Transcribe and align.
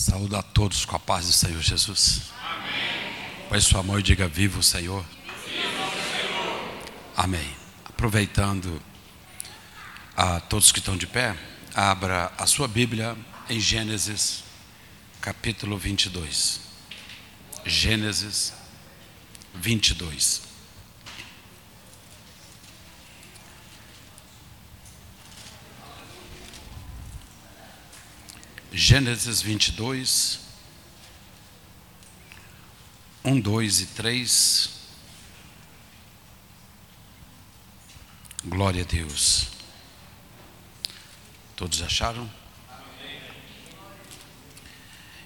Saúde 0.00 0.34
a 0.34 0.42
todos 0.42 0.86
com 0.86 0.96
a 0.96 0.98
paz 0.98 1.26
do 1.26 1.32
Senhor 1.34 1.60
Jesus. 1.60 2.22
Amém. 2.42 3.46
Põe 3.50 3.60
sua 3.60 3.82
mão 3.82 3.98
e 3.98 4.02
diga: 4.02 4.26
Viva 4.26 4.58
o 4.58 4.62
Senhor. 4.62 5.04
Viva 5.04 5.68
o 5.68 5.90
Senhor. 5.90 6.72
Amém. 7.14 7.56
Aproveitando 7.84 8.80
a 10.16 10.40
todos 10.40 10.72
que 10.72 10.78
estão 10.78 10.96
de 10.96 11.06
pé, 11.06 11.36
abra 11.74 12.32
a 12.38 12.46
sua 12.46 12.66
Bíblia 12.66 13.14
em 13.46 13.60
Gênesis, 13.60 14.42
capítulo 15.20 15.76
22. 15.76 16.60
Gênesis 17.66 18.54
22. 19.54 20.49
Gênesis 28.82 29.42
22, 29.42 30.40
1, 33.22 33.38
2 33.38 33.80
e 33.82 33.86
3. 33.88 34.70
Glória 38.46 38.80
a 38.80 38.86
Deus. 38.86 39.48
Todos 41.54 41.82
acharam? 41.82 42.28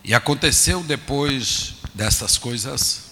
E 0.03 0.13
aconteceu 0.13 0.83
depois 0.83 1.75
dessas 1.95 2.37
coisas 2.37 3.05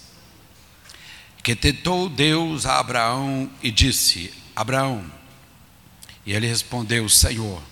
que 1.41 1.55
tentou 1.55 2.09
Deus 2.09 2.67
a 2.67 2.81
Abraão 2.81 3.49
e 3.63 3.71
disse: 3.71 4.35
Abraão, 4.57 5.09
e 6.27 6.33
ele 6.33 6.49
respondeu: 6.49 7.09
Senhor, 7.09 7.63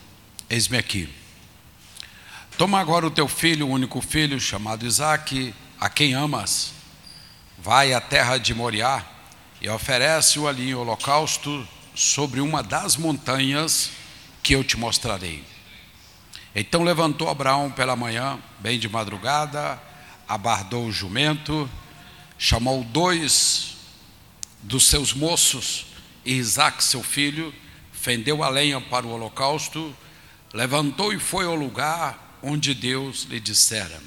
eis-me 0.48 0.78
aqui. 0.78 1.20
Toma 2.60 2.78
agora 2.78 3.06
o 3.06 3.10
teu 3.10 3.27
filho, 3.27 3.66
o 3.66 3.70
único 3.70 4.02
filho, 4.02 4.38
chamado 4.38 4.84
Isaque, 4.84 5.55
a 5.80 5.88
quem 5.88 6.12
amas, 6.12 6.73
vai 7.59 7.94
à 7.94 8.03
terra 8.03 8.36
de 8.36 8.53
Moriá 8.53 9.03
e 9.62 9.69
oferece-o 9.70 10.47
ali 10.47 10.69
em 10.69 10.75
holocausto 10.75 11.66
sobre 11.94 12.38
uma 12.38 12.62
das 12.62 12.98
montanhas 12.98 13.92
que 14.42 14.55
eu 14.55 14.62
te 14.62 14.77
mostrarei. 14.77 15.42
Então 16.55 16.83
levantou 16.83 17.31
Abraão 17.31 17.70
pela 17.70 17.97
manhã, 17.97 18.38
bem 18.58 18.78
de 18.78 18.91
madrugada, 18.91 19.81
abardou 20.28 20.84
o 20.84 20.92
jumento, 20.92 21.66
chamou 22.36 22.84
dois 22.84 23.78
dos 24.62 24.86
seus 24.86 25.14
moços 25.14 25.86
e 26.27 26.34
Isaque, 26.34 26.84
seu 26.84 27.03
filho, 27.03 27.55
fendeu 27.91 28.44
a 28.44 28.50
lenha 28.50 28.83
para 28.83 29.06
o 29.06 29.12
holocausto, 29.12 29.97
levantou 30.53 31.11
e 31.11 31.19
foi 31.19 31.47
ao 31.47 31.55
lugar 31.55 32.28
onde 32.42 32.74
Deus 32.74 33.24
lhe 33.24 33.41
dissera. 33.41 34.00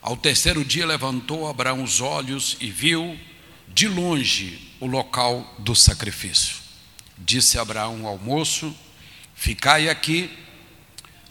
Ao 0.00 0.16
terceiro 0.16 0.64
dia 0.64 0.86
levantou 0.86 1.48
Abraão 1.48 1.82
os 1.82 2.00
olhos 2.00 2.56
e 2.60 2.70
viu 2.70 3.18
de 3.68 3.88
longe 3.88 4.72
o 4.78 4.86
local 4.86 5.54
do 5.58 5.74
sacrifício. 5.74 6.56
Disse 7.16 7.58
Abraão 7.58 8.06
ao 8.06 8.18
moço: 8.18 8.74
Ficai 9.34 9.88
aqui 9.88 10.30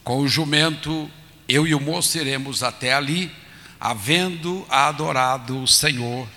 com 0.02 0.18
o 0.18 0.28
jumento, 0.28 1.10
eu 1.48 1.66
e 1.66 1.74
o 1.74 1.80
moço 1.80 2.18
iremos 2.18 2.62
até 2.62 2.92
ali, 2.92 3.30
havendo 3.80 4.66
adorado 4.68 5.62
o 5.62 5.68
Senhor, 5.68 6.28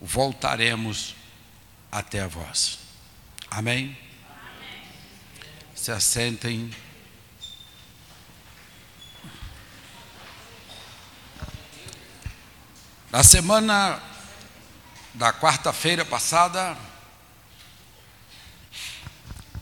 voltaremos 0.00 1.14
até 1.90 2.20
a 2.20 2.26
vós. 2.26 2.78
Amém? 3.50 3.84
Amém. 3.84 4.82
Se 5.74 5.92
assentem. 5.92 6.70
Na 13.12 13.22
semana 13.22 14.02
da 15.12 15.34
quarta-feira 15.34 16.02
passada, 16.02 16.74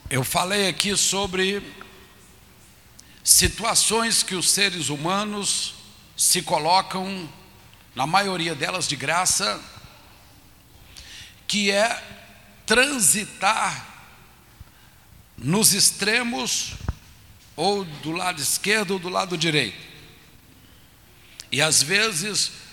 eu 0.09 0.23
falei 0.23 0.69
aqui 0.69 0.97
sobre 0.97 1.61
situações 3.25 4.23
que 4.23 4.37
os 4.37 4.49
seres 4.49 4.89
humanos 4.89 5.75
se 6.17 6.43
colocam, 6.43 7.29
na 7.93 8.07
maioria 8.07 8.55
delas 8.55 8.87
de 8.87 8.95
graça, 8.95 9.61
que 11.49 11.73
é 11.73 12.01
transitar 12.65 13.85
nos 15.37 15.75
extremos, 15.75 16.75
ou 17.57 17.85
do 17.85 18.13
lado 18.13 18.41
esquerdo 18.41 18.93
ou 18.93 18.99
do 19.01 19.09
lado 19.09 19.37
direito. 19.37 19.89
E 21.51 21.61
às 21.61 21.83
vezes 21.83 22.70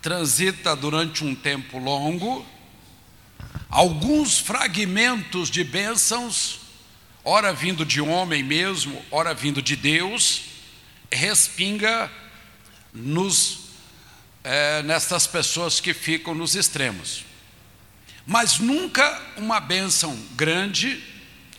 transita 0.00 0.76
durante 0.76 1.24
um 1.24 1.34
tempo 1.34 1.78
longo, 1.78 2.46
alguns 3.68 4.38
fragmentos 4.38 5.50
de 5.50 5.64
bênçãos, 5.64 6.60
ora 7.24 7.52
vindo 7.52 7.84
de 7.84 8.00
homem 8.00 8.42
mesmo, 8.42 9.02
ora 9.10 9.34
vindo 9.34 9.60
de 9.60 9.76
Deus, 9.76 10.42
respinga 11.10 12.10
nos 12.92 13.68
é, 14.44 14.82
nessas 14.82 15.26
pessoas 15.26 15.80
que 15.80 15.92
ficam 15.92 16.34
nos 16.34 16.54
extremos. 16.54 17.24
Mas 18.26 18.58
nunca 18.58 19.20
uma 19.36 19.58
bênção 19.60 20.16
grande, 20.36 21.02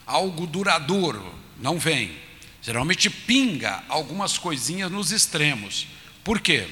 algo 0.05 0.47
duradouro, 0.47 1.33
não 1.59 1.77
vem. 1.77 2.17
Geralmente 2.61 3.09
pinga 3.09 3.83
algumas 3.87 4.37
coisinhas 4.37 4.91
nos 4.91 5.11
extremos. 5.11 5.87
Por 6.23 6.39
quê? 6.39 6.67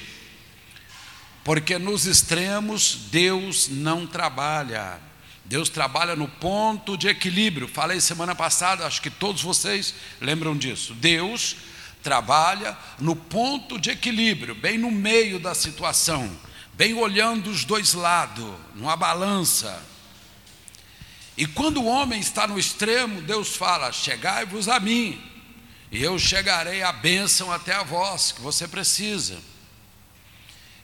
Porque 1.48 1.80
nos 1.80 2.06
extremos 2.06 3.08
Deus 3.10 3.70
não 3.70 4.06
trabalha. 4.06 5.00
Deus 5.46 5.70
trabalha 5.70 6.14
no 6.14 6.28
ponto 6.28 6.98
de 6.98 7.08
equilíbrio. 7.08 7.70
Falei 7.70 8.02
semana 8.02 8.36
passada, 8.36 8.86
acho 8.86 9.02
que 9.02 9.10
todos 9.10 9.44
vocês 9.44 9.94
lembram 10.20 10.58
disso. 10.58 10.94
Deus 10.94 11.56
trabalha 12.04 12.78
no 13.00 13.16
ponto 13.16 13.80
de 13.80 13.90
equilíbrio, 13.90 14.56
bem 14.56 14.78
no 14.78 14.92
meio 14.92 15.40
da 15.40 15.56
situação, 15.56 16.30
bem 16.74 16.94
olhando 16.96 17.50
os 17.50 17.64
dois 17.64 17.94
lados, 17.94 18.54
numa 18.76 18.98
balança. 18.98 19.82
E 21.38 21.46
quando 21.46 21.78
o 21.78 21.86
homem 21.86 22.20
está 22.20 22.46
no 22.46 22.60
extremo, 22.60 23.22
Deus 23.22 23.56
fala: 23.56 23.94
Chegai-vos 23.94 24.68
a 24.68 24.82
mim, 24.82 25.18
e 25.94 26.04
eu 26.04 26.20
chegarei 26.20 26.84
a 26.84 26.92
bênção 26.92 27.54
até 27.54 27.74
a 27.74 27.84
vós, 27.84 28.34
que 28.34 28.42
você 28.42 28.68
precisa. 28.68 29.38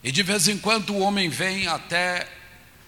E 0.03 0.11
de 0.11 0.21
vez 0.21 0.49
em 0.49 0.57
quando 0.57 0.93
o 0.93 0.99
homem 0.99 1.29
vem 1.29 1.65
até 1.67 2.27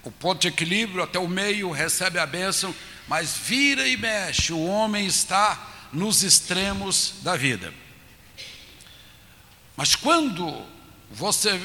o 0.04 0.10
ponto 0.10 0.42
de 0.42 0.48
equilíbrio, 0.48 1.02
até 1.02 1.18
o 1.18 1.26
meio, 1.26 1.70
recebe 1.70 2.18
a 2.18 2.26
bênção, 2.26 2.74
mas 3.08 3.36
vira 3.36 3.88
e 3.88 3.96
mexe, 3.96 4.52
o 4.52 4.64
homem 4.66 5.06
está 5.06 5.88
nos 5.92 6.22
extremos 6.22 7.14
da 7.22 7.34
vida. 7.34 7.72
Mas 9.74 9.94
quando 9.94 10.62
você 11.10 11.58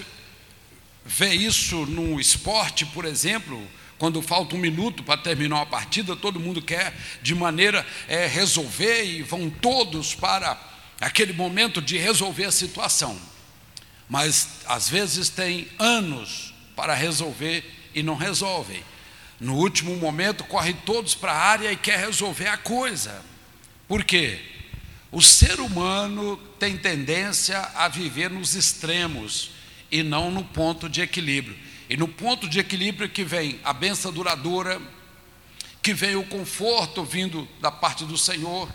vê 1.05 1.33
isso 1.33 1.85
no 1.85 2.19
esporte, 2.19 2.85
por 2.85 3.03
exemplo, 3.03 3.61
quando 3.97 4.21
falta 4.21 4.55
um 4.55 4.59
minuto 4.59 5.03
para 5.03 5.21
terminar 5.21 5.57
uma 5.57 5.65
partida, 5.65 6.15
todo 6.15 6.39
mundo 6.39 6.61
quer 6.61 6.93
de 7.21 7.35
maneira 7.35 7.85
é, 8.07 8.25
resolver 8.25 9.03
e 9.03 9.21
vão 9.21 9.49
todos 9.49 10.15
para 10.15 10.57
aquele 10.99 11.33
momento 11.33 11.81
de 11.81 11.97
resolver 11.97 12.45
a 12.45 12.51
situação 12.51 13.19
mas 14.11 14.49
às 14.65 14.89
vezes 14.89 15.29
tem 15.29 15.69
anos 15.79 16.53
para 16.75 16.93
resolver 16.93 17.63
e 17.95 18.03
não 18.03 18.17
resolvem. 18.17 18.83
No 19.39 19.55
último 19.55 19.95
momento, 19.95 20.43
correm 20.43 20.73
todos 20.73 21.15
para 21.15 21.31
a 21.31 21.41
área 21.41 21.71
e 21.71 21.77
quer 21.77 21.97
resolver 21.97 22.47
a 22.47 22.57
coisa. 22.57 23.23
Por 23.87 24.03
quê? 24.03 24.37
O 25.13 25.21
ser 25.21 25.61
humano 25.61 26.35
tem 26.59 26.75
tendência 26.75 27.57
a 27.73 27.87
viver 27.87 28.29
nos 28.29 28.53
extremos 28.53 29.51
e 29.89 30.03
não 30.03 30.29
no 30.29 30.43
ponto 30.43 30.89
de 30.89 30.99
equilíbrio. 30.99 31.57
E 31.89 31.95
no 31.95 32.09
ponto 32.09 32.49
de 32.49 32.59
equilíbrio 32.59 33.07
que 33.07 33.23
vem 33.23 33.61
a 33.63 33.71
benção 33.71 34.11
duradoura, 34.11 34.81
que 35.81 35.93
vem 35.93 36.17
o 36.17 36.25
conforto 36.25 37.05
vindo 37.05 37.47
da 37.61 37.71
parte 37.71 38.03
do 38.03 38.17
Senhor, 38.17 38.69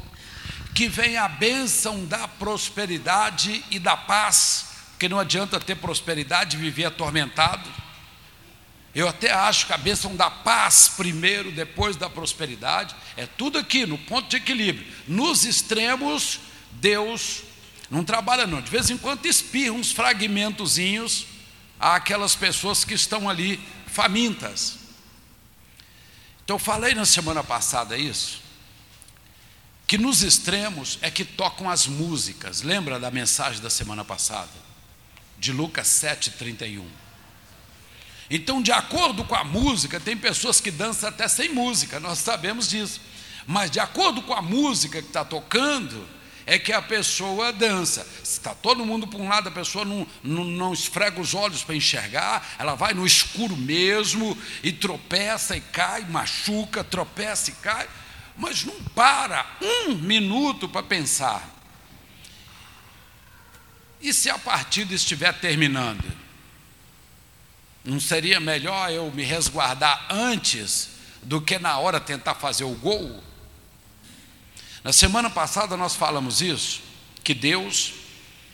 que 0.74 0.88
vem 0.88 1.18
a 1.18 1.28
bênção 1.28 2.06
da 2.06 2.26
prosperidade 2.26 3.62
e 3.70 3.78
da 3.78 3.98
paz 3.98 4.75
porque 4.96 5.10
não 5.10 5.18
adianta 5.18 5.60
ter 5.60 5.74
prosperidade 5.74 6.56
e 6.56 6.58
viver 6.58 6.86
atormentado. 6.86 7.70
Eu 8.94 9.06
até 9.06 9.30
acho 9.30 9.66
que 9.66 9.74
a 9.74 9.76
bênção 9.76 10.16
da 10.16 10.30
paz 10.30 10.88
primeiro, 10.96 11.52
depois 11.52 11.96
da 11.96 12.08
prosperidade, 12.08 12.96
é 13.14 13.26
tudo 13.26 13.58
aqui 13.58 13.84
no 13.84 13.98
ponto 13.98 14.30
de 14.30 14.36
equilíbrio. 14.36 14.90
Nos 15.06 15.44
extremos, 15.44 16.40
Deus 16.72 17.42
não 17.90 18.02
trabalha 18.02 18.46
não. 18.46 18.62
De 18.62 18.70
vez 18.70 18.88
em 18.88 18.96
quando 18.96 19.26
espirra 19.26 19.74
uns 19.74 19.92
fragmentozinhos 19.92 21.26
àquelas 21.78 22.34
pessoas 22.34 22.82
que 22.82 22.94
estão 22.94 23.28
ali 23.28 23.60
famintas. 23.86 24.78
Então 26.42 26.56
eu 26.56 26.58
falei 26.58 26.94
na 26.94 27.04
semana 27.04 27.44
passada 27.44 27.98
isso, 27.98 28.40
que 29.86 29.98
nos 29.98 30.22
extremos 30.22 30.98
é 31.02 31.10
que 31.10 31.22
tocam 31.22 31.68
as 31.68 31.86
músicas. 31.86 32.62
Lembra 32.62 32.98
da 32.98 33.10
mensagem 33.10 33.60
da 33.60 33.68
semana 33.68 34.02
passada? 34.02 34.65
De 35.38 35.52
Lucas 35.52 35.86
7,31. 35.88 36.84
Então, 38.28 38.60
de 38.60 38.72
acordo 38.72 39.24
com 39.24 39.34
a 39.34 39.44
música, 39.44 40.00
tem 40.00 40.16
pessoas 40.16 40.60
que 40.60 40.70
dançam 40.70 41.08
até 41.08 41.28
sem 41.28 41.48
música, 41.50 42.00
nós 42.00 42.18
sabemos 42.18 42.68
disso. 42.68 43.00
Mas 43.46 43.70
de 43.70 43.78
acordo 43.78 44.22
com 44.22 44.34
a 44.34 44.42
música 44.42 45.00
que 45.00 45.08
está 45.08 45.24
tocando, 45.24 46.06
é 46.46 46.58
que 46.58 46.72
a 46.72 46.80
pessoa 46.80 47.52
dança. 47.52 48.06
Está 48.22 48.54
todo 48.54 48.86
mundo 48.86 49.06
para 49.06 49.20
um 49.20 49.28
lado, 49.28 49.48
a 49.48 49.52
pessoa 49.52 49.84
não, 49.84 50.06
não, 50.22 50.44
não 50.44 50.72
esfrega 50.72 51.20
os 51.20 51.34
olhos 51.34 51.64
para 51.64 51.74
enxergar, 51.74 52.54
ela 52.58 52.74
vai 52.74 52.94
no 52.94 53.04
escuro 53.04 53.56
mesmo 53.56 54.36
e 54.62 54.72
tropeça 54.72 55.56
e 55.56 55.60
cai, 55.60 56.04
machuca, 56.04 56.84
tropeça 56.84 57.50
e 57.50 57.54
cai, 57.54 57.88
mas 58.36 58.64
não 58.64 58.74
para 58.94 59.44
um 59.60 59.94
minuto 59.96 60.68
para 60.68 60.82
pensar. 60.82 61.55
E 64.00 64.12
se 64.12 64.28
a 64.30 64.38
partida 64.38 64.94
estiver 64.94 65.32
terminando? 65.40 66.04
Não 67.84 68.00
seria 68.00 68.40
melhor 68.40 68.90
eu 68.90 69.10
me 69.12 69.22
resguardar 69.22 70.06
antes 70.10 70.90
do 71.22 71.40
que 71.40 71.58
na 71.58 71.78
hora 71.78 72.00
tentar 72.00 72.34
fazer 72.34 72.64
o 72.64 72.74
gol? 72.74 73.22
Na 74.82 74.92
semana 74.92 75.30
passada 75.30 75.76
nós 75.76 75.94
falamos 75.94 76.40
isso, 76.40 76.80
que 77.24 77.34
Deus, 77.34 77.94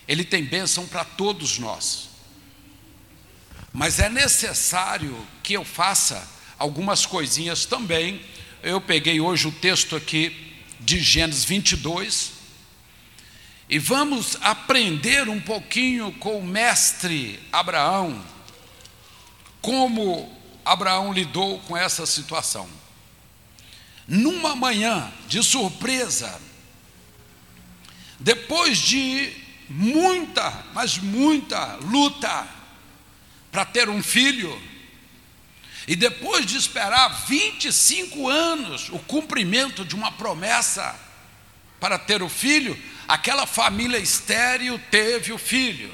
Ele 0.07 0.25
tem 0.25 0.45
bênção 0.45 0.87
para 0.87 1.05
todos 1.05 1.59
nós. 1.59 2.09
Mas 3.73 3.99
é 3.99 4.09
necessário 4.09 5.27
que 5.43 5.55
eu 5.55 5.65
faça 5.65 6.29
algumas 6.59 7.07
coisinhas 7.07 7.65
também. 7.65 8.23
Eu 8.63 8.81
peguei 8.81 9.21
hoje 9.21 9.49
o 9.49 9.53
texto 9.53 9.97
aqui 9.97 10.55
de 10.79 11.01
Gênesis 11.01 11.45
22, 11.45 12.32
e 13.73 13.79
vamos 13.79 14.37
aprender 14.43 15.31
um 15.31 15.41
pouquinho 15.41 16.13
com 16.21 16.39
o 16.39 16.47
mestre 16.47 17.41
Abraão, 17.51 18.23
como 19.63 20.31
Abraão 20.63 21.11
lidou 21.11 21.59
com 21.61 21.75
essa 21.75 22.05
situação. 22.05 22.69
Numa 24.07 24.55
manhã 24.55 25.11
de 25.27 25.43
surpresa, 25.43 26.39
depois 28.21 28.77
de 28.77 29.33
muita, 29.71 30.51
mas 30.75 30.99
muita 30.99 31.77
luta 31.77 32.47
para 33.51 33.65
ter 33.65 33.89
um 33.89 34.03
filho, 34.03 34.55
e 35.89 35.97
depois 35.97 36.45
de 36.45 36.59
esperar 36.59 37.25
25 37.25 38.29
anos 38.29 38.91
o 38.91 38.99
cumprimento 38.99 39.83
de 39.83 39.95
uma 39.95 40.13
promessa 40.13 40.95
para 41.81 41.99
ter 41.99 42.23
o 42.23 42.29
filho, 42.29 42.79
aquela 43.13 43.47
família 43.47 43.99
estéril 43.99 44.81
teve 44.91 45.35
o 45.35 45.39
filho. 45.39 45.93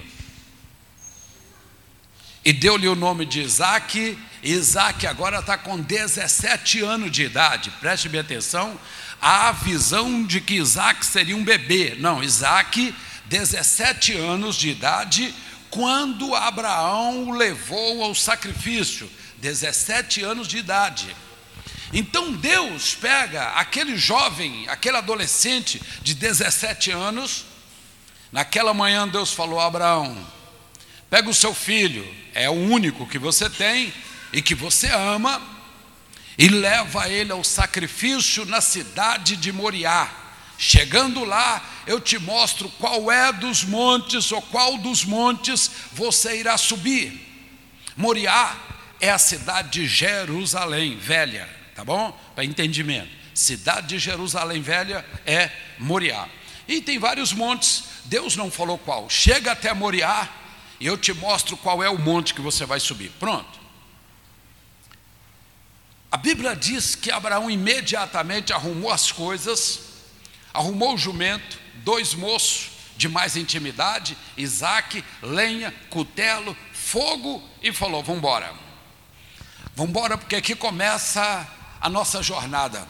E 2.45 2.53
deu-lhe 2.53 2.87
o 2.87 2.95
nome 2.95 3.27
de 3.27 3.41
Isaac. 3.41 4.17
Isaac 4.41 5.05
agora 5.05 5.41
está 5.41 5.59
com 5.59 5.81
17 5.81 6.81
anos 6.81 7.11
de 7.11 7.25
idade. 7.25 7.73
Preste 7.81 8.09
bem 8.09 8.21
atenção. 8.21 8.79
A 9.21 9.51
visão 9.51 10.23
de 10.23 10.41
que 10.41 10.55
Isaac 10.55 11.05
seria 11.05 11.37
um 11.37 11.43
bebê. 11.43 11.97
Não, 11.99 12.23
Isaac, 12.23 12.95
17 13.27 14.17
anos 14.17 14.55
de 14.55 14.69
idade, 14.69 15.35
quando 15.71 16.37
Abraão 16.37 17.31
o 17.31 17.33
levou 17.33 18.05
ao 18.05 18.15
sacrifício. 18.15 19.11
17 19.39 20.23
anos 20.23 20.47
de 20.47 20.59
idade. 20.59 21.17
Então 21.93 22.33
Deus 22.33 22.95
pega 22.95 23.51
aquele 23.53 23.97
jovem, 23.97 24.69
aquele 24.69 24.99
adolescente 24.99 25.81
de 26.03 26.15
17 26.15 26.91
anos, 26.91 27.47
naquela 28.31 28.75
manhã 28.75 29.09
Deus 29.09 29.33
falou 29.33 29.59
a 29.59 29.67
Abraão: 29.67 30.17
pega 31.09 31.31
o 31.31 31.35
seu 31.35 31.55
filho, 31.55 32.07
é 32.35 32.49
o 32.51 32.53
único 32.53 33.07
que 33.07 33.19
você 33.19 33.49
tem 33.49 33.93
e 34.33 34.43
que 34.43 34.55
você 34.55 34.89
ama, 34.89 35.41
e 36.37 36.49
leva 36.49 37.09
ele 37.09 37.33
ao 37.33 37.43
sacrifício 37.43 38.45
na 38.45 38.61
cidade 38.61 39.37
de 39.37 39.51
Moriá. 39.51 40.11
Chegando 40.59 41.25
lá, 41.25 41.65
eu 41.87 42.01
te 42.01 42.19
mostro 42.19 42.69
qual 42.79 43.11
é 43.11 43.33
dos 43.33 43.63
montes 43.63 44.31
ou 44.33 44.43
qual 44.43 44.77
dos 44.77 45.05
montes 45.05 45.71
você 45.93 46.39
irá 46.39 46.59
subir. 46.59 47.27
Moriá 47.97 48.57
é 49.01 49.09
a 49.09 49.19
cidade 49.19 49.71
de 49.71 49.87
Jerusalém 49.87 50.97
velha 50.99 51.58
tá 51.79 51.85
bom? 51.85 52.11
Para 52.35 52.45
entendimento. 52.45 53.09
Cidade 53.33 53.87
de 53.87 54.01
Jerusalém 54.01 54.61
Velha 54.61 55.07
é 55.25 55.49
Moriá. 55.79 56.29
E 56.67 56.81
tem 56.81 56.99
vários 56.99 57.33
montes, 57.33 57.85
Deus 58.07 58.35
não 58.35 58.51
falou 58.51 58.77
qual. 58.77 59.09
Chega 59.09 59.53
até 59.53 59.73
Moriá 59.73 60.29
e 60.81 60.87
eu 60.87 60.99
te 60.99 61.13
mostro 61.13 61.57
qual 61.57 61.81
é 61.81 61.89
o 61.89 61.97
monte 61.97 62.35
que 62.35 62.41
você 62.41 62.67
vai 62.67 62.81
subir. 62.81 63.13
Pronto. 63.21 63.61
A 66.11 66.17
Bíblia 66.17 66.57
diz 66.57 66.97
que 66.97 67.13
Abraão 67.13 67.49
imediatamente 67.49 68.53
arrumou 68.53 68.91
as 68.91 69.13
coisas, 69.13 69.79
arrumou 70.53 70.95
o 70.95 70.99
jumento, 70.99 71.61
dois 71.85 72.13
moços 72.13 72.71
de 72.97 73.09
mais 73.09 73.37
intimidade, 73.37 74.19
Isaac, 74.37 75.05
lenha, 75.23 75.73
cutelo, 75.91 76.57
fogo, 76.73 77.41
e 77.63 77.73
falou: 77.73 78.03
Vamos 78.03 78.19
embora. 78.19 78.53
Vamos 79.77 79.91
embora, 79.91 80.19
porque 80.19 80.35
aqui 80.35 80.57
começa 80.57 81.47
a 81.81 81.89
nossa 81.89 82.23
jornada. 82.23 82.87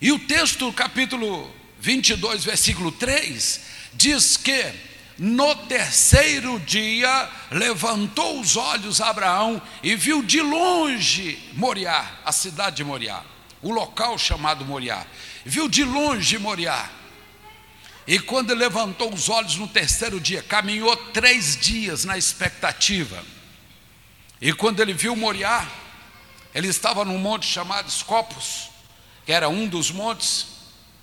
E 0.00 0.12
o 0.12 0.18
texto, 0.18 0.72
capítulo 0.72 1.50
22, 1.80 2.44
versículo 2.44 2.92
3, 2.92 3.60
diz 3.94 4.36
que 4.36 4.72
no 5.18 5.54
terceiro 5.54 6.60
dia 6.60 7.30
levantou 7.50 8.38
os 8.38 8.56
olhos 8.56 9.00
Abraão 9.00 9.60
e 9.82 9.96
viu 9.96 10.22
de 10.22 10.42
longe 10.42 11.38
Moriá, 11.54 12.18
a 12.24 12.32
cidade 12.32 12.76
de 12.76 12.84
Moriá, 12.84 13.22
o 13.62 13.70
local 13.70 14.18
chamado 14.18 14.64
Moriá. 14.64 15.06
Viu 15.44 15.68
de 15.68 15.84
longe 15.84 16.38
Moriá. 16.38 16.90
E 18.06 18.18
quando 18.18 18.54
levantou 18.54 19.12
os 19.12 19.28
olhos 19.28 19.56
no 19.56 19.66
terceiro 19.66 20.20
dia, 20.20 20.42
caminhou 20.42 20.94
três 20.96 21.56
dias 21.56 22.04
na 22.04 22.16
expectativa. 22.16 23.24
E 24.40 24.52
quando 24.52 24.80
ele 24.80 24.92
viu 24.92 25.16
Moriá, 25.16 25.66
ele 26.56 26.68
estava 26.68 27.04
num 27.04 27.18
monte 27.18 27.44
chamado 27.44 27.86
Escopos, 27.86 28.70
que 29.26 29.30
era 29.30 29.46
um 29.46 29.68
dos 29.68 29.90
montes, 29.90 30.46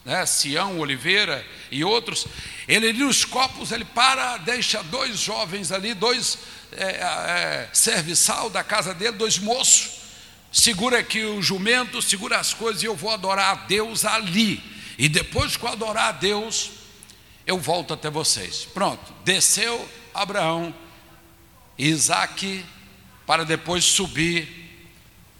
né, 0.04 0.26
Sião, 0.26 0.80
Oliveira 0.80 1.46
e 1.70 1.84
outros. 1.84 2.26
Ele 2.68 2.90
ali 2.90 2.98
nos 2.98 3.18
Escopos, 3.18 3.72
ele 3.72 3.86
para, 3.86 4.38
deixa 4.38 4.82
dois 4.82 5.20
jovens 5.20 5.72
ali, 5.72 5.94
dois 5.94 6.40
é, 6.72 6.86
é, 6.86 7.70
serviçal 7.72 8.50
da 8.50 8.64
casa 8.64 8.96
dele, 8.96 9.12
dois 9.12 9.38
moços. 9.38 9.92
Segura 10.52 10.98
aqui 10.98 11.24
o 11.24 11.40
jumento, 11.40 12.02
segura 12.02 12.40
as 12.40 12.52
coisas 12.52 12.82
e 12.82 12.88
eu 12.88 12.96
vou 12.96 13.12
adorar 13.12 13.52
a 13.52 13.66
Deus 13.68 14.06
ali. 14.06 14.60
E 14.98 15.08
depois 15.08 15.56
que 15.56 15.64
eu 15.64 15.70
adorar 15.70 16.08
a 16.08 16.14
Deus, 16.14 16.72
eu 17.46 17.60
volto 17.60 17.94
até 17.94 18.10
vocês. 18.10 18.68
Pronto, 18.74 19.14
desceu 19.24 19.88
Abraão, 20.16 20.74
Isaac, 21.78 22.66
para 23.28 23.46
depois 23.46 23.84
subir 23.84 24.63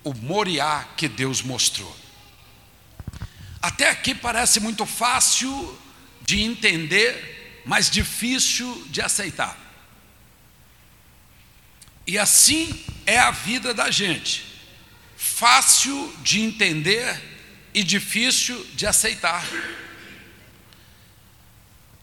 o 0.04 0.14
Moriá 0.14 0.88
que 0.98 1.08
Deus 1.08 1.42
mostrou. 1.42 1.96
Até 3.62 3.90
aqui 3.90 4.14
parece 4.14 4.60
muito 4.60 4.86
fácil 4.86 5.80
de 6.22 6.42
entender, 6.42 7.62
mas 7.66 7.90
difícil 7.90 8.86
de 8.90 9.02
aceitar. 9.02 9.58
E 12.06 12.18
assim 12.18 12.84
é 13.06 13.18
a 13.18 13.32
vida 13.32 13.74
da 13.74 13.90
gente. 13.90 14.46
Fácil 15.16 16.14
de 16.22 16.42
entender 16.42 17.22
e 17.74 17.84
difícil 17.84 18.62
de 18.74 18.86
aceitar. 18.86 19.46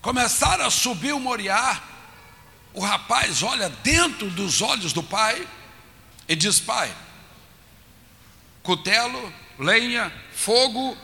Começaram 0.00 0.64
a 0.64 0.70
subir 0.70 1.12
o 1.12 1.20
Moriá, 1.20 1.82
o 2.72 2.80
rapaz 2.80 3.42
olha 3.42 3.68
dentro 3.68 4.30
dos 4.30 4.62
olhos 4.62 4.94
do 4.94 5.02
pai 5.02 5.46
e 6.26 6.34
diz: 6.34 6.58
Pai, 6.58 6.90
cutelo, 8.62 9.32
lenha, 9.58 10.12
fogo. 10.32 10.96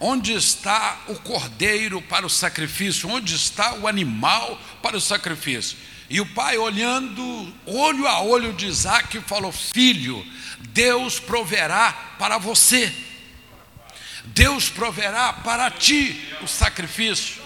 Onde 0.00 0.34
está 0.34 1.02
o 1.08 1.14
cordeiro 1.14 2.02
para 2.02 2.26
o 2.26 2.30
sacrifício? 2.30 3.08
Onde 3.08 3.34
está 3.34 3.74
o 3.74 3.86
animal 3.86 4.60
para 4.82 4.96
o 4.96 5.00
sacrifício? 5.00 5.78
E 6.10 6.20
o 6.20 6.26
pai, 6.26 6.58
olhando 6.58 7.54
olho 7.64 8.06
a 8.06 8.20
olho 8.20 8.52
de 8.52 8.66
Isaac, 8.66 9.18
falou: 9.20 9.50
Filho, 9.50 10.24
Deus 10.58 11.18
proverá 11.18 11.92
para 12.18 12.36
você, 12.38 12.92
Deus 14.26 14.68
proverá 14.68 15.32
para 15.32 15.70
ti 15.70 16.28
o 16.42 16.46
sacrifício. 16.46 17.42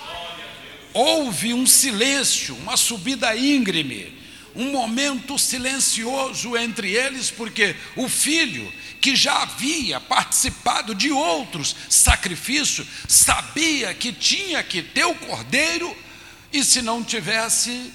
Houve 0.93 1.53
um 1.53 1.67
silêncio, 1.67 2.57
uma 2.57 2.77
subida 2.77 3.37
íngreme, 3.37 4.19
um 4.59 4.73
momento 4.73 5.39
silencioso 5.39 6.57
entre 6.57 6.91
eles, 6.91 7.31
porque 7.31 7.77
o 7.95 8.09
filho 8.09 8.71
que 9.01 9.15
já 9.15 9.43
havia 9.43 10.01
participado 10.01 10.97
de 10.97 11.13
outros 11.13 11.77
sacrifícios, 11.89 12.89
sabia 13.07 13.95
que 13.95 14.13
tinha 14.13 14.61
que 14.65 14.83
ter 14.83 15.05
o 15.05 15.15
cordeiro, 15.15 15.97
e 16.53 16.65
se 16.65 16.83
não 16.83 17.05
tivesse, 17.05 17.93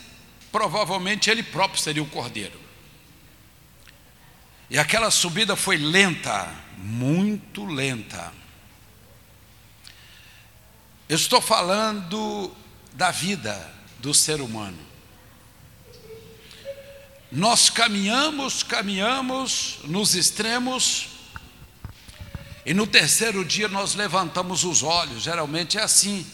provavelmente 0.54 1.30
ele 1.30 1.44
próprio 1.44 1.82
seria 1.82 2.02
o 2.02 2.08
cordeiro. 2.08 2.58
E 4.70 4.80
aquela 4.80 5.12
subida 5.12 5.58
foi 5.58 5.76
lenta, 5.76 6.50
muito 6.78 7.66
lenta. 7.66 8.32
Eu 11.10 11.18
estou 11.18 11.42
falando 11.42 12.56
da 12.94 13.12
vida 13.12 13.70
do 14.00 14.14
ser 14.14 14.40
humano. 14.40 14.93
Nós 17.36 17.68
caminhamos, 17.68 18.62
caminhamos 18.62 19.80
nos 19.86 20.14
extremos, 20.14 21.08
e 22.64 22.76
no 22.76 22.86
terceiro 22.86 23.44
dia 23.44 23.68
nós 23.68 23.96
levantamos 23.96 24.64
os 24.64 24.84
olhos, 24.84 25.24
geralmente 25.24 25.80
é 25.80 25.82
assim, 25.82 26.28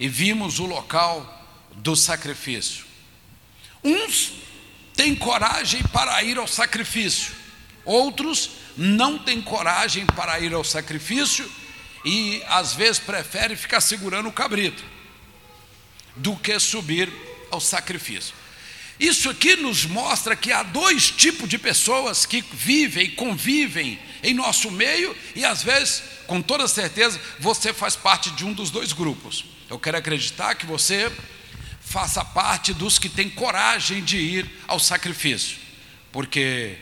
e 0.00 0.08
vimos 0.08 0.58
o 0.58 0.64
local 0.64 1.46
do 1.76 1.94
sacrifício. 1.94 2.86
Uns 3.84 4.32
têm 4.94 5.14
coragem 5.14 5.82
para 5.82 6.22
ir 6.22 6.38
ao 6.38 6.46
sacrifício, 6.46 7.34
outros 7.84 8.52
não 8.74 9.18
têm 9.18 9.42
coragem 9.42 10.06
para 10.06 10.40
ir 10.40 10.54
ao 10.54 10.64
sacrifício 10.64 11.46
e 12.06 12.42
às 12.48 12.72
vezes 12.72 12.98
preferem 12.98 13.54
ficar 13.54 13.82
segurando 13.82 14.30
o 14.30 14.32
cabrito 14.32 14.82
do 16.16 16.34
que 16.36 16.58
subir 16.58 17.12
ao 17.50 17.60
sacrifício. 17.60 18.47
Isso 18.98 19.30
aqui 19.30 19.54
nos 19.56 19.84
mostra 19.84 20.34
que 20.34 20.50
há 20.50 20.62
dois 20.62 21.10
tipos 21.10 21.48
de 21.48 21.56
pessoas 21.56 22.26
que 22.26 22.40
vivem 22.52 23.04
e 23.04 23.10
convivem 23.10 23.98
em 24.22 24.34
nosso 24.34 24.70
meio 24.70 25.16
e 25.36 25.44
às 25.44 25.62
vezes, 25.62 26.02
com 26.26 26.42
toda 26.42 26.66
certeza, 26.66 27.20
você 27.38 27.72
faz 27.72 27.94
parte 27.94 28.30
de 28.32 28.44
um 28.44 28.52
dos 28.52 28.70
dois 28.70 28.92
grupos. 28.92 29.44
Eu 29.70 29.78
quero 29.78 29.98
acreditar 29.98 30.56
que 30.56 30.66
você 30.66 31.12
faça 31.80 32.24
parte 32.24 32.74
dos 32.74 32.98
que 32.98 33.08
têm 33.08 33.30
coragem 33.30 34.02
de 34.02 34.18
ir 34.18 34.50
ao 34.66 34.80
sacrifício, 34.80 35.56
porque 36.10 36.76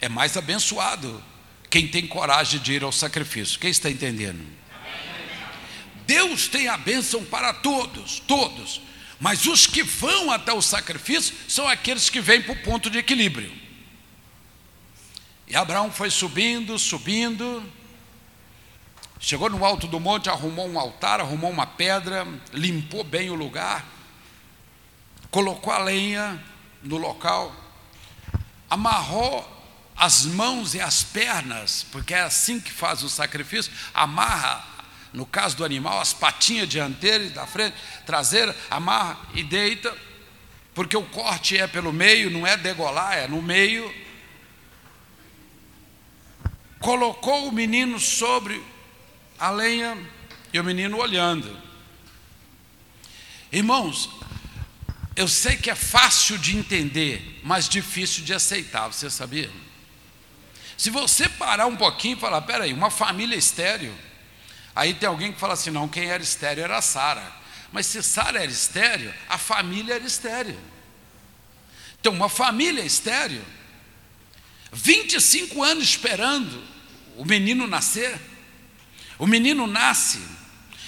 é 0.00 0.08
mais 0.08 0.36
abençoado 0.36 1.22
quem 1.70 1.88
tem 1.88 2.06
coragem 2.06 2.60
de 2.60 2.74
ir 2.74 2.84
ao 2.84 2.92
sacrifício. 2.92 3.58
Quem 3.58 3.70
está 3.70 3.90
entendendo? 3.90 4.44
Deus 6.06 6.48
tem 6.48 6.68
a 6.68 6.76
bênção 6.76 7.24
para 7.24 7.54
todos, 7.54 8.20
todos, 8.20 8.82
mas 9.22 9.46
os 9.46 9.68
que 9.68 9.84
vão 9.84 10.32
até 10.32 10.52
o 10.52 10.60
sacrifício 10.60 11.32
são 11.46 11.68
aqueles 11.68 12.10
que 12.10 12.20
vêm 12.20 12.42
para 12.42 12.54
o 12.54 12.62
ponto 12.64 12.90
de 12.90 12.98
equilíbrio. 12.98 13.56
E 15.46 15.54
Abraão 15.54 15.92
foi 15.92 16.10
subindo, 16.10 16.76
subindo, 16.76 17.62
chegou 19.20 19.48
no 19.48 19.64
alto 19.64 19.86
do 19.86 20.00
monte, 20.00 20.28
arrumou 20.28 20.68
um 20.68 20.76
altar, 20.76 21.20
arrumou 21.20 21.52
uma 21.52 21.64
pedra, 21.64 22.26
limpou 22.52 23.04
bem 23.04 23.30
o 23.30 23.36
lugar, 23.36 23.86
colocou 25.30 25.72
a 25.72 25.78
lenha 25.78 26.42
no 26.82 26.96
local, 26.96 27.54
amarrou 28.68 29.48
as 29.94 30.24
mãos 30.24 30.74
e 30.74 30.80
as 30.80 31.04
pernas, 31.04 31.86
porque 31.92 32.12
é 32.12 32.22
assim 32.22 32.58
que 32.58 32.72
faz 32.72 33.04
o 33.04 33.08
sacrifício, 33.08 33.72
amarra, 33.94 34.66
no 35.12 35.26
caso 35.26 35.56
do 35.56 35.64
animal, 35.64 36.00
as 36.00 36.12
patinhas 36.12 36.68
dianteiras 36.68 37.32
da 37.32 37.46
frente, 37.46 37.76
traseira, 38.06 38.56
amarra 38.70 39.18
e 39.34 39.42
deita, 39.42 39.94
porque 40.74 40.96
o 40.96 41.04
corte 41.04 41.56
é 41.56 41.66
pelo 41.66 41.92
meio, 41.92 42.30
não 42.30 42.46
é 42.46 42.56
degolar, 42.56 43.18
é 43.18 43.28
no 43.28 43.42
meio. 43.42 43.92
Colocou 46.80 47.48
o 47.48 47.52
menino 47.52 48.00
sobre 48.00 48.62
a 49.38 49.50
lenha 49.50 49.98
e 50.52 50.58
o 50.58 50.64
menino 50.64 50.96
olhando. 50.96 51.60
Irmãos, 53.52 54.08
eu 55.14 55.28
sei 55.28 55.56
que 55.56 55.70
é 55.70 55.74
fácil 55.74 56.38
de 56.38 56.56
entender, 56.56 57.40
mas 57.44 57.68
difícil 57.68 58.24
de 58.24 58.32
aceitar, 58.32 58.88
você 58.88 59.10
sabia? 59.10 59.50
Se 60.76 60.88
você 60.88 61.28
parar 61.28 61.66
um 61.66 61.76
pouquinho 61.76 62.16
e 62.16 62.20
falar, 62.20 62.40
peraí, 62.42 62.72
uma 62.72 62.90
família 62.90 63.36
estéreo, 63.36 63.94
aí 64.74 64.94
tem 64.94 65.08
alguém 65.08 65.32
que 65.32 65.40
fala 65.40 65.54
assim, 65.54 65.70
não, 65.70 65.88
quem 65.88 66.06
era 66.06 66.22
estéreo 66.22 66.64
era 66.64 66.80
Sara. 66.80 67.40
Mas 67.72 67.86
se 67.86 68.02
Sara 68.02 68.42
era 68.42 68.50
estéreo, 68.50 69.12
a 69.28 69.38
família 69.38 69.94
era 69.94 70.04
estéreo. 70.04 70.58
Então, 72.00 72.12
uma 72.12 72.28
família 72.28 72.84
estéreo, 72.84 73.44
25 74.72 75.62
anos 75.62 75.84
esperando 75.84 76.62
o 77.16 77.24
menino 77.24 77.66
nascer, 77.66 78.18
o 79.18 79.26
menino 79.26 79.66
nasce, 79.66 80.20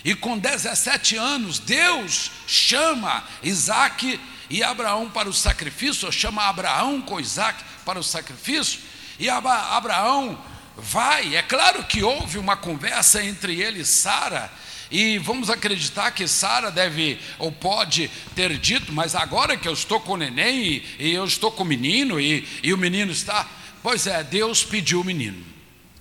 e 0.05 0.15
com 0.15 0.39
17 0.39 1.17
anos, 1.17 1.59
Deus 1.59 2.31
chama 2.47 3.25
Isaac 3.43 4.21
e 4.51 4.63
Abraão 4.63 5.09
para 5.09 5.29
o 5.29 5.33
sacrifício, 5.33 6.07
ou 6.07 6.13
chama 6.13 6.43
Abraão 6.45 7.01
com 7.01 7.21
Isaac 7.21 7.63
para 7.85 7.99
o 7.99 8.03
sacrifício, 8.03 8.81
e 9.19 9.31
Abraão 9.31 10.39
vai. 10.77 11.37
É 11.37 11.43
claro 11.43 11.85
que 11.85 12.03
houve 12.03 12.39
uma 12.39 12.57
conversa 12.57 13.25
entre 13.25 13.61
ele 13.61 13.81
e 13.81 13.85
Sara, 13.85 14.51
e 14.91 15.19
vamos 15.19 15.51
acreditar 15.51 16.11
que 16.13 16.29
Sara 16.29 16.71
deve 16.71 17.19
ou 17.39 17.51
pode 17.51 18.11
ter 18.35 18.57
dito, 18.59 18.93
mas 18.93 19.15
agora 19.15 19.57
que 19.57 19.67
eu 19.67 19.73
estou 19.73 19.99
com 20.01 20.13
o 20.13 20.17
neném 20.17 20.63
e, 20.63 20.85
e 20.99 21.13
eu 21.13 21.25
estou 21.25 21.51
com 21.51 21.63
o 21.63 21.67
menino 21.67 22.21
e, 22.21 22.47
e 22.63 22.73
o 22.73 22.79
menino 22.79 23.11
está. 23.11 23.49
Pois 23.83 24.07
é, 24.07 24.23
Deus 24.23 24.63
pediu 24.63 25.01
o 25.01 25.05
menino. 25.05 25.45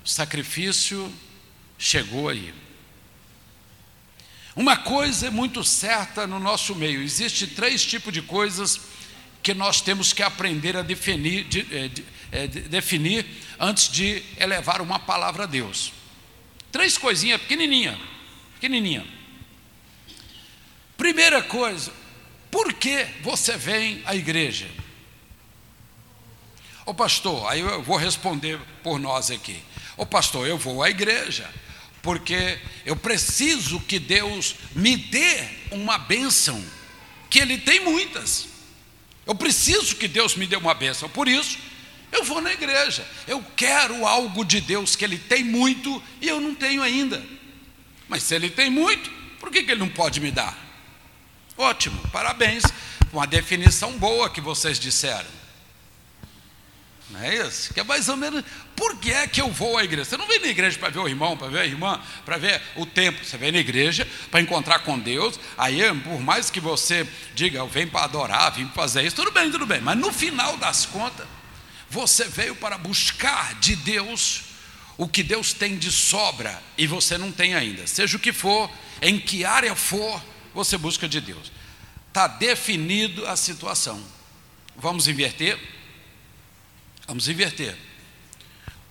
O 0.06 0.08
sacrifício 0.08 1.12
chegou 1.78 2.30
aí. 2.30 2.54
Uma 4.56 4.78
coisa 4.78 5.28
é 5.28 5.30
muito 5.32 5.64
certa 5.64 6.28
no 6.28 6.40
nosso 6.40 6.76
meio: 6.76 7.02
existe 7.02 7.48
três 7.48 7.84
tipos 7.84 8.14
de 8.14 8.22
coisas 8.22 8.80
que 9.44 9.54
nós 9.54 9.82
temos 9.82 10.14
que 10.14 10.24
aprender 10.24 10.78
a 10.78 10.82
definir, 10.82 11.44
de, 11.44 11.60
eh, 11.70 11.88
de, 11.90 12.06
eh, 12.32 12.48
de, 12.48 12.62
definir 12.62 13.26
antes 13.60 13.90
de 13.92 14.24
elevar 14.40 14.82
uma 14.82 14.98
palavra 14.98 15.44
a 15.44 15.46
Deus. 15.46 15.92
Três 16.72 16.98
coisinhas 16.98 17.42
pequenininha, 17.42 18.00
pequenininha. 18.56 19.06
Primeira 20.96 21.44
coisa, 21.44 21.92
por 22.50 22.72
que 22.74 23.06
você 23.22 23.58
vem 23.58 24.02
à 24.06 24.16
igreja? 24.16 24.68
Ô 26.86 26.94
pastor, 26.94 27.52
aí 27.52 27.60
eu 27.60 27.84
vou 27.84 27.98
responder 27.98 28.58
por 28.82 28.98
nós 28.98 29.30
aqui. 29.30 29.62
Ô 29.98 30.06
pastor, 30.06 30.48
eu 30.48 30.58
vou 30.58 30.82
à 30.82 30.90
igreja 30.90 31.50
porque 32.02 32.60
eu 32.86 32.98
preciso 32.98 33.80
que 33.80 33.98
Deus 33.98 34.56
me 34.76 34.98
dê 34.98 35.48
uma 35.72 35.98
bênção, 35.98 36.62
que 37.30 37.40
Ele 37.40 37.58
tem 37.58 37.80
muitas. 37.80 38.53
Eu 39.26 39.36
preciso 39.36 39.96
que 39.96 40.08
Deus 40.08 40.36
me 40.36 40.46
dê 40.46 40.56
uma 40.56 40.74
bênção, 40.74 41.10
por 41.10 41.28
isso 41.28 41.58
eu 42.14 42.24
vou 42.24 42.40
na 42.40 42.54
igreja. 42.54 43.06
Eu 43.28 43.44
quero 43.56 44.06
algo 44.06 44.46
de 44.46 44.62
Deus 44.62 44.96
que 44.96 45.04
Ele 45.04 45.18
tem 45.18 45.44
muito 45.44 46.02
e 46.22 46.28
eu 46.28 46.40
não 46.40 46.54
tenho 46.54 46.82
ainda. 46.82 47.24
Mas 48.08 48.24
se 48.24 48.36
Ele 48.36 48.50
tem 48.50 48.70
muito, 48.70 49.10
por 49.40 49.50
que, 49.50 49.64
que 49.64 49.72
Ele 49.72 49.80
não 49.80 49.90
pode 49.90 50.22
me 50.22 50.32
dar? 50.32 50.56
Ótimo, 51.58 52.00
parabéns. 52.10 52.64
Uma 53.12 53.26
definição 53.26 53.98
boa 53.98 54.30
que 54.30 54.40
vocês 54.40 54.80
disseram. 54.80 55.43
Não 57.14 57.22
é 57.22 57.46
isso? 57.46 57.72
Que 57.72 57.80
é 57.80 57.84
mais 57.84 58.10
ou 58.10 58.18
menos. 58.18 58.44
Por 58.76 58.98
que 58.98 59.14
é 59.14 59.28
que 59.28 59.40
eu 59.40 59.52
vou 59.52 59.78
à 59.78 59.84
igreja? 59.84 60.04
Você 60.04 60.18
não 60.18 60.28
vem 60.28 60.40
na 60.40 60.48
igreja 60.48 60.80
para 60.80 60.90
ver 60.90 61.00
o 61.00 61.08
irmão, 61.08 61.38
para 61.38 61.48
ver 61.48 61.60
a 61.60 61.66
irmã, 61.66 62.02
para 62.26 62.38
ver 62.38 62.60
o 62.76 62.88
tempo. 62.88 63.24
Você 63.24 63.38
vem 63.38 63.52
na 63.52 63.60
igreja 63.60 64.08
para 64.32 64.42
encontrar 64.42 64.80
com 64.80 64.98
Deus. 64.98 65.40
Aí, 65.56 65.80
por 66.00 66.20
mais 66.20 66.50
que 66.50 66.60
você 66.60 67.08
diga, 67.36 67.60
eu 67.60 67.68
venho 67.68 67.92
para 67.92 68.06
adorar, 68.06 68.52
vim 68.54 68.66
para 68.66 68.74
fazer 68.74 69.04
isso, 69.04 69.16
tudo 69.16 69.32
bem, 69.32 69.52
tudo 69.52 69.68
bem. 69.68 69.80
Mas 69.80 69.96
no 69.96 70.12
final 70.12 70.58
das 70.58 70.88
contas, 70.88 71.28
você 71.88 72.24
veio 72.26 72.56
para 72.56 72.80
buscar 72.80 73.54
de 73.60 73.76
Deus 73.76 74.46
o 74.98 75.08
que 75.08 75.22
Deus 75.22 75.54
tem 75.54 75.78
de 75.78 75.92
sobra 75.92 76.60
e 76.76 76.88
você 76.88 77.16
não 77.16 77.32
tem 77.32 77.54
ainda. 77.54 77.86
Seja 77.86 78.18
o 78.18 78.20
que 78.20 78.34
for, 78.34 78.72
em 79.04 79.20
que 79.20 79.46
área 79.46 79.76
for, 79.76 80.20
você 80.52 80.80
busca 80.80 81.08
de 81.08 81.22
Deus. 81.22 81.52
Está 82.08 82.26
definido 82.26 83.28
a 83.28 83.36
situação. 83.36 84.04
Vamos 84.76 85.08
inverter? 85.08 85.60
Vamos 87.08 87.28
inverter. 87.28 87.76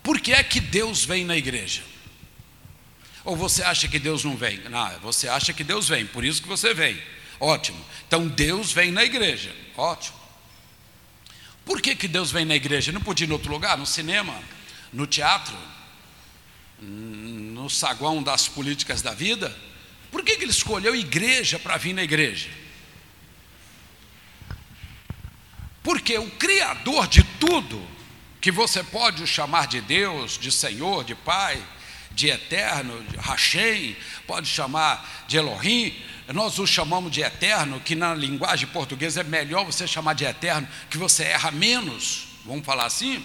Por 0.02 0.20
que 0.20 0.32
é 0.32 0.42
que 0.42 0.60
Deus 0.60 1.04
vem 1.04 1.24
na 1.24 1.36
igreja? 1.36 1.82
Ou 3.24 3.36
você 3.36 3.62
acha 3.62 3.86
que 3.86 3.98
Deus 3.98 4.24
não 4.24 4.36
vem? 4.36 4.58
Não, 4.68 4.98
você 5.00 5.28
acha 5.28 5.52
que 5.52 5.62
Deus 5.62 5.88
vem, 5.88 6.04
por 6.04 6.24
isso 6.24 6.42
que 6.42 6.48
você 6.48 6.74
vem. 6.74 7.00
Ótimo. 7.38 7.84
Então 8.06 8.26
Deus 8.26 8.72
vem 8.72 8.90
na 8.90 9.04
igreja. 9.04 9.54
Ótimo. 9.76 10.16
Por 11.64 11.80
que, 11.80 11.94
que 11.94 12.08
Deus 12.08 12.32
vem 12.32 12.44
na 12.44 12.56
igreja? 12.56 12.90
Não 12.90 13.00
podia 13.00 13.26
ir 13.26 13.30
em 13.30 13.32
outro 13.32 13.50
lugar? 13.50 13.78
No 13.78 13.86
cinema? 13.86 14.38
No 14.92 15.06
teatro? 15.06 15.56
No 16.80 17.70
saguão 17.70 18.22
das 18.22 18.48
políticas 18.48 19.00
da 19.02 19.14
vida? 19.14 19.56
Por 20.10 20.24
que, 20.24 20.36
que 20.36 20.42
ele 20.42 20.50
escolheu 20.50 20.94
igreja 20.94 21.58
para 21.58 21.76
vir 21.76 21.92
na 21.92 22.02
igreja? 22.02 22.50
Porque 25.82 26.18
o 26.18 26.30
Criador 26.32 27.06
de 27.06 27.22
tudo 27.22 27.91
que 28.42 28.50
você 28.50 28.82
pode 28.82 29.24
chamar 29.24 29.68
de 29.68 29.80
Deus, 29.80 30.36
de 30.36 30.50
Senhor, 30.50 31.04
de 31.04 31.14
Pai, 31.14 31.64
de 32.10 32.28
Eterno, 32.28 33.00
de 33.04 33.16
Hashem, 33.16 33.96
pode 34.26 34.48
chamar 34.48 35.24
de 35.28 35.36
Elohim, 35.36 35.94
nós 36.32 36.58
o 36.58 36.66
chamamos 36.66 37.12
de 37.12 37.20
eterno, 37.20 37.80
que 37.80 37.94
na 37.94 38.14
linguagem 38.14 38.66
portuguesa 38.66 39.20
é 39.20 39.24
melhor 39.24 39.64
você 39.64 39.86
chamar 39.86 40.14
de 40.14 40.24
eterno, 40.24 40.66
que 40.90 40.98
você 40.98 41.24
erra 41.24 41.52
menos, 41.52 42.26
vamos 42.44 42.66
falar 42.66 42.86
assim. 42.86 43.24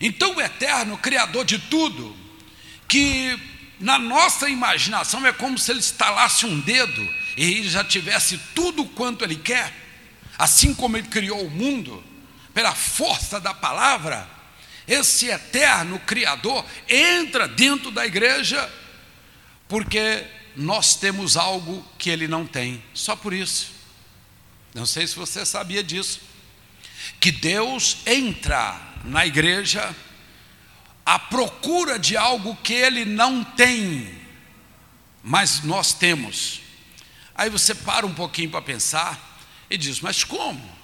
Então, 0.00 0.36
o 0.36 0.40
eterno, 0.40 0.96
criador 0.96 1.44
de 1.44 1.58
tudo, 1.58 2.16
que 2.86 3.38
na 3.78 3.98
nossa 3.98 4.48
imaginação 4.48 5.26
é 5.26 5.32
como 5.32 5.58
se 5.58 5.70
ele 5.70 5.80
estalasse 5.80 6.46
um 6.46 6.58
dedo 6.60 7.02
e 7.36 7.44
ele 7.44 7.68
já 7.68 7.84
tivesse 7.84 8.38
tudo 8.54 8.84
quanto 8.86 9.24
ele 9.24 9.36
quer, 9.36 9.74
assim 10.38 10.74
como 10.74 10.96
ele 10.96 11.08
criou 11.08 11.44
o 11.44 11.50
mundo, 11.50 12.07
pela 12.58 12.74
força 12.74 13.38
da 13.38 13.54
palavra, 13.54 14.28
esse 14.84 15.26
eterno 15.26 15.96
Criador 16.00 16.66
entra 16.88 17.46
dentro 17.46 17.88
da 17.92 18.04
igreja, 18.04 18.68
porque 19.68 20.26
nós 20.56 20.96
temos 20.96 21.36
algo 21.36 21.86
que 21.96 22.10
ele 22.10 22.26
não 22.26 22.44
tem, 22.44 22.82
só 22.92 23.14
por 23.14 23.32
isso. 23.32 23.70
Não 24.74 24.84
sei 24.84 25.06
se 25.06 25.14
você 25.14 25.46
sabia 25.46 25.84
disso, 25.84 26.20
que 27.20 27.30
Deus 27.30 27.98
entra 28.04 28.76
na 29.04 29.24
igreja 29.24 29.94
à 31.06 31.16
procura 31.16 31.96
de 31.96 32.16
algo 32.16 32.56
que 32.56 32.74
ele 32.74 33.04
não 33.04 33.44
tem, 33.44 34.20
mas 35.22 35.62
nós 35.62 35.92
temos. 35.92 36.60
Aí 37.36 37.48
você 37.48 37.72
para 37.72 38.04
um 38.04 38.12
pouquinho 38.12 38.50
para 38.50 38.60
pensar 38.60 39.38
e 39.70 39.78
diz: 39.78 40.00
Mas 40.00 40.24
como? 40.24 40.77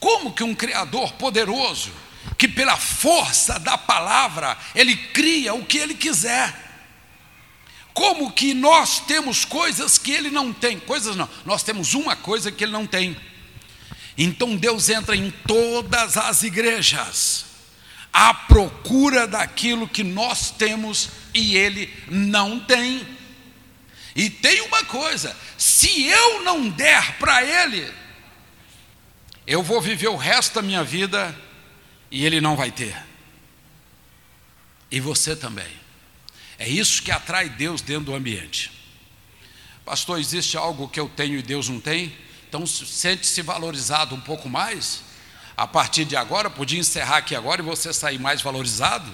Como 0.00 0.32
que 0.32 0.44
um 0.44 0.54
Criador 0.54 1.12
poderoso, 1.12 1.92
que 2.36 2.46
pela 2.46 2.76
força 2.76 3.58
da 3.58 3.76
palavra, 3.76 4.56
ele 4.74 4.96
cria 4.96 5.54
o 5.54 5.64
que 5.64 5.78
ele 5.78 5.94
quiser? 5.94 6.66
Como 7.92 8.30
que 8.30 8.54
nós 8.54 9.00
temos 9.00 9.44
coisas 9.44 9.98
que 9.98 10.12
ele 10.12 10.30
não 10.30 10.52
tem? 10.52 10.78
Coisas 10.78 11.16
não, 11.16 11.28
nós 11.44 11.62
temos 11.62 11.94
uma 11.94 12.14
coisa 12.14 12.52
que 12.52 12.62
ele 12.62 12.72
não 12.72 12.86
tem. 12.86 13.16
Então 14.16 14.56
Deus 14.56 14.88
entra 14.88 15.16
em 15.16 15.30
todas 15.30 16.16
as 16.16 16.42
igrejas 16.42 17.46
à 18.12 18.34
procura 18.34 19.26
daquilo 19.26 19.88
que 19.88 20.02
nós 20.02 20.50
temos 20.50 21.08
e 21.34 21.56
ele 21.56 21.92
não 22.08 22.58
tem. 22.58 23.06
E 24.14 24.28
tem 24.28 24.60
uma 24.62 24.84
coisa: 24.84 25.36
se 25.56 26.06
eu 26.06 26.42
não 26.42 26.68
der 26.68 27.16
para 27.18 27.44
ele, 27.44 27.92
eu 29.48 29.62
vou 29.62 29.80
viver 29.80 30.08
o 30.08 30.16
resto 30.16 30.54
da 30.54 30.62
minha 30.62 30.84
vida 30.84 31.34
e 32.10 32.24
ele 32.24 32.40
não 32.40 32.54
vai 32.54 32.70
ter. 32.70 32.96
E 34.90 35.00
você 35.00 35.34
também. 35.34 35.66
É 36.58 36.68
isso 36.68 37.02
que 37.02 37.10
atrai 37.10 37.48
Deus 37.48 37.80
dentro 37.82 38.04
do 38.04 38.14
ambiente. 38.14 38.70
Pastor, 39.84 40.20
existe 40.20 40.56
algo 40.56 40.88
que 40.88 41.00
eu 41.00 41.08
tenho 41.08 41.38
e 41.38 41.42
Deus 41.42 41.68
não 41.68 41.80
tem? 41.80 42.14
Então 42.48 42.66
sente-se 42.66 43.42
valorizado 43.42 44.14
um 44.14 44.20
pouco 44.20 44.48
mais? 44.48 45.08
a 45.58 45.66
partir 45.66 46.04
de 46.04 46.14
agora, 46.14 46.48
podia 46.48 46.78
encerrar 46.78 47.16
aqui 47.16 47.34
agora 47.34 47.60
e 47.60 47.64
você 47.64 47.92
sair 47.92 48.20
mais 48.20 48.40
valorizado, 48.40 49.12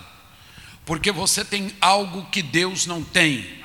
porque 0.84 1.10
você 1.10 1.42
tem 1.42 1.74
algo 1.80 2.26
que 2.26 2.42
Deus 2.42 2.84
não 2.84 3.02
tem. 3.02 3.63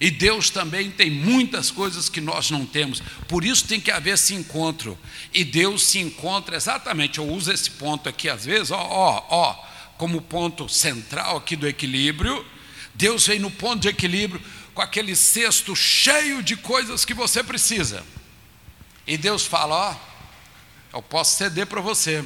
E 0.00 0.10
Deus 0.10 0.48
também 0.48 0.90
tem 0.90 1.10
muitas 1.10 1.70
coisas 1.70 2.08
que 2.08 2.22
nós 2.22 2.50
não 2.50 2.64
temos. 2.64 3.02
Por 3.28 3.44
isso 3.44 3.66
tem 3.66 3.78
que 3.78 3.90
haver 3.90 4.14
esse 4.14 4.34
encontro. 4.34 4.98
E 5.32 5.44
Deus 5.44 5.84
se 5.84 5.98
encontra 5.98 6.56
exatamente. 6.56 7.18
Eu 7.18 7.28
uso 7.28 7.52
esse 7.52 7.72
ponto 7.72 8.08
aqui 8.08 8.26
às 8.26 8.46
vezes, 8.46 8.70
ó, 8.70 8.80
ó, 8.80 9.26
ó, 9.28 9.66
como 9.98 10.22
ponto 10.22 10.66
central 10.70 11.36
aqui 11.36 11.54
do 11.54 11.68
equilíbrio. 11.68 12.46
Deus 12.94 13.26
vem 13.26 13.38
no 13.38 13.50
ponto 13.50 13.80
de 13.80 13.88
equilíbrio 13.88 14.40
com 14.72 14.80
aquele 14.80 15.14
cesto 15.14 15.76
cheio 15.76 16.42
de 16.42 16.56
coisas 16.56 17.04
que 17.04 17.12
você 17.12 17.44
precisa. 17.44 18.02
E 19.06 19.18
Deus 19.18 19.44
fala, 19.44 19.90
ó, 19.90 20.96
eu 20.96 21.02
posso 21.02 21.36
ceder 21.36 21.66
para 21.66 21.82
você. 21.82 22.24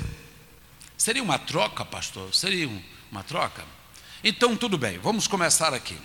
Seria 0.97 1.23
uma 1.23 1.41
troca, 1.41 1.85
pastor? 1.85 2.33
Seria 2.33 2.71
uma 3.11 3.25
troca? 3.25 3.65
Então, 4.23 4.57
tudo 4.57 4.79
bem, 4.79 4.97
vamos 4.99 5.27
começar 5.27 5.75
aqui. 5.75 5.99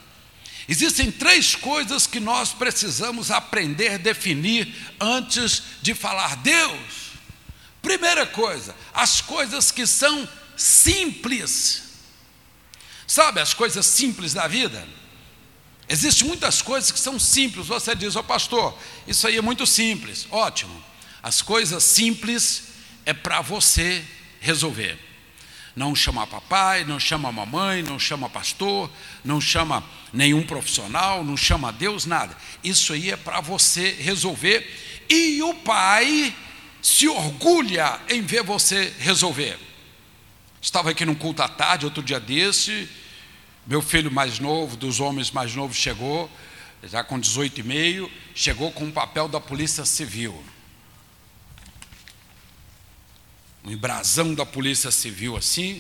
Existem 0.70 1.12
três 1.12 1.56
coisas 1.56 2.06
que 2.06 2.20
nós 2.20 2.54
precisamos 2.54 3.32
aprender 3.32 3.98
definir 3.98 4.72
antes 5.00 5.64
de 5.82 5.96
falar 5.96 6.36
Deus. 6.38 7.10
Primeira 7.82 8.28
coisa, 8.28 8.76
as 8.94 9.20
coisas 9.20 9.72
que 9.72 9.88
são 9.88 10.30
simples. 10.56 11.82
Sabe 13.08 13.42
as 13.42 13.52
coisas 13.52 13.84
simples 13.84 14.32
da 14.32 14.48
vida? 14.48 14.88
Existem 15.90 16.28
muitas 16.28 16.62
coisas 16.62 16.92
que 16.92 17.00
são 17.00 17.18
simples. 17.18 17.66
Você 17.66 17.96
diz, 17.96 18.16
ó 18.16 18.20
oh, 18.20 18.24
pastor, 18.24 18.78
isso 19.08 19.26
aí 19.26 19.38
é 19.38 19.42
muito 19.42 19.66
simples. 19.66 20.28
Ótimo. 20.30 20.84
As 21.24 21.42
coisas 21.42 21.84
simples 21.84 22.66
é 23.08 23.14
para 23.14 23.42
você 23.42 24.06
resolver. 24.40 25.09
Não 25.80 25.96
chama 25.96 26.28
papai, 26.28 26.84
não 26.84 27.00
chama 27.00 27.32
mamãe, 27.32 27.82
não 27.82 27.98
chama 27.98 28.30
pastor, 28.30 28.92
não 29.24 29.40
chama 29.40 29.82
nenhum 30.12 30.44
profissional, 30.44 31.24
não 31.24 31.38
chama 31.38 31.72
Deus, 31.72 32.06
nada. 32.06 32.36
Isso 32.62 32.92
aí 32.92 33.12
é 33.12 33.16
para 33.16 33.40
você 33.40 33.92
resolver. 33.92 34.70
E 35.10 35.42
o 35.42 35.54
pai 35.54 36.36
se 36.82 37.08
orgulha 37.08 37.98
em 38.10 38.22
ver 38.22 38.44
você 38.44 38.94
resolver. 39.00 39.58
Estava 40.62 40.90
aqui 40.90 41.06
num 41.06 41.16
culto 41.16 41.44
à 41.44 41.48
tarde, 41.48 41.86
outro 41.86 42.04
dia 42.04 42.20
desse, 42.20 42.90
meu 43.66 43.82
filho 43.82 44.12
mais 44.12 44.38
novo, 44.38 44.76
dos 44.76 45.00
homens 45.00 45.32
mais 45.32 45.56
novos, 45.56 45.78
chegou, 45.78 46.30
já 46.84 47.06
com 47.06 47.18
18 47.18 47.62
e 47.62 47.64
meio, 47.64 48.12
chegou 48.36 48.70
com 48.74 48.84
um 48.84 48.92
papel 48.92 49.30
da 49.30 49.40
Polícia 49.40 49.86
Civil. 49.86 50.44
Um 53.70 53.72
embrasão 53.72 54.34
da 54.34 54.46
polícia 54.46 54.90
civil 54.90 55.38
assim, 55.38 55.80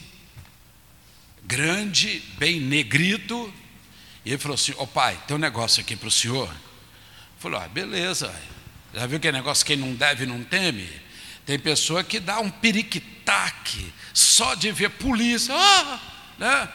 grande, 1.43 2.21
bem 2.37 2.59
negrito, 2.59 3.51
e 4.23 4.29
ele 4.29 4.37
falou 4.37 4.53
assim: 4.53 4.73
Ô 4.73 4.83
oh, 4.83 4.87
pai, 4.87 5.19
tem 5.27 5.35
um 5.35 5.39
negócio 5.39 5.81
aqui 5.81 5.95
para 5.95 6.07
o 6.07 6.11
senhor. 6.11 6.53
Falou: 7.39 7.59
ah, 7.59 7.67
beleza, 7.67 8.33
já 8.93 9.07
viu 9.07 9.19
que 9.19 9.27
é 9.27 9.31
negócio 9.31 9.65
quem 9.65 9.75
não 9.75 9.95
deve 9.95 10.27
não 10.27 10.43
teme? 10.43 10.87
Tem 11.47 11.57
pessoa 11.57 12.03
que 12.03 12.19
dá 12.19 12.39
um 12.39 12.51
periquitaque 12.51 13.91
só 14.13 14.53
de 14.53 14.71
ver 14.71 14.91
polícia, 14.91 15.55
ah, 15.57 15.99
né? 16.37 16.69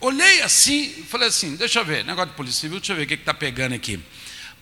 Olhei 0.00 0.40
assim, 0.42 1.02
falei 1.08 1.28
assim: 1.28 1.56
deixa 1.56 1.80
eu 1.80 1.84
ver, 1.84 2.04
negócio 2.04 2.30
de 2.30 2.36
polícia 2.36 2.60
civil, 2.60 2.78
deixa 2.78 2.92
eu 2.92 2.96
ver 2.96 3.02
o 3.02 3.06
que 3.08 3.14
está 3.14 3.34
pegando 3.34 3.74
aqui. 3.74 4.00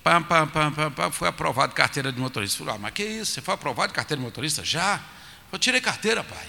Pam, 0.03 0.23
pam, 0.23 0.49
pam, 0.49 0.73
pam, 0.73 0.91
pam, 0.91 1.11
foi 1.11 1.29
aprovado 1.29 1.75
carteira 1.75 2.11
de 2.11 2.19
motorista. 2.19 2.57
Falei, 2.57 2.77
ah, 2.77 2.79
mas 2.79 2.95
que 2.95 3.05
isso? 3.05 3.33
Você 3.33 3.43
foi 3.43 3.53
aprovado 3.53 3.93
carteira 3.93 4.19
de 4.19 4.25
motorista? 4.25 4.65
Já? 4.65 5.05
Eu 5.53 5.59
tirei 5.59 5.81
carteira, 5.81 6.23
pai. 6.23 6.47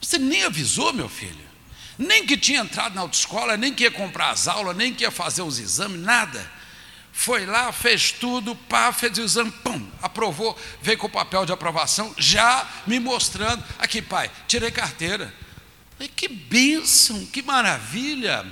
Você 0.00 0.18
nem 0.18 0.44
avisou, 0.44 0.92
meu 0.92 1.08
filho. 1.08 1.46
Nem 1.98 2.26
que 2.26 2.36
tinha 2.36 2.60
entrado 2.60 2.94
na 2.94 3.00
autoescola, 3.00 3.56
nem 3.56 3.72
que 3.72 3.84
ia 3.84 3.90
comprar 3.90 4.30
as 4.30 4.46
aulas, 4.46 4.76
nem 4.76 4.92
que 4.92 5.04
ia 5.04 5.10
fazer 5.10 5.42
os 5.42 5.58
exames, 5.58 6.00
nada. 6.00 6.50
Foi 7.12 7.46
lá, 7.46 7.72
fez 7.72 8.12
tudo, 8.12 8.54
pá, 8.54 8.92
fez 8.92 9.16
o 9.16 9.22
exame, 9.22 9.50
pum, 9.50 9.90
aprovou, 10.02 10.58
veio 10.82 10.98
com 10.98 11.06
o 11.06 11.10
papel 11.10 11.46
de 11.46 11.52
aprovação, 11.52 12.14
já 12.18 12.68
me 12.86 13.00
mostrando. 13.00 13.64
Aqui, 13.78 14.02
pai, 14.02 14.30
tirei 14.46 14.70
carteira. 14.70 15.32
Que 16.14 16.28
bênção, 16.28 17.24
que 17.26 17.42
maravilha 17.42 18.44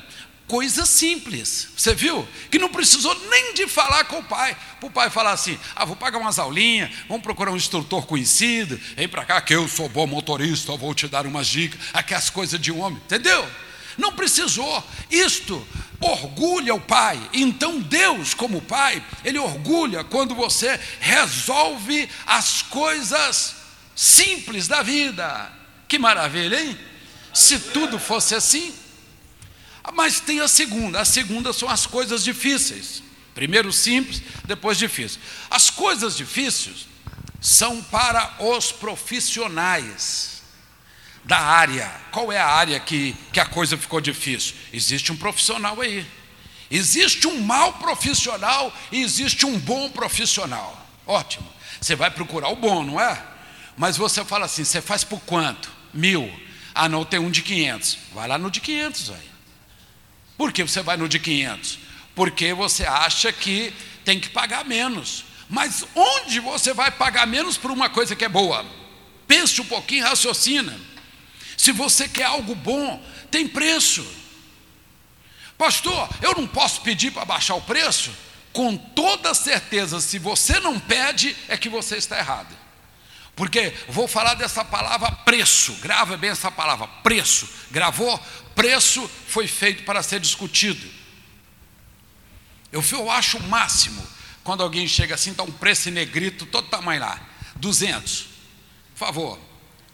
coisa 0.46 0.85
simples. 0.87 1.68
Você 1.76 1.94
viu? 1.94 2.26
Que 2.50 2.59
não 2.59 2.68
precisou 2.68 3.14
nem 3.28 3.54
de 3.54 3.66
falar 3.66 4.04
com 4.04 4.18
o 4.18 4.24
pai. 4.24 4.57
Para 4.78 4.87
o 4.87 4.90
pai 4.90 5.11
falar 5.11 5.33
assim: 5.33 5.59
ah, 5.74 5.85
vou 5.85 5.96
pagar 5.96 6.18
umas 6.18 6.38
aulinhas, 6.38 6.90
vamos 7.09 7.22
procurar 7.22 7.50
um 7.50 7.57
instrutor 7.57 8.07
conhecido, 8.07 8.78
vem 8.96 9.09
para 9.09 9.24
cá 9.24 9.40
que 9.40 9.54
eu 9.54 9.68
sou 9.68 9.88
bom 9.88 10.07
motorista, 10.07 10.76
vou 10.76 10.94
te 10.94 11.09
dar 11.09 11.26
umas 11.26 11.46
dicas, 11.46 11.80
aquelas 11.92 12.30
coisas 12.30 12.61
de 12.61 12.70
homem, 12.70 13.00
entendeu? 13.04 13.46
Não 13.96 14.12
precisou. 14.12 14.83
Isto 15.11 15.66
orgulha 16.00 16.74
o 16.74 16.80
pai. 16.80 17.20
Então 17.33 17.80
Deus, 17.80 18.35
como 18.35 18.61
pai, 18.61 19.02
ele 19.24 19.38
orgulha 19.38 20.04
quando 20.04 20.35
você 20.35 20.78
resolve 21.00 22.09
as 22.26 22.62
coisas 22.62 23.57
simples 23.94 24.66
da 24.66 24.83
vida. 24.83 25.50
Que 25.87 25.98
maravilha, 25.98 26.61
hein? 26.61 26.78
Se 27.33 27.59
tudo 27.59 27.98
fosse 27.98 28.35
assim, 28.35 28.74
mas 29.92 30.20
tem 30.20 30.40
a 30.40 30.49
segunda. 30.49 31.01
A 31.01 31.05
segunda 31.05 31.53
são 31.53 31.68
as 31.68 31.87
coisas 31.87 32.25
difíceis. 32.25 33.03
Primeiro 33.35 33.73
simples, 33.73 34.23
depois 34.44 34.79
difícil. 34.79 35.20
As 35.51 35.68
coisas 35.68 36.16
difíceis 36.16 36.87
são 37.40 37.83
para 37.83 38.37
os 38.38 38.73
profissionais 38.73 40.42
da 41.25 41.38
área. 41.38 41.90
Qual 42.11 42.33
é 42.33 42.38
a 42.38 42.47
área 42.47 42.79
que, 42.81 43.14
que 43.33 43.40
a 43.40 43.47
coisa 43.47 43.77
ficou 43.77 44.01
difícil? 44.01 44.55
Existe 44.73 45.12
um 45.12 45.16
profissional 45.16 45.81
aí. 45.81 46.07
Existe 46.70 47.27
um 47.27 47.40
mau 47.40 47.75
profissional 47.75 48.73
e 48.90 49.03
existe 49.03 49.44
um 49.44 49.59
bom 49.59 49.90
profissional. 49.90 50.87
Ótimo. 51.07 51.47
Você 51.81 51.94
vai 51.94 52.11
procurar 52.11 52.49
o 52.49 52.57
bom, 52.57 52.83
não 52.83 53.01
é? 53.01 53.23
Mas 53.77 53.97
você 53.97 54.25
fala 54.25 54.47
assim: 54.47 54.64
você 54.64 54.81
faz 54.81 55.05
por 55.05 55.20
quanto? 55.20 55.70
Mil. 55.92 56.33
Ah, 56.75 56.88
não, 56.88 57.05
tem 57.05 57.20
um 57.20 57.31
de 57.31 57.42
500. 57.42 57.99
Vai 58.14 58.27
lá 58.27 58.38
no 58.38 58.51
de 58.51 58.61
500 58.61 59.11
aí. 59.11 59.34
Por 60.37 60.53
que 60.53 60.62
você 60.62 60.83
vai 60.83 60.97
no 60.97 61.09
de 61.09 61.18
500? 61.18 61.85
porque 62.14 62.55
você 62.55 62.85
acha 62.87 63.33
que 63.33 63.73
tem 64.05 64.20
que 64.20 64.29
pagar 64.29 64.64
menos. 64.64 65.25
Mas 65.49 65.85
onde 65.94 66.40
você 66.40 66.73
vai 66.73 66.90
pagar 66.90 67.27
menos 67.27 67.57
por 67.57 67.70
uma 67.70 67.88
coisa 67.88 68.16
que 68.16 68.25
é 68.25 68.29
boa? 68.29 68.64
Pense 69.27 69.61
um 69.61 69.64
pouquinho, 69.64 70.05
raciocina. 70.05 70.79
Se 71.57 71.73
você 71.73 72.09
quer 72.09 72.25
algo 72.25 72.55
bom, 72.55 73.03
tem 73.31 73.47
preço. 73.47 74.07
Pastor, 75.59 76.09
eu 76.23 76.35
não 76.35 76.47
posso 76.47 76.81
pedir 76.81 77.11
para 77.11 77.25
baixar 77.25 77.55
o 77.55 77.62
preço? 77.62 78.11
Com 78.53 78.77
toda 78.77 79.35
certeza, 79.35 80.01
se 80.01 80.18
você 80.18 80.61
não 80.61 80.79
pede, 80.79 81.37
é 81.49 81.57
que 81.57 81.68
você 81.68 81.97
está 81.97 82.18
errado. 82.18 82.63
Porque 83.37 83.75
vou 83.88 84.07
falar 84.07 84.35
dessa 84.35 84.64
palavra 84.64 85.11
preço, 85.11 85.73
grava 85.75 86.16
bem 86.16 86.31
essa 86.31 86.51
palavra, 86.51 86.87
preço. 87.03 87.49
Gravou? 87.70 88.18
Preço 88.55 89.11
foi 89.27 89.49
feito 89.49 89.83
para 89.83 90.03
ser 90.03 90.20
discutido. 90.20 90.87
Eu, 92.70 92.85
eu 92.92 93.11
acho 93.11 93.38
o 93.38 93.42
máximo 93.44 94.05
quando 94.44 94.62
alguém 94.62 94.87
chega 94.87 95.14
assim, 95.14 95.31
está 95.31 95.42
um 95.42 95.51
preço 95.51 95.90
negrito, 95.90 96.47
todo 96.47 96.68
tamanho 96.68 97.01
lá, 97.01 97.20
200. 97.57 98.27
Por 98.92 98.99
favor, 98.99 99.38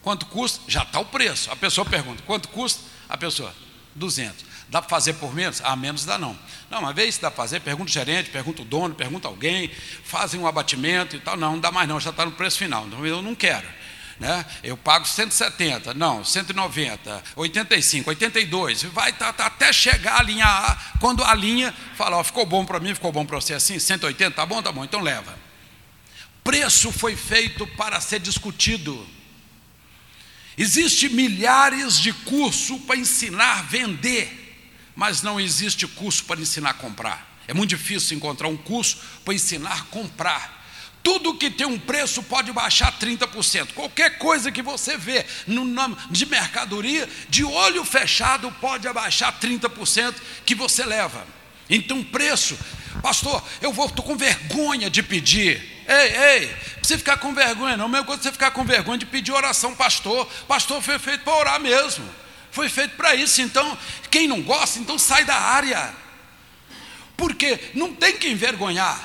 quanto 0.03 0.27
custa? 0.27 0.61
Já 0.67 0.83
está 0.83 0.99
o 0.99 1.05
preço. 1.05 1.51
A 1.51 1.57
pessoa 1.57 1.85
pergunta, 1.85 2.23
quanto 2.27 2.49
custa? 2.49 2.83
A 3.09 3.17
pessoa, 3.17 3.55
200. 3.95 4.45
Dá 4.69 4.81
para 4.81 4.89
fazer 4.89 5.15
por 5.15 5.35
menos? 5.35 5.61
Ah, 5.65 5.75
menos 5.75 6.05
dá 6.05 6.17
não. 6.17 6.39
Não, 6.71 6.79
uma 6.79 6.93
vez 6.93 7.19
dá 7.19 7.31
para 7.31 7.39
fazer, 7.39 7.61
pergunta 7.61 7.91
o 7.91 7.93
gerente, 7.93 8.31
pergunta 8.31 8.63
o 8.63 8.65
dono, 8.65 8.95
pergunta 8.95 9.27
alguém, 9.27 9.71
fazem 10.05 10.39
um 10.39 10.47
abatimento 10.47 11.17
e 11.17 11.21
tal. 11.21 11.37
Não, 11.37 11.53
não 11.53 11.61
dá 11.61 11.73
mais 11.73 11.89
não, 11.89 11.99
já 11.99 12.11
está 12.11 12.25
no 12.25 12.33
preço 12.33 12.59
final. 12.59 12.87
Então 12.87 13.05
eu 13.05 13.21
não 13.21 13.35
quero. 13.35 13.67
Né? 14.21 14.45
Eu 14.63 14.77
pago 14.77 15.07
170, 15.07 15.95
não, 15.95 16.23
190, 16.23 17.25
85, 17.35 18.11
82, 18.11 18.83
vai 18.83 19.15
tá, 19.15 19.33
tá, 19.33 19.47
até 19.47 19.73
chegar 19.73 20.21
a 20.21 20.23
linha 20.23 20.45
A, 20.45 20.77
quando 21.01 21.25
a 21.25 21.35
linha 21.35 21.75
fala, 21.97 22.19
ó, 22.19 22.23
ficou 22.23 22.45
bom 22.45 22.67
para 22.67 22.79
mim, 22.79 22.95
ficou 22.95 23.11
bom 23.11 23.25
para 23.25 23.41
você 23.41 23.55
assim, 23.55 23.79
180, 23.79 24.33
tá 24.33 24.45
bom, 24.45 24.61
tá 24.61 24.71
bom, 24.71 24.85
então 24.85 25.01
leva. 25.01 25.35
Preço 26.45 26.93
foi 26.93 27.17
feito 27.17 27.67
para 27.67 27.99
ser 27.99 28.21
discutido. 28.21 29.07
Existem 30.57 31.11
milhares 31.11 31.99
de 31.99 32.13
cursos 32.13 32.81
para 32.83 32.97
ensinar 32.97 33.59
a 33.59 33.63
vender 33.63 34.41
mas 35.01 35.23
não 35.23 35.41
existe 35.41 35.87
curso 35.87 36.25
para 36.25 36.39
ensinar 36.39 36.71
a 36.71 36.75
comprar. 36.75 37.41
É 37.49 37.55
muito 37.55 37.71
difícil 37.71 38.19
encontrar 38.19 38.49
um 38.49 38.57
curso 38.57 38.99
para 39.25 39.33
ensinar 39.33 39.73
a 39.73 39.83
comprar. 39.85 40.61
Tudo 41.03 41.39
que 41.39 41.51
tem 41.51 41.67
um 41.67 41.79
preço 41.79 42.23
pode 42.23 42.53
baixar 42.53 42.93
30%. 42.99 43.73
Qualquer 43.73 44.19
coisa 44.19 44.53
que 44.53 44.61
você 44.61 44.99
vê 44.99 45.25
no, 45.47 45.65
de 46.11 46.27
mercadoria, 46.27 47.09
de 47.31 47.43
olho 47.43 47.83
fechado, 47.83 48.53
pode 48.61 48.87
abaixar 48.87 49.41
30% 49.41 50.15
que 50.45 50.55
você 50.55 50.85
leva. 50.85 51.27
Então, 51.71 52.05
preço, 52.05 52.59
pastor, 53.01 53.43
eu 53.63 53.71
estou 53.71 54.05
com 54.05 54.17
vergonha 54.17 54.91
de 54.91 55.03
pedir. 55.03 55.80
Ei, 55.91 56.17
ei, 56.17 56.57
você 56.81 56.97
ficar 56.97 57.17
com 57.17 57.35
vergonha, 57.35 57.77
não. 57.77 57.89
Mesmo 57.89 58.07
quando 58.07 58.23
você 58.23 58.31
ficar 58.31 58.53
com 58.53 58.65
vergonha 58.65 58.99
de 58.99 59.07
pedir 59.07 59.33
oração, 59.33 59.75
pastor, 59.75 60.25
pastor 60.47 60.81
foi 60.81 61.01
feito 61.01 61.25
para 61.25 61.35
orar 61.35 61.61
mesmo. 61.61 62.09
Foi 62.53 62.69
feito 62.69 62.97
para 62.97 63.13
isso. 63.17 63.43
Então, 63.43 63.77
quem 64.09 64.29
não 64.29 64.41
gosta, 64.41 64.79
então 64.79 64.97
sai 64.97 65.25
da 65.25 65.35
área. 65.35 65.93
Porque 67.17 67.73
não 67.75 67.93
tem 67.93 68.17
que 68.17 68.29
envergonhar. 68.29 69.01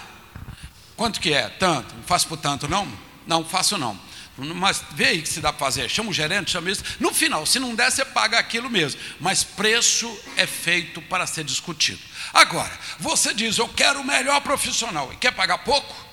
Quanto 0.95 1.19
que 1.19 1.34
é? 1.34 1.50
Tanto. 1.50 1.95
Não 1.95 2.04
faço 2.04 2.28
por 2.28 2.38
tanto, 2.38 2.67
não? 2.67 2.88
Não, 3.26 3.43
faço 3.43 3.80
não. 3.80 4.00
Mas 4.38 4.84
vê 4.91 5.08
aí 5.08 5.21
que 5.24 5.30
se 5.30 5.39
dá 5.39 5.52
para 5.52 5.65
fazer. 5.65 5.89
Chama 5.89 6.12
o 6.12 6.13
gerente, 6.13 6.52
chama 6.52 6.69
isso. 6.69 6.84
No 7.00 7.12
final, 7.12 7.48
se 7.48 7.58
não 7.58 7.74
der, 7.74 7.91
você 7.91 8.06
paga 8.06 8.38
aquilo 8.38 8.69
mesmo. 8.69 9.02
Mas 9.19 9.43
preço 9.43 10.08
é 10.38 10.45
feito 10.45 11.02
para 11.02 11.26
ser 11.26 11.43
discutido. 11.43 12.00
Agora, 12.32 12.71
você 13.00 13.34
diz, 13.34 13.58
eu 13.58 13.67
quero 13.69 14.02
o 14.02 14.04
melhor 14.04 14.39
profissional. 14.41 15.12
E 15.12 15.15
quer 15.15 15.32
pagar 15.32 15.58
pouco? 15.60 16.04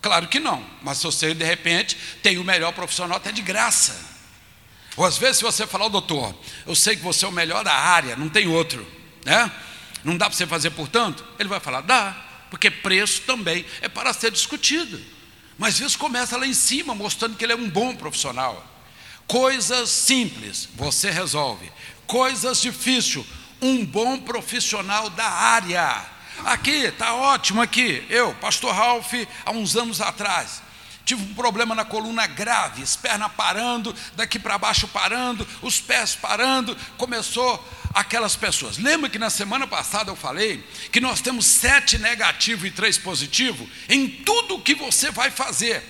Claro 0.00 0.28
que 0.28 0.38
não. 0.38 0.64
Mas 0.82 0.98
se 0.98 1.04
você, 1.04 1.34
de 1.34 1.44
repente, 1.44 1.96
tem 2.22 2.38
o 2.38 2.44
melhor 2.44 2.72
profissional 2.72 3.16
até 3.16 3.32
de 3.32 3.42
graça. 3.42 3.96
Ou 4.96 5.04
às 5.04 5.16
vezes, 5.16 5.38
se 5.38 5.44
você 5.44 5.66
falar, 5.66 5.86
oh, 5.86 5.90
doutor, 5.90 6.34
eu 6.66 6.74
sei 6.74 6.96
que 6.96 7.02
você 7.02 7.24
é 7.24 7.28
o 7.28 7.32
melhor 7.32 7.62
da 7.62 7.72
área, 7.72 8.16
não 8.16 8.28
tem 8.28 8.48
outro, 8.48 8.86
né? 9.24 9.50
Não 10.02 10.16
dá 10.16 10.26
para 10.26 10.36
você 10.36 10.46
fazer 10.46 10.70
portanto? 10.70 11.24
Ele 11.38 11.48
vai 11.48 11.60
falar, 11.60 11.82
dá, 11.82 12.16
porque 12.50 12.70
preço 12.70 13.22
também 13.22 13.64
é 13.80 13.88
para 13.88 14.12
ser 14.12 14.30
discutido. 14.30 15.00
Mas 15.56 15.78
vezes 15.78 15.96
começa 15.96 16.36
lá 16.36 16.46
em 16.46 16.54
cima, 16.54 16.94
mostrando 16.94 17.36
que 17.36 17.44
ele 17.44 17.52
é 17.52 17.56
um 17.56 17.68
bom 17.68 17.94
profissional. 17.94 18.64
Coisas 19.26 19.90
simples, 19.90 20.68
você 20.74 21.10
resolve. 21.10 21.70
Coisas 22.06 22.62
difíceis, 22.62 23.26
um 23.60 23.84
bom 23.84 24.18
profissional 24.18 25.10
da 25.10 25.28
área. 25.28 26.17
Aqui, 26.44 26.86
está 26.86 27.14
ótimo 27.14 27.60
aqui. 27.60 28.04
Eu, 28.08 28.34
pastor 28.34 28.74
Ralph, 28.74 29.12
há 29.44 29.50
uns 29.50 29.76
anos 29.76 30.00
atrás, 30.00 30.62
tive 31.04 31.22
um 31.22 31.34
problema 31.34 31.74
na 31.74 31.84
coluna 31.84 32.26
grave, 32.26 32.82
as 32.82 32.96
pernas 32.96 33.32
parando, 33.32 33.94
daqui 34.14 34.38
para 34.38 34.58
baixo 34.58 34.86
parando, 34.88 35.46
os 35.62 35.80
pés 35.80 36.14
parando, 36.14 36.76
começou 36.96 37.66
aquelas 37.94 38.36
pessoas. 38.36 38.78
Lembra 38.78 39.10
que 39.10 39.18
na 39.18 39.30
semana 39.30 39.66
passada 39.66 40.10
eu 40.10 40.16
falei 40.16 40.62
que 40.92 41.00
nós 41.00 41.20
temos 41.20 41.46
sete 41.46 41.98
negativo 41.98 42.66
e 42.66 42.70
três 42.70 42.98
positivo 42.98 43.68
em 43.88 44.08
tudo 44.08 44.60
que 44.60 44.74
você 44.74 45.10
vai 45.10 45.30
fazer. 45.30 45.82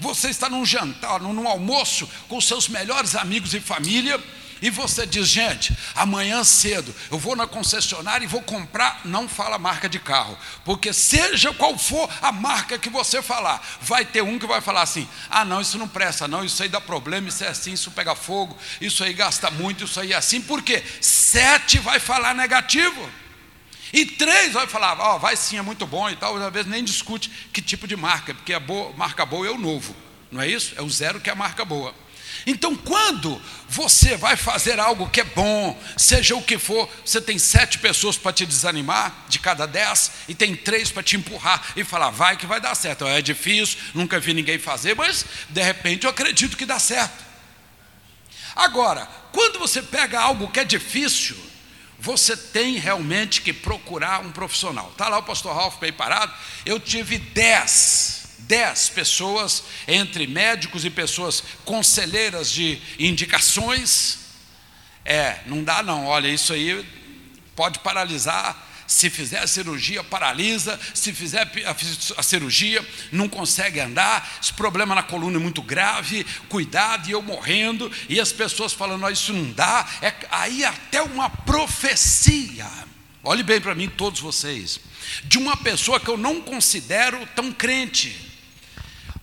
Você 0.00 0.28
está 0.28 0.48
num 0.48 0.64
jantar, 0.64 1.20
num 1.20 1.48
almoço 1.48 2.08
com 2.28 2.40
seus 2.40 2.68
melhores 2.68 3.14
amigos 3.14 3.54
e 3.54 3.60
família, 3.60 4.22
e 4.62 4.70
você 4.70 5.06
diz, 5.06 5.28
gente, 5.28 5.76
amanhã 5.94 6.42
cedo 6.42 6.94
eu 7.10 7.18
vou 7.18 7.36
na 7.36 7.46
concessionária 7.46 8.24
e 8.24 8.28
vou 8.28 8.40
comprar, 8.40 9.02
não 9.04 9.28
fala 9.28 9.58
marca 9.58 9.88
de 9.88 9.98
carro, 9.98 10.36
porque 10.64 10.92
seja 10.92 11.52
qual 11.52 11.76
for 11.76 12.08
a 12.22 12.32
marca 12.32 12.78
que 12.78 12.88
você 12.88 13.20
falar, 13.20 13.62
vai 13.82 14.04
ter 14.04 14.22
um 14.22 14.38
que 14.38 14.46
vai 14.46 14.60
falar 14.60 14.82
assim: 14.82 15.06
ah, 15.28 15.44
não, 15.44 15.60
isso 15.60 15.76
não 15.76 15.88
presta, 15.88 16.26
não, 16.26 16.44
isso 16.44 16.62
aí 16.62 16.68
dá 16.68 16.80
problema, 16.80 17.28
isso 17.28 17.44
é 17.44 17.48
assim, 17.48 17.72
isso 17.72 17.90
pega 17.90 18.14
fogo, 18.14 18.56
isso 18.80 19.04
aí 19.04 19.12
gasta 19.12 19.50
muito, 19.50 19.84
isso 19.84 20.00
aí 20.00 20.12
é 20.12 20.16
assim, 20.16 20.40
por 20.40 20.62
quê? 20.62 20.82
Sete 21.00 21.78
vai 21.78 22.00
falar 22.00 22.34
negativo. 22.34 23.10
E 23.92 24.04
três 24.04 24.52
vai 24.52 24.66
falar, 24.66 24.98
ó, 24.98 25.14
oh, 25.14 25.18
vai 25.18 25.36
sim, 25.36 25.58
é 25.58 25.62
muito 25.62 25.86
bom 25.86 26.10
e 26.10 26.16
tal, 26.16 26.36
às 26.36 26.52
vezes 26.52 26.68
nem 26.68 26.82
discute 26.82 27.30
que 27.52 27.62
tipo 27.62 27.86
de 27.86 27.94
marca, 27.94 28.34
porque 28.34 28.52
a 28.52 28.60
boa, 28.60 28.92
marca 28.96 29.24
boa 29.24 29.46
é 29.46 29.50
o 29.50 29.56
novo, 29.56 29.94
não 30.30 30.42
é 30.42 30.48
isso? 30.48 30.74
É 30.76 30.82
o 30.82 30.90
zero 30.90 31.20
que 31.20 31.30
é 31.30 31.32
a 31.32 31.36
marca 31.36 31.64
boa. 31.64 31.94
Então, 32.46 32.76
quando 32.76 33.42
você 33.68 34.16
vai 34.16 34.36
fazer 34.36 34.78
algo 34.78 35.10
que 35.10 35.20
é 35.20 35.24
bom, 35.24 35.76
seja 35.96 36.36
o 36.36 36.42
que 36.42 36.56
for, 36.58 36.88
você 37.04 37.20
tem 37.20 37.40
sete 37.40 37.80
pessoas 37.80 38.16
para 38.16 38.32
te 38.32 38.46
desanimar, 38.46 39.26
de 39.28 39.40
cada 39.40 39.66
dez, 39.66 40.12
e 40.28 40.34
tem 40.34 40.54
três 40.54 40.92
para 40.92 41.02
te 41.02 41.16
empurrar 41.16 41.72
e 41.74 41.82
falar, 41.82 42.10
vai 42.10 42.36
que 42.36 42.46
vai 42.46 42.60
dar 42.60 42.76
certo. 42.76 43.04
É 43.04 43.20
difícil, 43.20 43.78
nunca 43.94 44.20
vi 44.20 44.32
ninguém 44.32 44.60
fazer, 44.60 44.94
mas 44.94 45.26
de 45.50 45.60
repente 45.60 46.04
eu 46.04 46.10
acredito 46.10 46.56
que 46.56 46.64
dá 46.64 46.78
certo. 46.78 47.24
Agora, 48.54 49.08
quando 49.32 49.58
você 49.58 49.82
pega 49.82 50.20
algo 50.20 50.48
que 50.48 50.60
é 50.60 50.64
difícil, 50.64 51.36
você 51.98 52.36
tem 52.36 52.78
realmente 52.78 53.42
que 53.42 53.52
procurar 53.52 54.20
um 54.20 54.30
profissional. 54.30 54.90
Está 54.92 55.08
lá 55.08 55.18
o 55.18 55.22
pastor 55.24 55.52
Ralph 55.52 55.78
bem 55.80 55.92
parado, 55.92 56.32
eu 56.64 56.78
tive 56.78 57.18
dez 57.18 58.25
dez 58.40 58.88
pessoas, 58.88 59.62
entre 59.86 60.26
médicos 60.26 60.84
e 60.84 60.90
pessoas 60.90 61.42
conselheiras 61.64 62.50
de 62.50 62.80
indicações. 62.98 64.18
É, 65.04 65.40
não 65.46 65.62
dá 65.62 65.82
não, 65.82 66.06
olha, 66.06 66.28
isso 66.28 66.52
aí 66.52 66.84
pode 67.54 67.78
paralisar. 67.80 68.64
Se 68.86 69.10
fizer 69.10 69.40
a 69.40 69.46
cirurgia, 69.48 70.04
paralisa. 70.04 70.78
Se 70.94 71.12
fizer 71.12 71.50
a 72.16 72.22
cirurgia, 72.22 72.86
não 73.10 73.28
consegue 73.28 73.80
andar. 73.80 74.38
Esse 74.40 74.52
problema 74.52 74.94
na 74.94 75.02
coluna 75.02 75.38
é 75.38 75.40
muito 75.40 75.60
grave. 75.60 76.24
Cuidado, 76.48 77.08
e 77.08 77.12
eu 77.12 77.20
morrendo. 77.20 77.90
E 78.08 78.20
as 78.20 78.32
pessoas 78.32 78.72
falando: 78.72 79.04
oh, 79.04 79.10
Isso 79.10 79.32
não 79.32 79.50
dá. 79.52 79.84
É, 80.00 80.14
aí 80.30 80.64
até 80.64 81.02
uma 81.02 81.28
profecia. 81.28 82.68
Olhe 83.26 83.42
bem 83.42 83.60
para 83.60 83.74
mim, 83.74 83.88
todos 83.88 84.20
vocês. 84.20 84.80
De 85.24 85.36
uma 85.36 85.56
pessoa 85.56 86.00
que 86.00 86.08
eu 86.08 86.16
não 86.16 86.40
considero 86.40 87.26
tão 87.34 87.52
crente 87.52 88.26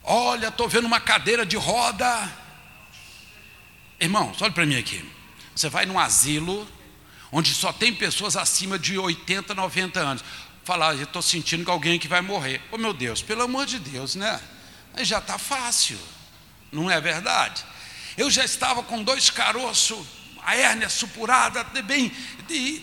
Olha, 0.03 0.49
estou 0.49 0.67
vendo 0.67 0.85
uma 0.85 0.99
cadeira 0.99 1.45
de 1.45 1.55
roda. 1.55 2.29
Irmãos, 3.99 4.41
olha 4.41 4.51
para 4.51 4.65
mim 4.65 4.75
aqui. 4.75 5.03
Você 5.55 5.69
vai 5.69 5.85
num 5.85 5.97
asilo 5.97 6.67
onde 7.31 7.53
só 7.53 7.71
tem 7.71 7.93
pessoas 7.95 8.35
acima 8.35 8.77
de 8.77 8.97
80, 8.97 9.53
90 9.53 9.99
anos. 10.01 10.23
Falar, 10.65 10.95
eu 10.95 11.03
estou 11.03 11.21
sentindo 11.21 11.63
que 11.63 11.71
alguém 11.71 11.97
que 11.97 12.07
vai 12.07 12.21
morrer. 12.21 12.61
Oh 12.69 12.77
meu 12.77 12.93
Deus, 12.93 13.21
pelo 13.21 13.43
amor 13.43 13.65
de 13.65 13.79
Deus, 13.79 14.15
né? 14.15 14.41
Aí 14.93 15.05
já 15.05 15.19
está 15.19 15.37
fácil, 15.37 15.97
não 16.71 16.91
é 16.91 16.99
verdade? 16.99 17.63
Eu 18.17 18.29
já 18.29 18.43
estava 18.43 18.83
com 18.83 19.03
dois 19.03 19.29
caroços, 19.29 20.05
a 20.43 20.55
hérnia 20.55 20.89
supurada, 20.89 21.63
bem, 21.81 22.11
de, 22.47 22.81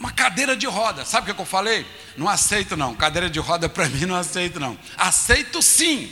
uma 0.00 0.10
cadeira 0.10 0.56
de 0.56 0.66
roda. 0.66 1.04
Sabe 1.04 1.30
o 1.30 1.34
que 1.34 1.40
eu 1.40 1.46
falei? 1.46 1.86
Não 2.16 2.26
aceito 2.26 2.74
não, 2.74 2.94
cadeira 2.94 3.28
de 3.28 3.38
roda 3.38 3.68
para 3.68 3.86
mim 3.86 4.06
não 4.06 4.16
aceito 4.16 4.58
não. 4.58 4.76
Aceito 4.96 5.60
sim, 5.60 6.10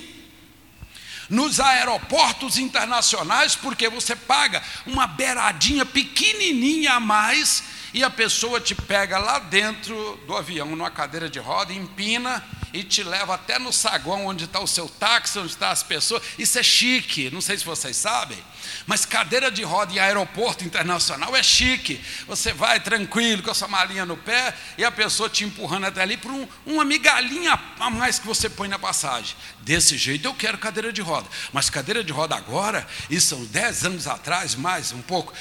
nos 1.31 1.59
aeroportos 1.59 2.59
internacionais, 2.59 3.57
porque 3.57 3.89
você 3.89 4.15
paga 4.15 4.63
uma 4.87 5.07
beiradinha 5.07 5.87
pequenininha 5.87 6.93
a 6.93 7.01
mais 7.01 7.65
e 7.93 8.05
a 8.05 8.11
pessoa 8.11 8.61
te 8.61 8.75
pega 8.75 9.19
lá 9.19 9.39
dentro 9.39 10.19
do 10.27 10.37
avião, 10.37 10.67
numa 10.67 10.91
cadeira 10.91 11.29
de 11.29 11.39
roda, 11.39 11.73
empina 11.73 12.45
e 12.73 12.85
te 12.85 13.03
leva 13.03 13.35
até 13.35 13.59
no 13.59 13.73
saguão 13.73 14.27
onde 14.27 14.45
está 14.45 14.61
o 14.61 14.67
seu 14.67 14.89
táxi, 14.89 15.39
onde 15.39 15.53
estão 15.53 15.71
as 15.71 15.83
pessoas. 15.83 16.23
Isso 16.39 16.59
é 16.59 16.63
chique, 16.63 17.31
não 17.31 17.41
sei 17.41 17.57
se 17.57 17.65
vocês 17.65 17.97
sabem, 17.97 18.39
mas 18.87 19.07
cadeira 19.07 19.51
de 19.51 19.63
roda 19.63 19.93
em 19.95 19.99
aeroporto 19.99 20.65
internacional 20.65 21.35
é 21.35 21.43
chique. 21.43 22.01
Você 22.27 22.53
vai 22.53 22.81
tranquilo 22.81 23.43
com 23.43 23.51
a 23.51 23.55
sua 23.55 23.69
malinha 23.69 24.05
no 24.05 24.17
pé 24.17 24.55
e 24.77 24.85
a 24.85 24.91
pessoa 24.91 25.29
te 25.29 25.45
empurrando 25.45 25.87
até 25.87 26.03
ali 26.03 26.17
por 26.17 26.31
um, 26.31 26.47
uma 26.67 26.85
migalhinha 26.85 27.59
a 27.79 27.91
mais 27.91 28.19
que 28.19 28.27
você 28.27 28.49
põe 28.49 28.69
na 28.69 28.79
passagem. 28.79 29.35
Desse 29.61 29.97
jeito 29.97 30.27
eu 30.27 30.35
quero 30.35 30.59
cadeira 30.59 30.93
de 30.93 31.01
roda, 31.01 31.29
mas 31.53 31.71
cadeira 31.71 32.05
de 32.05 32.13
roda 32.13 32.37
agora, 32.37 32.87
isso 33.09 33.29
são 33.29 33.45
10 33.45 33.85
anos 33.87 34.07
atrás, 34.07 34.55
mais 34.55 34.93
um 34.93 35.01
pouco. 35.03 35.33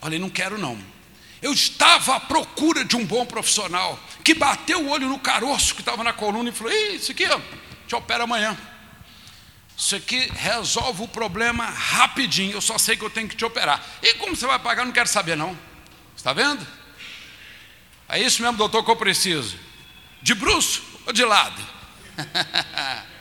Falei, 0.00 0.18
não 0.18 0.30
quero 0.30 0.56
não. 0.56 0.95
Eu 1.42 1.52
estava 1.52 2.16
à 2.16 2.20
procura 2.20 2.84
de 2.84 2.96
um 2.96 3.04
bom 3.04 3.24
profissional 3.26 3.98
que 4.24 4.34
bateu 4.34 4.80
o 4.80 4.88
olho 4.88 5.08
no 5.08 5.18
caroço 5.18 5.74
que 5.74 5.82
estava 5.82 6.02
na 6.02 6.12
coluna 6.12 6.48
e 6.48 6.52
falou: 6.52 6.72
Isso 6.72 7.12
aqui, 7.12 7.26
ó, 7.26 7.40
te 7.86 7.94
opera 7.94 8.24
amanhã. 8.24 8.56
Isso 9.76 9.94
aqui 9.94 10.30
resolve 10.34 11.02
o 11.02 11.08
problema 11.08 11.66
rapidinho. 11.66 12.52
Eu 12.52 12.60
só 12.60 12.78
sei 12.78 12.96
que 12.96 13.04
eu 13.04 13.10
tenho 13.10 13.28
que 13.28 13.36
te 13.36 13.44
operar. 13.44 13.84
E 14.02 14.14
como 14.14 14.34
você 14.34 14.46
vai 14.46 14.58
pagar? 14.58 14.86
Não 14.86 14.92
quero 14.92 15.08
saber, 15.08 15.36
não. 15.36 15.56
Está 16.16 16.32
vendo? 16.32 16.66
É 18.08 18.18
isso 18.18 18.40
mesmo, 18.40 18.56
doutor, 18.56 18.82
que 18.82 18.90
eu 18.90 18.96
preciso. 18.96 19.58
De 20.22 20.34
bruxo 20.34 20.82
ou 21.04 21.12
de 21.12 21.24
lado? 21.24 21.60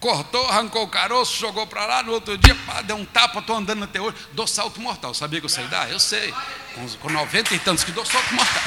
Cortou, 0.00 0.46
arrancou 0.46 0.82
o 0.82 0.88
caroço, 0.88 1.38
jogou 1.38 1.66
para 1.66 1.84
lá, 1.84 2.02
no 2.02 2.12
outro 2.12 2.38
dia, 2.38 2.54
pá, 2.66 2.80
deu 2.80 2.96
um 2.96 3.04
tapa, 3.04 3.40
estou 3.40 3.54
andando 3.54 3.84
até 3.84 4.00
hoje, 4.00 4.16
dou 4.32 4.46
salto 4.46 4.80
mortal. 4.80 5.12
Sabia 5.12 5.40
que 5.40 5.44
eu 5.44 5.50
sei 5.50 5.66
dar? 5.66 5.90
Eu 5.90 6.00
sei. 6.00 6.34
Com, 6.74 6.88
com 6.88 7.10
90 7.10 7.54
e 7.54 7.58
tantos 7.58 7.84
que 7.84 7.92
dou 7.92 8.04
salto 8.06 8.34
mortal. 8.34 8.62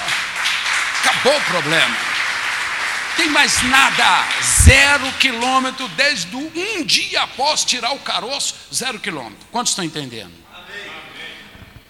Acabou 1.00 1.36
o 1.36 1.42
problema. 1.42 1.98
Tem 3.18 3.30
mais 3.30 3.64
nada. 3.64 4.28
Zero 4.64 5.12
quilômetro 5.14 5.88
desde 5.90 6.36
um 6.36 6.86
dia 6.86 7.24
após 7.24 7.66
tirar 7.66 7.94
o 7.94 8.00
caroço, 8.00 8.54
zero 8.72 9.00
quilômetro. 9.00 9.48
Quantos 9.52 9.72
estão 9.72 9.84
entendendo? 9.84 10.34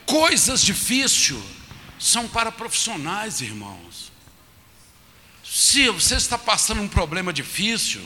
Coisas 0.06 0.62
difíceis 0.62 1.38
são 2.00 2.30
para 2.30 2.52
profissionais, 2.52 3.42
irmãos. 3.42 4.12
Se 5.44 5.90
você 5.90 6.16
está 6.16 6.38
passando 6.38 6.82
um 6.82 6.88
problema 6.88 7.34
difícil, 7.34 8.02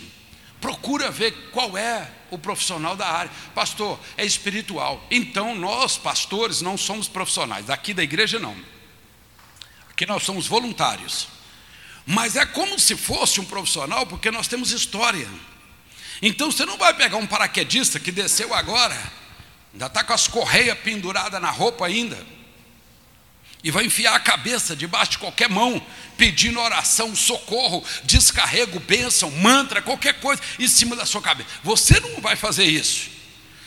Procura 0.67 1.09
ver 1.09 1.31
qual 1.53 1.77
é 1.77 2.11
o 2.29 2.37
profissional 2.37 2.93
da 2.93 3.07
área. 3.07 3.31
Pastor, 3.55 3.97
é 4.17 4.25
espiritual. 4.25 5.01
Então, 5.09 5.55
nós, 5.55 5.97
pastores, 5.97 6.59
não 6.59 6.77
somos 6.77 7.07
profissionais. 7.07 7.69
Aqui 7.69 7.93
da 7.93 8.03
igreja, 8.03 8.37
não. 8.37 8.53
Aqui 9.89 10.05
nós 10.05 10.23
somos 10.23 10.45
voluntários. 10.45 11.29
Mas 12.05 12.35
é 12.35 12.45
como 12.45 12.77
se 12.77 12.97
fosse 12.97 13.39
um 13.39 13.45
profissional, 13.45 14.05
porque 14.07 14.29
nós 14.29 14.49
temos 14.49 14.71
história. 14.73 15.29
Então, 16.21 16.51
você 16.51 16.65
não 16.65 16.77
vai 16.77 16.93
pegar 16.93 17.15
um 17.15 17.25
paraquedista 17.25 17.97
que 17.97 18.11
desceu 18.11 18.53
agora, 18.53 19.01
ainda 19.71 19.85
está 19.85 20.03
com 20.03 20.11
as 20.11 20.27
correias 20.27 20.77
penduradas 20.79 21.41
na 21.41 21.49
roupa 21.49 21.85
ainda 21.85 22.36
e 23.67 23.71
vai 23.71 23.83
enfiar 23.83 24.15
a 24.15 24.19
cabeça 24.19 24.77
debaixo 24.77 25.11
de 25.11 25.17
qualquer 25.17 25.49
mão, 25.49 25.85
pedindo 26.17 26.57
oração, 26.57 27.13
socorro, 27.13 27.83
descarrego, 28.05 28.79
bênção, 28.79 29.29
mantra, 29.29 29.81
qualquer 29.81 30.21
coisa 30.21 30.41
em 30.57 30.69
cima 30.69 30.95
da 30.95 31.05
sua 31.05 31.21
cabeça. 31.21 31.49
Você 31.65 31.99
não 31.99 32.21
vai 32.21 32.37
fazer 32.37 32.63
isso. 32.63 33.09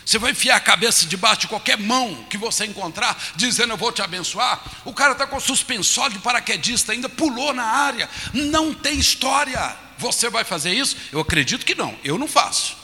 Você 0.02 0.18
vai 0.18 0.30
enfiar 0.30 0.56
a 0.56 0.60
cabeça 0.60 1.04
debaixo 1.04 1.42
de 1.42 1.48
qualquer 1.48 1.76
mão 1.76 2.24
que 2.30 2.38
você 2.38 2.64
encontrar, 2.64 3.14
dizendo 3.36 3.74
eu 3.74 3.76
vou 3.76 3.92
te 3.92 4.00
abençoar. 4.00 4.58
O 4.86 4.94
cara 4.94 5.12
está 5.12 5.26
com 5.26 5.38
suspensório 5.38 6.16
de 6.16 6.22
paraquedista, 6.22 6.92
ainda 6.92 7.10
pulou 7.10 7.52
na 7.52 7.66
área, 7.66 8.08
não 8.32 8.72
tem 8.72 8.98
história. 8.98 9.76
Você 9.98 10.30
vai 10.30 10.44
fazer 10.44 10.72
isso? 10.72 10.96
Eu 11.12 11.20
acredito 11.20 11.66
que 11.66 11.74
não, 11.74 11.94
eu 12.02 12.16
não 12.16 12.26
faço. 12.26 12.74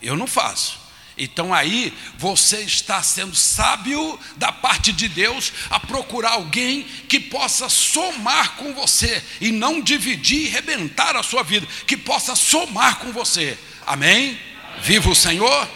Eu 0.00 0.16
não 0.16 0.28
faço. 0.28 0.78
Então 1.22 1.52
aí 1.52 1.92
você 2.16 2.62
está 2.62 3.02
sendo 3.02 3.36
sábio 3.36 4.18
da 4.36 4.50
parte 4.50 4.90
de 4.90 5.06
Deus 5.08 5.52
a 5.68 5.78
procurar 5.78 6.32
alguém 6.32 6.82
que 6.82 7.20
possa 7.20 7.68
somar 7.68 8.56
com 8.56 8.74
você 8.74 9.22
e 9.40 9.52
não 9.52 9.80
dividir 9.80 10.46
e 10.46 10.48
rebentar 10.48 11.14
a 11.14 11.22
sua 11.22 11.42
vida, 11.42 11.66
que 11.86 11.96
possa 11.96 12.34
somar 12.34 12.98
com 12.98 13.12
você. 13.12 13.56
Amém? 13.86 14.00
Amém. 14.00 14.40
Viva 14.80 15.10
o 15.10 15.14
Senhor? 15.14 15.68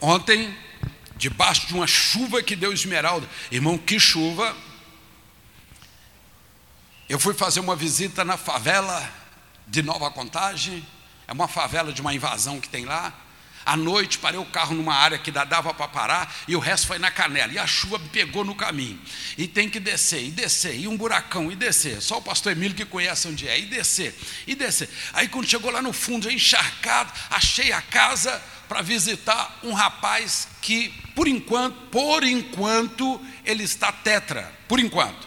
Ontem, 0.00 0.56
debaixo 1.16 1.66
de 1.68 1.74
uma 1.74 1.86
chuva 1.86 2.42
que 2.42 2.56
deu 2.56 2.72
esmeralda, 2.72 3.28
irmão, 3.50 3.78
que 3.78 4.00
chuva. 4.00 4.54
Eu 7.08 7.20
fui 7.20 7.34
fazer 7.34 7.60
uma 7.60 7.76
visita 7.76 8.24
na 8.24 8.36
favela 8.36 9.08
de 9.66 9.80
Nova 9.80 10.10
Contagem, 10.10 10.84
é 11.28 11.32
uma 11.32 11.46
favela 11.46 11.92
de 11.92 12.00
uma 12.00 12.12
invasão 12.12 12.60
que 12.60 12.68
tem 12.68 12.84
lá. 12.84 13.12
À 13.66 13.76
noite, 13.76 14.18
parei 14.18 14.38
o 14.38 14.44
carro 14.44 14.76
numa 14.76 14.94
área 14.94 15.18
que 15.18 15.32
dava 15.32 15.74
para 15.74 15.88
parar 15.88 16.32
e 16.46 16.54
o 16.54 16.60
resto 16.60 16.86
foi 16.86 17.00
na 17.00 17.10
canela. 17.10 17.52
E 17.52 17.58
a 17.58 17.66
chuva 17.66 17.98
me 17.98 18.08
pegou 18.10 18.44
no 18.44 18.54
caminho. 18.54 18.96
E 19.36 19.48
tem 19.48 19.68
que 19.68 19.80
descer, 19.80 20.22
e 20.22 20.30
descer, 20.30 20.78
e 20.78 20.86
um 20.86 20.96
buracão, 20.96 21.50
e 21.50 21.56
descer. 21.56 22.00
Só 22.00 22.18
o 22.18 22.22
pastor 22.22 22.52
Emílio 22.52 22.76
que 22.76 22.84
conhece 22.84 23.26
onde 23.26 23.48
é, 23.48 23.58
e 23.58 23.66
descer, 23.66 24.16
e 24.46 24.54
descer. 24.54 24.88
Aí 25.12 25.26
quando 25.26 25.48
chegou 25.48 25.72
lá 25.72 25.82
no 25.82 25.92
fundo, 25.92 26.30
encharcado, 26.30 27.12
achei 27.28 27.72
a 27.72 27.82
casa 27.82 28.40
para 28.68 28.82
visitar 28.82 29.58
um 29.64 29.72
rapaz 29.72 30.46
que, 30.62 30.90
por 31.16 31.26
enquanto, 31.26 31.74
por 31.90 32.22
enquanto, 32.22 33.20
ele 33.44 33.64
está 33.64 33.90
tetra. 33.90 34.52
Por 34.68 34.78
enquanto. 34.78 35.26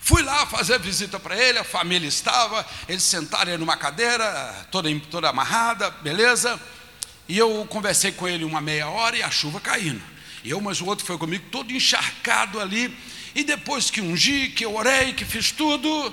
Fui 0.00 0.22
lá 0.22 0.44
fazer 0.44 0.78
visita 0.80 1.18
para 1.18 1.38
ele, 1.38 1.58
a 1.58 1.64
família 1.64 2.08
estava, 2.08 2.66
eles 2.86 3.04
sentaram 3.04 3.56
numa 3.56 3.76
cadeira, 3.76 4.66
toda, 4.70 4.90
toda 5.10 5.30
amarrada, 5.30 5.90
beleza? 6.02 6.60
E 7.32 7.38
eu 7.38 7.64
conversei 7.64 8.12
com 8.12 8.28
ele 8.28 8.44
uma 8.44 8.60
meia 8.60 8.90
hora 8.90 9.16
e 9.16 9.22
a 9.22 9.30
chuva 9.30 9.58
caindo. 9.58 10.02
Eu, 10.44 10.60
mas 10.60 10.82
o 10.82 10.84
outro 10.84 11.06
foi 11.06 11.16
comigo, 11.16 11.46
todo 11.50 11.72
encharcado 11.72 12.60
ali. 12.60 12.94
E 13.34 13.42
depois 13.42 13.88
que 13.88 14.02
ungi, 14.02 14.50
que 14.50 14.66
eu 14.66 14.76
orei, 14.76 15.14
que 15.14 15.24
fiz 15.24 15.50
tudo, 15.50 16.12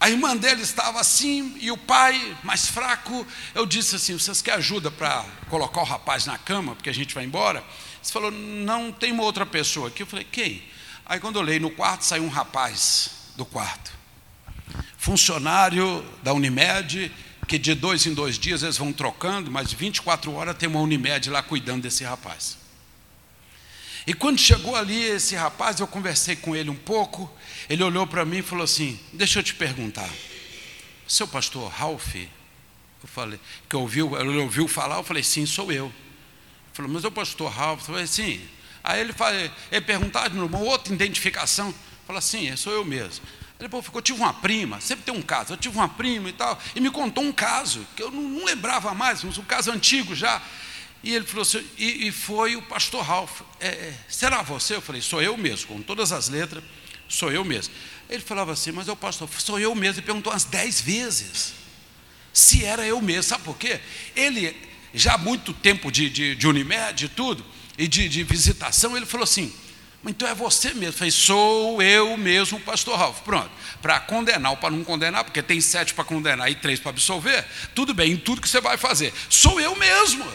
a 0.00 0.10
irmã 0.10 0.36
dele 0.36 0.62
estava 0.62 0.98
assim, 0.98 1.56
e 1.60 1.70
o 1.70 1.76
pai, 1.76 2.36
mais 2.42 2.66
fraco, 2.66 3.24
eu 3.54 3.64
disse 3.64 3.94
assim: 3.94 4.18
vocês 4.18 4.42
querem 4.42 4.58
ajuda 4.58 4.90
para 4.90 5.24
colocar 5.48 5.82
o 5.82 5.84
rapaz 5.84 6.26
na 6.26 6.36
cama, 6.36 6.74
porque 6.74 6.90
a 6.90 6.92
gente 6.92 7.14
vai 7.14 7.22
embora? 7.22 7.60
Ele 7.60 8.12
falou: 8.12 8.32
não 8.32 8.90
tem 8.90 9.12
uma 9.12 9.22
outra 9.22 9.46
pessoa 9.46 9.86
aqui. 9.86 10.02
Eu 10.02 10.06
falei: 10.08 10.26
quem? 10.32 10.64
Aí 11.06 11.20
quando 11.20 11.36
eu 11.36 11.42
olhei 11.42 11.60
no 11.60 11.70
quarto, 11.70 12.04
saiu 12.04 12.24
um 12.24 12.28
rapaz 12.28 13.30
do 13.36 13.44
quarto, 13.44 13.92
funcionário 14.98 16.04
da 16.24 16.32
Unimed, 16.32 17.12
que 17.46 17.58
de 17.58 17.74
dois 17.74 18.06
em 18.06 18.14
dois 18.14 18.38
dias 18.38 18.62
eles 18.62 18.78
vão 18.78 18.92
trocando, 18.92 19.50
mas 19.50 19.72
24 19.72 20.32
horas 20.32 20.56
tem 20.56 20.68
uma 20.68 20.80
Unimed 20.80 21.30
lá 21.30 21.42
cuidando 21.42 21.82
desse 21.82 22.04
rapaz. 22.04 22.58
E 24.06 24.12
quando 24.12 24.38
chegou 24.38 24.76
ali 24.76 25.02
esse 25.02 25.34
rapaz, 25.34 25.80
eu 25.80 25.86
conversei 25.86 26.36
com 26.36 26.54
ele 26.54 26.70
um 26.70 26.76
pouco, 26.76 27.30
ele 27.68 27.82
olhou 27.82 28.06
para 28.06 28.24
mim 28.24 28.38
e 28.38 28.42
falou 28.42 28.64
assim: 28.64 28.98
Deixa 29.12 29.38
eu 29.38 29.42
te 29.42 29.54
perguntar, 29.54 30.10
seu 31.06 31.26
pastor 31.26 31.70
Ralph? 31.70 32.14
Eu 33.04 33.08
falei, 33.08 33.38
que 33.68 33.76
ouviu, 33.76 34.18
ele 34.18 34.38
ouviu 34.38 34.66
falar, 34.66 34.96
eu 34.96 35.04
falei, 35.04 35.22
sim, 35.22 35.44
sou 35.44 35.70
eu. 35.70 35.84
Ele 35.84 35.94
falou, 36.72 36.90
mas 36.90 37.04
é 37.04 37.08
o 37.08 37.12
pastor 37.12 37.50
Ralph? 37.50 37.80
Eu 37.80 37.86
falei, 37.86 38.06
sim. 38.06 38.40
Aí 38.82 38.98
ele, 38.98 39.12
falou, 39.12 39.38
ele 39.70 39.80
perguntava 39.82 40.34
uma 40.34 40.58
outra 40.58 40.92
identificação, 40.92 41.74
falou 42.06 42.18
assim, 42.18 42.56
sou 42.56 42.72
eu 42.72 42.82
mesmo. 42.82 43.22
Ele 43.58 43.68
falou, 43.68 43.84
eu 43.94 44.02
tive 44.02 44.18
uma 44.18 44.34
prima, 44.34 44.80
sempre 44.80 45.04
tem 45.04 45.14
um 45.14 45.22
caso, 45.22 45.52
eu 45.52 45.56
tive 45.56 45.76
uma 45.76 45.88
prima 45.88 46.28
e 46.28 46.32
tal, 46.32 46.60
e 46.74 46.80
me 46.80 46.90
contou 46.90 47.22
um 47.22 47.32
caso, 47.32 47.86
que 47.96 48.02
eu 48.02 48.10
não, 48.10 48.22
não 48.22 48.44
lembrava 48.44 48.92
mais, 48.94 49.22
um 49.22 49.30
caso 49.44 49.70
antigo 49.70 50.14
já. 50.14 50.42
E 51.02 51.14
ele 51.14 51.24
falou 51.24 51.42
assim, 51.42 51.64
e, 51.78 52.08
e 52.08 52.12
foi 52.12 52.56
o 52.56 52.62
pastor 52.62 53.04
Ralph, 53.04 53.42
é, 53.60 53.68
é, 53.68 53.94
será 54.08 54.42
você? 54.42 54.74
Eu 54.74 54.82
falei, 54.82 55.00
sou 55.00 55.22
eu 55.22 55.36
mesmo, 55.36 55.68
com 55.68 55.82
todas 55.82 56.12
as 56.12 56.28
letras, 56.28 56.64
sou 57.08 57.30
eu 57.30 57.44
mesmo. 57.44 57.72
Ele 58.08 58.22
falava 58.22 58.52
assim, 58.52 58.72
mas 58.72 58.88
o 58.88 58.96
pastor, 58.96 59.28
sou 59.38 59.60
eu 59.60 59.74
mesmo, 59.74 60.00
ele 60.00 60.06
perguntou 60.06 60.32
umas 60.32 60.44
dez 60.44 60.80
vezes 60.80 61.54
se 62.34 62.64
era 62.64 62.84
eu 62.84 63.00
mesmo, 63.00 63.22
sabe 63.22 63.44
por 63.44 63.56
quê? 63.56 63.80
Ele, 64.16 64.56
já 64.92 65.14
há 65.14 65.18
muito 65.18 65.52
tempo 65.54 65.92
de, 65.92 66.10
de, 66.10 66.34
de 66.34 66.48
Unimed 66.48 67.04
e 67.04 67.08
tudo, 67.08 67.46
e 67.78 67.86
de, 67.86 68.08
de 68.08 68.24
visitação, 68.24 68.96
ele 68.96 69.06
falou 69.06 69.22
assim, 69.22 69.54
então 70.06 70.28
é 70.28 70.34
você 70.34 70.74
mesmo. 70.74 70.92
Falei, 70.92 71.10
sou 71.10 71.80
eu 71.82 72.16
mesmo, 72.16 72.60
pastor 72.60 72.98
Ralph. 72.98 73.20
Pronto. 73.20 73.50
Para 73.80 74.00
condenar 74.00 74.52
ou 74.52 74.56
para 74.56 74.70
não 74.70 74.84
condenar, 74.84 75.24
porque 75.24 75.42
tem 75.42 75.60
sete 75.60 75.94
para 75.94 76.04
condenar 76.04 76.50
e 76.50 76.54
três 76.54 76.80
para 76.80 76.90
absolver, 76.90 77.44
tudo 77.74 77.94
bem, 77.94 78.12
em 78.12 78.16
tudo 78.16 78.40
que 78.40 78.48
você 78.48 78.60
vai 78.60 78.76
fazer. 78.76 79.12
Sou 79.28 79.60
eu 79.60 79.74
mesmo. 79.76 80.26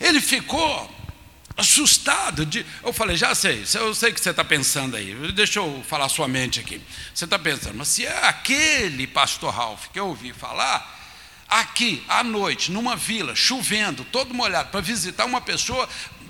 Ele 0.00 0.20
ficou 0.20 0.98
assustado. 1.56 2.46
De, 2.46 2.64
eu 2.82 2.92
falei, 2.92 3.16
já 3.16 3.34
sei, 3.34 3.64
eu 3.74 3.94
sei 3.94 4.12
que 4.12 4.20
você 4.20 4.30
está 4.30 4.44
pensando 4.44 4.96
aí. 4.96 5.14
Deixa 5.32 5.58
eu 5.58 5.84
falar 5.86 6.08
sua 6.08 6.28
mente 6.28 6.60
aqui. 6.60 6.80
Você 7.12 7.24
está 7.24 7.38
pensando, 7.38 7.76
mas 7.76 7.88
se 7.88 8.06
é 8.06 8.26
aquele 8.26 9.06
pastor 9.06 9.52
Ralph 9.52 9.86
que 9.92 9.98
eu 9.98 10.06
ouvi 10.06 10.32
falar, 10.32 10.96
aqui 11.48 12.04
à 12.08 12.22
noite, 12.22 12.70
numa 12.70 12.94
vila, 12.94 13.34
chovendo, 13.34 14.04
todo 14.04 14.32
molhado, 14.34 14.70
para 14.70 14.80
visitar 14.80 15.24
uma 15.24 15.40
pessoa 15.40 15.88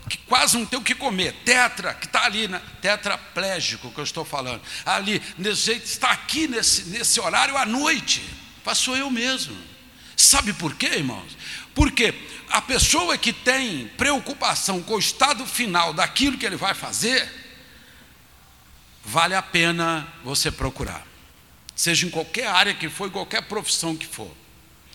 que 0.08 0.18
quase 0.18 0.56
não 0.56 0.64
tem 0.64 0.78
o 0.78 0.82
que 0.82 0.94
comer, 0.94 1.32
tetra, 1.44 1.94
que 1.94 2.06
está 2.06 2.24
ali, 2.24 2.48
né? 2.48 2.60
tetraplégico 2.80 3.90
que 3.90 3.98
eu 3.98 4.04
estou 4.04 4.24
falando, 4.24 4.62
ali, 4.84 5.20
desse 5.36 5.66
jeito, 5.66 5.84
está 5.84 6.10
aqui 6.10 6.48
nesse, 6.48 6.84
nesse 6.84 7.20
horário 7.20 7.56
à 7.56 7.66
noite, 7.66 8.22
passou 8.64 8.96
eu 8.96 9.10
mesmo. 9.10 9.56
Sabe 10.16 10.52
por 10.52 10.74
quê, 10.74 10.86
irmãos? 10.86 11.36
Porque 11.74 12.12
a 12.50 12.60
pessoa 12.60 13.16
que 13.16 13.32
tem 13.32 13.86
preocupação 13.96 14.82
com 14.82 14.94
o 14.94 14.98
estado 14.98 15.46
final 15.46 15.92
daquilo 15.92 16.36
que 16.36 16.44
ele 16.44 16.56
vai 16.56 16.74
fazer, 16.74 17.30
vale 19.04 19.34
a 19.34 19.42
pena 19.42 20.06
você 20.24 20.50
procurar. 20.50 21.06
Seja 21.76 22.06
em 22.06 22.10
qualquer 22.10 22.48
área 22.48 22.74
que 22.74 22.88
for, 22.88 23.06
em 23.06 23.12
qualquer 23.12 23.42
profissão 23.42 23.96
que 23.96 24.06
for. 24.06 24.34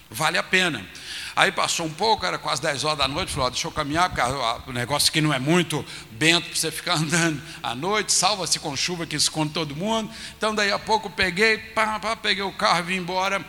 Vale 0.10 0.38
a 0.38 0.44
pena. 0.44 0.86
Aí 1.36 1.52
passou 1.52 1.86
um 1.86 1.94
pouco, 1.94 2.26
era 2.26 2.38
quase 2.38 2.62
10 2.62 2.84
horas 2.84 2.98
da 3.00 3.08
noite, 3.08 3.32
falou: 3.32 3.50
deixa 3.50 3.68
eu 3.68 3.72
caminhar, 3.72 4.10
porque 4.10 4.70
o 4.70 4.74
negócio 4.74 5.10
aqui 5.10 5.22
não 5.22 5.34
é 5.34 5.40
muito 5.40 5.86
bento 6.12 6.48
para 6.48 6.56
você 6.56 6.72
ficar 6.72 6.96
andando 6.98 7.42
à 7.62 7.74
noite, 7.74 8.12
salva-se 8.12 8.60
com 8.60 8.76
chuva 8.76 9.06
que 9.06 9.16
esconde 9.16 9.54
todo 9.54 9.76
mundo. 9.76 10.12
Então, 10.38 10.54
daí 10.54 10.72
a 10.72 10.80
pouco 10.80 11.10
peguei, 11.10 11.58
pá, 11.58 12.00
pá, 12.00 12.16
peguei 12.16 12.44
o 12.44 12.52
carro 12.52 12.80
e 12.80 12.84
vim 12.84 12.96
embora 12.98 13.44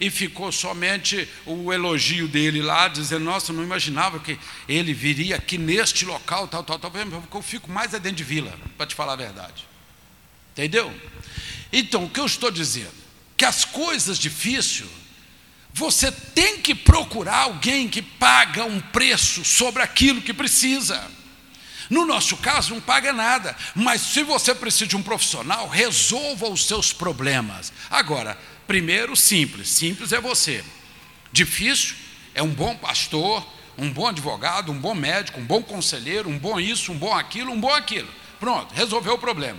e 0.00 0.10
ficou 0.10 0.52
somente 0.52 1.28
o 1.44 1.72
elogio 1.72 2.28
dele 2.28 2.62
lá, 2.62 2.88
dizendo: 2.88 3.24
Nossa, 3.24 3.52
não 3.52 3.62
imaginava 3.62 4.18
que 4.18 4.38
ele 4.68 4.92
viria 4.92 5.36
aqui 5.36 5.58
neste 5.58 6.04
local, 6.04 6.46
tal, 6.48 6.62
tal, 6.62 6.78
tal. 6.78 6.90
Porque 6.90 7.36
eu 7.36 7.42
fico 7.42 7.70
mais 7.70 7.94
é 7.94 7.98
dentro 7.98 8.18
de 8.18 8.24
vila, 8.24 8.52
para 8.76 8.86
te 8.86 8.94
falar 8.94 9.14
a 9.14 9.16
verdade. 9.16 9.66
Entendeu? 10.52 10.92
Então, 11.72 12.04
o 12.04 12.10
que 12.10 12.20
eu 12.20 12.26
estou 12.26 12.50
dizendo? 12.50 12.94
Que 13.36 13.44
as 13.44 13.64
coisas 13.64 14.18
difíceis, 14.18 14.88
você 15.78 16.12
tem 16.12 16.58
que 16.58 16.74
procurar 16.74 17.44
alguém 17.44 17.88
que 17.88 18.02
paga 18.02 18.64
um 18.64 18.80
preço 18.80 19.44
sobre 19.44 19.82
aquilo 19.82 20.20
que 20.20 20.34
precisa. 20.34 21.10
No 21.88 22.04
nosso 22.04 22.36
caso, 22.36 22.74
não 22.74 22.80
paga 22.82 23.12
nada, 23.12 23.56
mas 23.74 24.02
se 24.02 24.22
você 24.22 24.54
precisa 24.54 24.86
de 24.86 24.96
um 24.96 25.02
profissional, 25.02 25.68
resolva 25.68 26.48
os 26.48 26.66
seus 26.66 26.92
problemas. 26.92 27.72
Agora, 27.88 28.36
Primeiro, 28.68 29.16
simples. 29.16 29.70
Simples 29.70 30.12
é 30.12 30.20
você. 30.20 30.62
Difícil 31.32 31.96
é 32.34 32.42
um 32.42 32.50
bom 32.50 32.76
pastor, 32.76 33.44
um 33.78 33.90
bom 33.90 34.06
advogado, 34.06 34.70
um 34.70 34.78
bom 34.78 34.94
médico, 34.94 35.40
um 35.40 35.44
bom 35.44 35.62
conselheiro, 35.62 36.28
um 36.28 36.38
bom 36.38 36.60
isso, 36.60 36.92
um 36.92 36.98
bom 36.98 37.14
aquilo, 37.14 37.50
um 37.50 37.58
bom 37.58 37.72
aquilo. 37.72 38.08
Pronto, 38.38 38.74
resolveu 38.74 39.14
o 39.14 39.18
problema. 39.18 39.58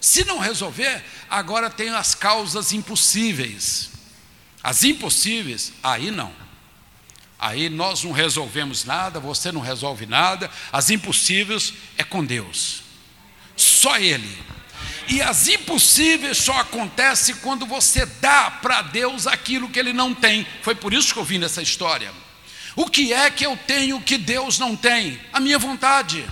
Se 0.00 0.24
não 0.24 0.38
resolver, 0.38 1.04
agora 1.28 1.68
tem 1.68 1.90
as 1.90 2.14
causas 2.14 2.72
impossíveis. 2.72 3.90
As 4.66 4.82
impossíveis, 4.82 5.72
aí 5.80 6.10
não. 6.10 6.32
Aí 7.38 7.68
nós 7.68 8.02
não 8.02 8.10
resolvemos 8.10 8.84
nada, 8.84 9.20
você 9.20 9.52
não 9.52 9.60
resolve 9.60 10.06
nada. 10.06 10.50
As 10.72 10.90
impossíveis 10.90 11.72
é 11.96 12.02
com 12.02 12.24
Deus. 12.24 12.82
Só 13.54 13.96
Ele. 13.96 14.36
E 15.06 15.22
as 15.22 15.46
impossíveis 15.46 16.38
só 16.38 16.58
acontecem 16.58 17.36
quando 17.36 17.64
você 17.64 18.04
dá 18.04 18.50
para 18.50 18.82
Deus 18.82 19.28
aquilo 19.28 19.68
que 19.68 19.78
Ele 19.78 19.92
não 19.92 20.12
tem. 20.12 20.44
Foi 20.62 20.74
por 20.74 20.92
isso 20.92 21.14
que 21.14 21.20
eu 21.20 21.24
vim 21.24 21.38
nessa 21.38 21.62
história. 21.62 22.12
O 22.74 22.90
que 22.90 23.12
é 23.12 23.30
que 23.30 23.46
eu 23.46 23.56
tenho 23.68 24.00
que 24.00 24.18
Deus 24.18 24.58
não 24.58 24.74
tem? 24.74 25.20
A 25.32 25.38
minha 25.38 25.60
vontade. 25.60 26.26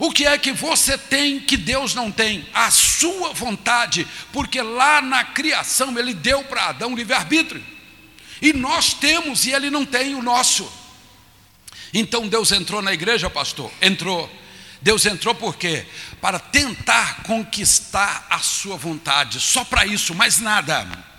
O 0.00 0.10
que 0.10 0.26
é 0.26 0.38
que 0.38 0.50
você 0.50 0.96
tem 0.96 1.38
que 1.38 1.58
Deus 1.58 1.94
não 1.94 2.10
tem? 2.10 2.48
A 2.54 2.70
sua 2.70 3.34
vontade, 3.34 4.08
porque 4.32 4.62
lá 4.62 5.02
na 5.02 5.22
criação 5.22 5.96
Ele 5.98 6.14
deu 6.14 6.42
para 6.42 6.70
Adão 6.70 6.96
livre-arbítrio. 6.96 7.62
E 8.40 8.54
nós 8.54 8.94
temos 8.94 9.44
e 9.44 9.50
Ele 9.52 9.68
não 9.68 9.84
tem 9.84 10.14
o 10.14 10.22
nosso. 10.22 10.72
Então 11.92 12.26
Deus 12.26 12.50
entrou 12.50 12.80
na 12.80 12.94
igreja, 12.94 13.28
pastor? 13.28 13.70
Entrou. 13.82 14.28
Deus 14.80 15.04
entrou 15.04 15.34
por 15.34 15.56
quê? 15.56 15.84
Para 16.18 16.38
tentar 16.38 17.22
conquistar 17.24 18.26
a 18.30 18.38
sua 18.38 18.78
vontade, 18.78 19.38
só 19.38 19.64
para 19.64 19.84
isso, 19.84 20.14
mais 20.14 20.40
nada. 20.40 21.09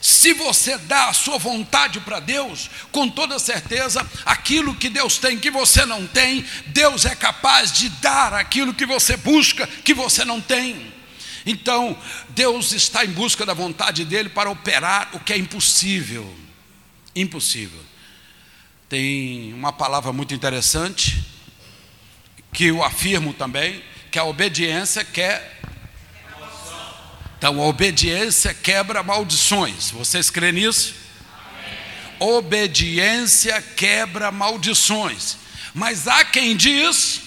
Se 0.00 0.32
você 0.32 0.76
dá 0.78 1.08
a 1.08 1.12
sua 1.12 1.38
vontade 1.38 2.00
para 2.00 2.20
Deus, 2.20 2.70
com 2.92 3.08
toda 3.08 3.38
certeza, 3.38 4.08
aquilo 4.24 4.74
que 4.74 4.88
Deus 4.88 5.18
tem 5.18 5.38
que 5.38 5.50
você 5.50 5.84
não 5.84 6.06
tem, 6.06 6.44
Deus 6.66 7.04
é 7.04 7.14
capaz 7.14 7.72
de 7.72 7.88
dar 7.88 8.34
aquilo 8.34 8.74
que 8.74 8.86
você 8.86 9.16
busca 9.16 9.66
que 9.66 9.94
você 9.94 10.24
não 10.24 10.40
tem. 10.40 10.94
Então, 11.46 11.96
Deus 12.30 12.72
está 12.72 13.04
em 13.04 13.10
busca 13.10 13.46
da 13.46 13.54
vontade 13.54 14.04
dele 14.04 14.28
para 14.28 14.50
operar 14.50 15.10
o 15.12 15.20
que 15.20 15.32
é 15.32 15.38
impossível. 15.38 16.34
Impossível. 17.14 17.80
Tem 18.88 19.52
uma 19.52 19.72
palavra 19.72 20.12
muito 20.12 20.34
interessante 20.34 21.24
que 22.52 22.66
eu 22.66 22.82
afirmo 22.82 23.32
também, 23.32 23.82
que 24.10 24.18
a 24.18 24.24
obediência 24.24 25.04
quer. 25.04 25.55
Então, 27.38 27.60
obediência 27.60 28.54
quebra 28.54 29.02
maldições. 29.02 29.90
Vocês 29.90 30.30
creem 30.30 30.52
nisso? 30.52 30.94
Obediência 32.18 33.60
quebra 33.60 34.32
maldições. 34.32 35.36
Mas 35.74 36.08
há 36.08 36.24
quem 36.24 36.56
diz, 36.56 37.20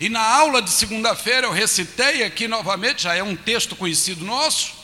e 0.00 0.08
na 0.08 0.20
aula 0.20 0.60
de 0.60 0.70
segunda-feira 0.70 1.46
eu 1.46 1.52
recitei 1.52 2.24
aqui 2.24 2.48
novamente, 2.48 3.04
já 3.04 3.14
é 3.14 3.22
um 3.22 3.36
texto 3.36 3.76
conhecido 3.76 4.24
nosso, 4.24 4.74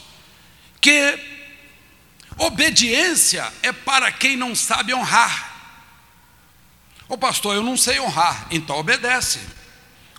que 0.80 1.18
obediência 2.38 3.52
é 3.62 3.72
para 3.72 4.12
quem 4.12 4.36
não 4.36 4.54
sabe 4.54 4.94
honrar. 4.94 5.50
Ô 7.08 7.18
pastor, 7.18 7.56
eu 7.56 7.62
não 7.62 7.76
sei 7.76 7.98
honrar, 7.98 8.46
então 8.52 8.78
obedece. 8.78 9.40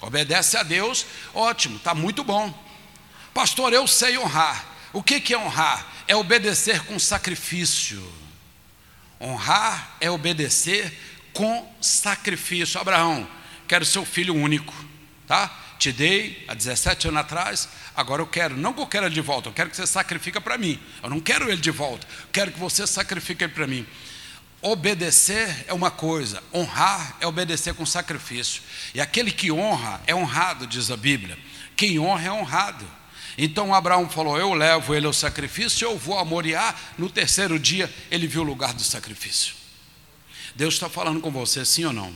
Obedece 0.01 0.57
a 0.57 0.63
Deus, 0.63 1.05
ótimo, 1.33 1.77
está 1.77 1.95
muito 1.95 2.23
bom. 2.23 2.62
Pastor, 3.34 3.74
eu 3.74 3.88
sei 3.88 4.17
honrar. 4.17 4.65
O 4.93 5.02
que, 5.02 5.34
é 5.34 5.38
honrar? 5.38 5.86
É 6.08 6.15
obedecer 6.15 6.82
com 6.86 7.00
sacrifício. 7.00 8.04
Honrar 9.19 9.98
é 10.00 10.10
obedecer 10.12 10.93
com 11.34 11.67
sacrifício. 11.82 12.80
Abraão, 12.80 13.28
quero 13.67 13.86
seu 13.86 14.06
filho 14.06 14.36
único, 14.36 14.74
tá? 15.28 15.52
Te 15.80 15.91
dei 15.91 16.46
há 16.48 16.54
17 16.54 17.08
anos 17.08 17.22
atrás, 17.22 17.67
agora 17.96 18.22
eu 18.22 18.28
quero, 18.28 18.56
não 18.56 18.72
que 18.72 18.82
eu 18.82 18.88
quero 18.88 19.08
ele 19.08 19.15
de 19.15 19.22
volta, 19.22 19.50
eu 19.50 19.54
quero 19.54 19.69
que 19.69 19.76
você 19.76 19.88
sacrifique 19.88 20.39
para 20.39 20.58
mim. 20.58 20.80
Eu 21.02 21.10
não 21.10 21.19
quero 21.19 21.50
ele 21.50 21.60
de 21.60 21.72
volta, 21.72 22.08
quero 22.32 22.52
que 22.52 22.60
você 22.60 22.86
sacrifique 22.86 23.43
ele 23.43 23.54
para 23.54 23.67
mim. 23.67 23.86
Obedecer 24.62 25.65
é 25.67 25.74
uma 25.74 25.91
coisa, 25.91 26.41
honrar 26.54 27.17
é 27.19 27.28
obedecer 27.28 27.74
com 27.74 27.86
sacrifício. 27.86 28.62
E 28.93 29.02
aquele 29.02 29.32
que 29.32 29.52
honra 29.52 30.00
é 30.08 30.15
honrado, 30.15 30.65
diz 30.67 30.89
a 30.89 30.96
Bíblia. 30.96 31.38
Quem 31.76 32.00
honra 32.00 32.28
é 32.28 32.32
honrado. 32.32 32.86
Então 33.38 33.74
Abraão 33.74 34.10
falou: 34.10 34.38
Eu 34.38 34.54
levo 34.54 34.93
ele 34.93 35.06
ao 35.06 35.13
sacrifício, 35.13 35.86
eu 35.86 35.98
vou 35.98 36.17
a 36.17 36.26
Moriá. 36.26 36.76
No 36.98 37.10
terceiro 37.10 37.60
dia, 37.60 37.93
ele 38.10 38.28
viu 38.28 38.41
o 38.41 38.46
lugar 38.46 38.74
do 38.74 38.84
sacrifício. 38.84 39.56
Deus 40.56 40.76
está 40.76 40.89
falando 40.89 41.19
com 41.19 41.32
você, 41.32 41.65
sim 41.65 41.86
ou 41.86 41.93
não? 41.93 42.13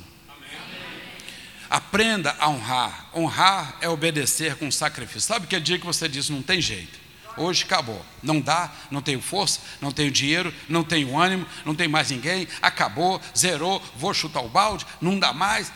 Aprenda 1.70 2.36
a 2.40 2.50
honrar. 2.50 3.10
Honrar 3.14 3.78
é 3.82 3.90
obedecer 3.90 4.56
com 4.56 4.72
sacrifício. 4.72 5.22
Sabe 5.22 5.48
que 5.48 5.60
dia 5.60 5.80
que 5.80 5.86
você 5.86 6.08
diz: 6.08 6.30
Não 6.30 6.42
tem 6.42 6.62
jeito 6.62 7.08
hoje 7.38 7.64
acabou. 7.64 8.04
Não 8.22 8.42
dá, 8.42 8.72
não 8.92 9.02
tenho 9.02 9.22
força, 9.22 9.62
não 9.80 9.92
tenho 9.92 10.12
dinheiro, 10.12 10.54
não 10.68 10.84
tenho 10.84 11.18
ânimo, 11.18 11.46
não 11.64 11.76
tem 11.76 11.88
mais 11.88 12.10
ninguém, 12.10 12.48
acabou, 12.62 13.22
zerou, 13.38 13.82
vou 13.96 14.14
chutar 14.14 14.42
o 14.42 14.50
balde, 14.50 14.86
não 15.00 15.18
dá 15.18 15.32
mais. 15.32 15.72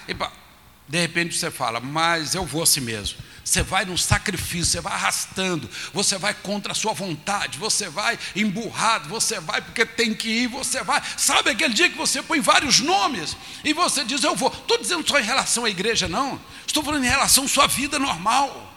De 0.87 0.99
repente 0.99 1.37
você 1.37 1.49
fala, 1.49 1.79
mas 1.79 2.35
eu 2.35 2.45
vou 2.45 2.63
assim 2.63 2.81
mesmo. 2.81 3.19
Você 3.43 3.63
vai 3.63 3.85
no 3.85 3.97
sacrifício, 3.97 4.65
você 4.65 4.81
vai 4.81 4.93
arrastando, 4.93 5.69
você 5.93 6.17
vai 6.17 6.33
contra 6.33 6.73
a 6.73 6.75
sua 6.75 6.93
vontade, 6.93 7.57
você 7.57 7.89
vai 7.89 8.17
emburrado, 8.35 9.09
você 9.09 9.39
vai 9.39 9.61
porque 9.61 9.85
tem 9.85 10.13
que 10.13 10.29
ir, 10.29 10.47
você 10.47 10.83
vai. 10.83 11.01
Sabe 11.17 11.49
aquele 11.49 11.73
dia 11.73 11.89
que 11.89 11.97
você 11.97 12.21
põe 12.21 12.39
vários 12.39 12.79
nomes 12.79 13.35
e 13.63 13.73
você 13.73 14.03
diz, 14.03 14.23
eu 14.23 14.35
vou. 14.35 14.51
Estou 14.51 14.77
dizendo 14.77 15.07
só 15.07 15.19
em 15.19 15.23
relação 15.23 15.65
à 15.65 15.69
igreja, 15.69 16.07
não. 16.07 16.39
Estou 16.67 16.83
falando 16.83 17.03
em 17.03 17.09
relação 17.09 17.45
à 17.45 17.47
sua 17.47 17.67
vida 17.67 17.97
normal. 17.97 18.69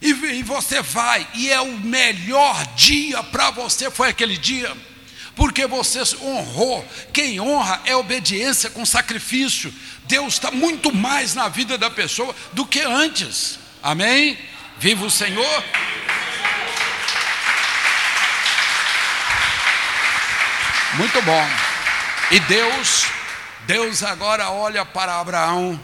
E, 0.00 0.10
e 0.10 0.42
você 0.42 0.82
vai, 0.82 1.26
e 1.34 1.50
é 1.50 1.60
o 1.60 1.78
melhor 1.78 2.66
dia 2.74 3.22
para 3.22 3.50
você, 3.50 3.90
foi 3.90 4.10
aquele 4.10 4.36
dia, 4.36 4.74
porque 5.34 5.66
você 5.66 6.00
honrou. 6.22 6.84
Quem 7.12 7.40
honra 7.40 7.80
é 7.84 7.94
obediência 7.94 8.70
com 8.70 8.84
sacrifício. 8.84 9.72
Deus 10.04 10.34
está 10.34 10.50
muito 10.50 10.94
mais 10.94 11.34
na 11.34 11.48
vida 11.48 11.76
da 11.76 11.90
pessoa 11.90 12.34
do 12.52 12.66
que 12.66 12.80
antes. 12.80 13.65
Amém? 13.86 14.36
Viva 14.80 15.06
o 15.06 15.10
Senhor. 15.10 15.64
Muito 20.94 21.22
bom. 21.22 21.48
E 22.32 22.40
Deus, 22.40 23.06
Deus 23.64 24.02
agora 24.02 24.50
olha 24.50 24.84
para 24.84 25.20
Abraão 25.20 25.80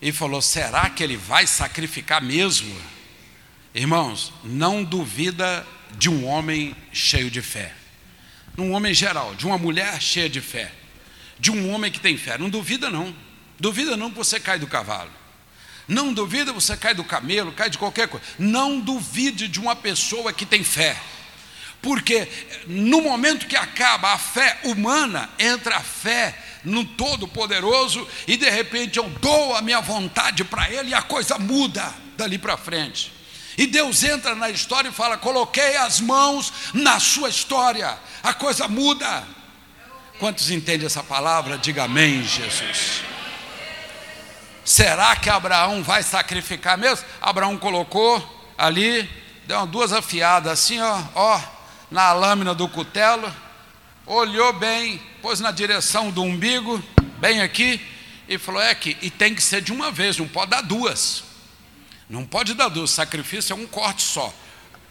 e 0.00 0.12
falou: 0.12 0.40
será 0.40 0.88
que 0.88 1.02
ele 1.02 1.16
vai 1.16 1.48
sacrificar 1.48 2.22
mesmo? 2.22 2.80
Irmãos, 3.74 4.32
não 4.44 4.84
duvida 4.84 5.66
de 5.98 6.08
um 6.08 6.24
homem 6.24 6.76
cheio 6.92 7.28
de 7.28 7.42
fé. 7.42 7.74
Um 8.56 8.70
homem 8.70 8.94
geral, 8.94 9.34
de 9.34 9.46
uma 9.46 9.58
mulher 9.58 10.00
cheia 10.00 10.30
de 10.30 10.40
fé. 10.40 10.70
De 11.40 11.50
um 11.50 11.74
homem 11.74 11.90
que 11.90 11.98
tem 11.98 12.16
fé. 12.16 12.38
Não 12.38 12.48
duvida, 12.48 12.88
não. 12.88 13.12
Duvida 13.58 13.96
não 13.96 14.12
que 14.12 14.16
você 14.16 14.38
cai 14.38 14.60
do 14.60 14.68
cavalo. 14.68 15.19
Não 15.90 16.12
duvida 16.12 16.52
você 16.52 16.76
cai 16.76 16.94
do 16.94 17.02
camelo, 17.02 17.50
cai 17.50 17.68
de 17.68 17.76
qualquer 17.76 18.06
coisa. 18.06 18.24
Não 18.38 18.78
duvide 18.78 19.48
de 19.48 19.58
uma 19.58 19.74
pessoa 19.74 20.32
que 20.32 20.46
tem 20.46 20.62
fé. 20.62 20.96
Porque 21.82 22.28
no 22.64 23.02
momento 23.02 23.48
que 23.48 23.56
acaba 23.56 24.12
a 24.12 24.18
fé 24.18 24.60
humana, 24.62 25.28
entra 25.36 25.78
a 25.78 25.80
fé 25.80 26.38
no 26.62 26.84
Todo-Poderoso 26.84 28.06
e 28.28 28.36
de 28.36 28.48
repente 28.48 28.98
eu 29.00 29.08
dou 29.20 29.56
a 29.56 29.60
minha 29.60 29.80
vontade 29.80 30.44
para 30.44 30.70
Ele 30.70 30.90
e 30.90 30.94
a 30.94 31.02
coisa 31.02 31.36
muda 31.38 31.92
dali 32.16 32.38
para 32.38 32.56
frente. 32.56 33.12
E 33.58 33.66
Deus 33.66 34.04
entra 34.04 34.36
na 34.36 34.48
história 34.48 34.90
e 34.90 34.92
fala: 34.92 35.18
coloquei 35.18 35.76
as 35.76 35.98
mãos 36.00 36.52
na 36.72 37.00
sua 37.00 37.28
história, 37.28 37.98
a 38.22 38.32
coisa 38.32 38.68
muda. 38.68 39.26
Quantos 40.20 40.52
entendem 40.52 40.86
essa 40.86 41.02
palavra? 41.02 41.58
Diga 41.58 41.82
amém, 41.82 42.22
Jesus. 42.22 43.02
Será 44.70 45.16
que 45.16 45.28
Abraão 45.28 45.82
vai 45.82 46.00
sacrificar 46.00 46.78
mesmo? 46.78 47.04
Abraão 47.20 47.58
colocou 47.58 48.54
ali, 48.56 49.02
deu 49.44 49.66
duas 49.66 49.92
afiadas 49.92 50.52
assim, 50.52 50.80
ó, 50.80 51.02
ó, 51.12 51.40
na 51.90 52.12
lâmina 52.12 52.54
do 52.54 52.68
cutelo, 52.68 53.34
olhou 54.06 54.52
bem, 54.52 55.02
pôs 55.20 55.40
na 55.40 55.50
direção 55.50 56.12
do 56.12 56.22
umbigo, 56.22 56.80
bem 57.18 57.42
aqui, 57.42 57.84
e 58.28 58.38
falou: 58.38 58.62
é 58.62 58.72
que, 58.72 58.96
e 59.02 59.10
tem 59.10 59.34
que 59.34 59.42
ser 59.42 59.60
de 59.60 59.72
uma 59.72 59.90
vez, 59.90 60.16
não 60.18 60.28
pode 60.28 60.52
dar 60.52 60.62
duas. 60.62 61.24
Não 62.08 62.24
pode 62.24 62.54
dar 62.54 62.68
duas, 62.68 62.92
sacrifício 62.92 63.52
é 63.52 63.56
um 63.56 63.66
corte 63.66 64.02
só. 64.02 64.32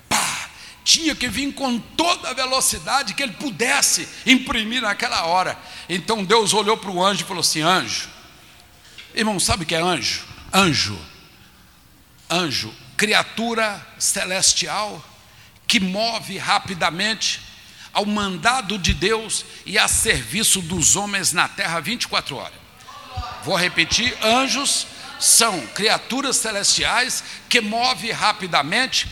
Pá! 0.09 0.49
Tinha 0.83 1.15
que 1.15 1.29
vir 1.29 1.53
com 1.53 1.79
toda 1.79 2.31
a 2.31 2.33
velocidade 2.33 3.13
que 3.13 3.23
ele 3.23 3.31
pudesse 3.31 4.09
imprimir 4.25 4.81
naquela 4.81 5.23
hora. 5.23 5.57
Então 5.87 6.21
Deus 6.21 6.53
olhou 6.53 6.75
para 6.75 6.91
o 6.91 7.01
anjo 7.01 7.23
e 7.23 7.25
falou 7.25 7.39
assim: 7.39 7.61
anjo, 7.61 8.18
irmão, 9.13 9.39
sabe 9.39 9.63
o 9.63 9.65
que 9.65 9.75
é 9.75 9.81
anjo? 9.81 10.23
Anjo, 10.53 10.99
anjo, 12.29 12.73
criatura 12.97 13.85
celestial 13.97 15.03
que 15.67 15.79
move 15.79 16.37
rapidamente 16.37 17.41
ao 17.93 18.05
mandado 18.05 18.77
de 18.77 18.93
Deus 18.93 19.45
e 19.65 19.77
a 19.77 19.87
serviço 19.87 20.61
dos 20.61 20.95
homens 20.95 21.31
na 21.31 21.47
terra 21.47 21.79
24 21.79 22.35
horas. 22.35 22.59
Vou 23.43 23.55
repetir: 23.55 24.15
anjos 24.23 24.87
são 25.19 25.65
criaturas 25.67 26.37
celestiais 26.37 27.23
que 27.47 27.61
movem 27.61 28.11
rapidamente 28.11 29.07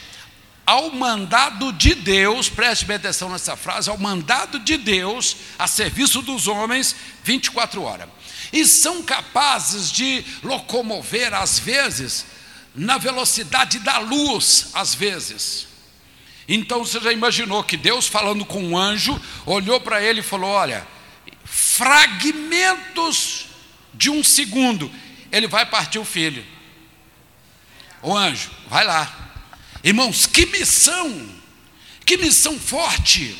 ao 0.65 0.91
mandado 0.91 1.71
de 1.71 1.95
Deus, 1.95 2.49
preste 2.49 2.83
bem 2.83 2.97
atenção 2.97 3.29
nessa 3.29 3.55
frase, 3.55 3.89
ao 3.89 3.97
mandado 3.97 4.59
de 4.59 4.75
Deus 4.75 5.37
a 5.57 5.65
serviço 5.65 6.21
dos 6.21 6.45
homens 6.45 6.93
24 7.23 7.81
horas. 7.81 8.09
E 8.51 8.65
são 8.65 9.03
capazes 9.03 9.91
de 9.91 10.23
locomover, 10.43 11.33
às 11.33 11.59
vezes, 11.59 12.25
na 12.73 12.97
velocidade 12.97 13.79
da 13.79 13.97
luz, 13.97 14.69
às 14.73 14.95
vezes. 14.95 15.67
Então 16.47 16.85
você 16.85 16.99
já 16.99 17.11
imaginou 17.11 17.63
que 17.63 17.75
Deus, 17.75 18.07
falando 18.07 18.45
com 18.45 18.63
um 18.63 18.77
anjo, 18.77 19.19
olhou 19.45 19.81
para 19.81 20.01
ele 20.01 20.21
e 20.21 20.23
falou: 20.23 20.49
Olha, 20.49 20.87
fragmentos 21.43 23.47
de 23.93 24.09
um 24.09 24.23
segundo, 24.23 24.89
ele 25.31 25.47
vai 25.47 25.65
partir 25.65 25.99
o 25.99 26.05
filho. 26.05 26.45
O 28.01 28.15
anjo, 28.15 28.49
vai 28.69 28.85
lá. 28.85 29.13
Irmãos, 29.83 30.25
que 30.25 30.45
missão, 30.45 31.29
que 32.05 32.17
missão 32.17 32.59
forte, 32.59 33.35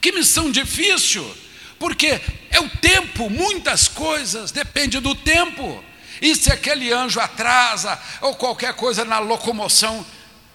que 0.00 0.12
missão 0.12 0.50
difícil, 0.50 1.36
porque 1.78 2.20
é 2.50 2.60
o 2.60 2.68
tempo, 2.68 3.30
muitas 3.30 3.88
coisas 3.88 4.50
depende 4.50 4.98
do 5.00 5.14
tempo. 5.14 5.84
E 6.20 6.34
se 6.34 6.52
aquele 6.52 6.92
anjo 6.92 7.20
atrasa 7.20 8.00
ou 8.20 8.34
qualquer 8.34 8.74
coisa 8.74 9.04
na 9.04 9.18
locomoção, 9.18 10.04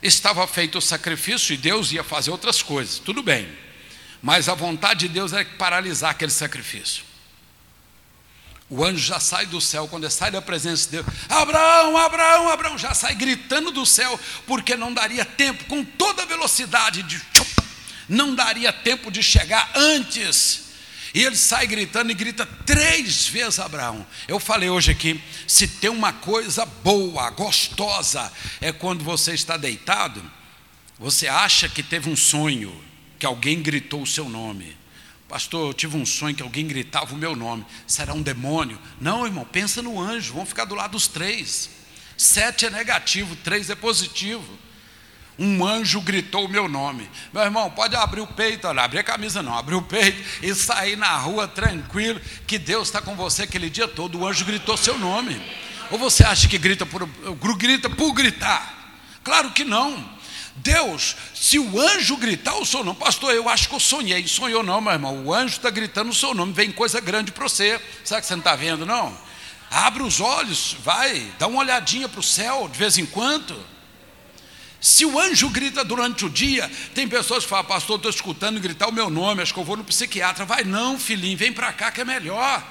estava 0.02 0.46
feito 0.46 0.78
o 0.78 0.82
sacrifício 0.82 1.54
e 1.54 1.58
Deus 1.58 1.92
ia 1.92 2.04
fazer 2.04 2.32
outras 2.32 2.62
coisas, 2.62 3.00
tudo 3.00 3.24
bem. 3.24 3.48
Mas 4.22 4.50
a 4.50 4.54
vontade 4.54 5.08
de 5.08 5.14
Deus 5.14 5.32
é 5.34 5.44
paralisar 5.44 6.12
aquele 6.12 6.32
sacrifício. 6.32 7.04
O 8.70 8.84
anjo 8.84 9.06
já 9.06 9.20
sai 9.20 9.46
do 9.46 9.62
céu, 9.62 9.88
quando 9.88 10.10
sai 10.10 10.32
da 10.32 10.42
presença 10.42 10.86
de 10.86 10.92
Deus, 10.92 11.06
Abraão, 11.30 11.96
Abraão, 11.98 12.50
Abraão, 12.50 12.78
já 12.78 12.94
sai 12.94 13.14
gritando 13.14 13.72
do 13.72 13.86
céu, 13.86 14.20
porque 14.48 14.76
não 14.76 14.94
daria 14.94 15.24
tempo, 15.24 15.66
com 15.66 15.84
toda 15.84 16.24
a 16.24 16.26
velocidade 16.26 17.04
de. 17.04 17.22
Não 18.10 18.36
daria 18.36 18.74
tempo 18.74 19.10
de 19.12 19.24
chegar 19.24 19.72
antes 19.76 20.63
e 21.14 21.24
ele 21.24 21.36
sai 21.36 21.68
gritando 21.68 22.12
e 22.12 22.16
grita 22.16 22.46
três 22.46 23.28
vezes 23.28 23.60
Abraão. 23.60 24.06
Eu 24.28 24.40
falei 24.40 24.70
hoje 24.70 24.92
aqui: 24.92 25.22
se 25.48 25.68
tem 25.68 25.90
uma 25.90 26.12
coisa 26.12 26.66
boa, 26.66 27.30
gostosa, 27.30 28.32
é 28.60 28.72
quando 28.72 29.04
você 29.04 29.34
está 29.34 29.56
deitado, 29.56 30.24
você 30.98 31.28
acha 31.28 31.70
que 31.70 31.84
teve 31.84 32.10
um 32.10 32.16
sonho, 32.16 32.74
que 33.20 33.26
alguém 33.26 33.62
gritou 33.62 34.02
o 34.02 34.08
seu 34.08 34.28
nome. 34.28 34.76
Pastor, 35.30 35.70
eu 35.70 35.74
tive 35.74 35.98
um 35.98 36.06
sonho 36.06 36.36
que 36.36 36.44
alguém 36.44 36.68
gritava 36.68 37.14
o 37.14 37.18
meu 37.18 37.36
nome. 37.36 37.66
Será 37.88 38.14
um 38.14 38.22
demônio? 38.22 38.80
Não, 39.00 39.26
irmão, 39.26 39.46
pensa 39.46 39.82
no 39.82 40.00
anjo, 40.00 40.34
vão 40.34 40.46
ficar 40.46 40.66
do 40.66 40.76
lado 40.76 40.92
dos 40.92 41.08
três. 41.08 41.70
Sete 42.18 42.66
é 42.66 42.70
negativo, 42.70 43.36
três 43.38 43.70
é 43.70 43.76
positivo 43.76 44.63
um 45.38 45.66
anjo 45.66 46.00
gritou 46.02 46.46
o 46.46 46.50
meu 46.50 46.68
nome. 46.68 47.10
Meu 47.32 47.44
irmão, 47.44 47.70
pode 47.70 47.96
abrir 47.96 48.22
o 48.22 48.28
peito, 48.28 48.68
olha, 48.68 48.84
abrir 48.84 49.00
a 49.00 49.04
camisa 49.04 49.42
não, 49.42 49.58
abrir 49.58 49.76
o 49.76 49.82
peito 49.82 50.24
e 50.42 50.54
sair 50.54 50.96
na 50.96 51.16
rua 51.18 51.48
tranquilo, 51.48 52.22
que 52.46 52.60
Deus 52.60 52.88
está 52.88 53.02
com 53.02 53.16
você 53.16 53.44
aquele 53.44 53.70
dia 53.70 53.88
todo. 53.88 54.20
O 54.20 54.28
anjo 54.28 54.46
gritou 54.46 54.78
seu 54.78 54.98
nome. 54.98 55.42
Ou 55.90 55.98
você 55.98 56.24
acha 56.24 56.48
que 56.48 56.58
grita 56.58 56.86
por, 56.86 57.08
grita 57.58 57.90
por 57.90 58.14
gritar? 58.14 58.98
Claro 59.24 59.52
que 59.52 59.64
não. 59.64 60.14
Deus, 60.56 61.16
se 61.34 61.58
o 61.58 61.82
anjo 61.82 62.16
gritar 62.18 62.56
o 62.56 62.66
seu 62.66 62.84
nome, 62.84 63.00
pastor, 63.00 63.34
eu 63.34 63.50
acho 63.50 63.68
que 63.68 63.76
eu 63.76 63.80
sonhei. 63.80 64.28
Sonhou 64.28 64.62
não, 64.62 64.80
meu 64.80 64.94
irmão. 64.94 65.26
O 65.26 65.34
anjo 65.34 65.58
está 65.58 65.70
gritando 65.70 66.12
o 66.12 66.16
seu 66.16 66.34
nome, 66.34 66.54
vem 66.54 66.72
coisa 66.72 67.02
grande 67.02 67.32
para 67.32 67.48
você. 67.48 67.82
Sabe 68.04 68.22
que 68.22 68.28
você 68.28 68.36
não 68.36 68.42
está 68.42 68.56
vendo, 68.56 68.86
não? 68.86 69.18
Abre 69.72 70.04
os 70.04 70.22
olhos, 70.22 70.78
vai, 70.84 71.32
dá 71.40 71.48
uma 71.48 71.60
olhadinha 71.60 72.08
para 72.08 72.20
o 72.20 72.24
céu 72.24 72.70
de 72.72 72.78
vez 72.78 73.00
em 73.00 73.06
quando. 73.08 73.73
Se 74.84 75.06
o 75.06 75.18
anjo 75.18 75.48
grita 75.48 75.82
durante 75.82 76.26
o 76.26 76.30
dia, 76.30 76.70
tem 76.94 77.08
pessoas 77.08 77.46
que 77.46 77.50
falam, 77.50 77.64
pastor, 77.64 77.96
estou 77.96 78.12
escutando 78.12 78.60
gritar 78.60 78.90
o 78.90 78.92
meu 78.92 79.10
nome, 79.10 79.42
acho 79.42 79.54
que 79.54 79.60
eu 79.60 79.64
vou 79.64 79.78
no 79.78 79.84
psiquiatra. 79.86 80.44
Vai 80.44 80.66
não, 80.66 81.00
filhinho, 81.00 81.38
vem 81.38 81.54
para 81.54 81.72
cá 81.72 81.90
que 81.90 82.02
é 82.02 82.06
melhor. 82.06 82.62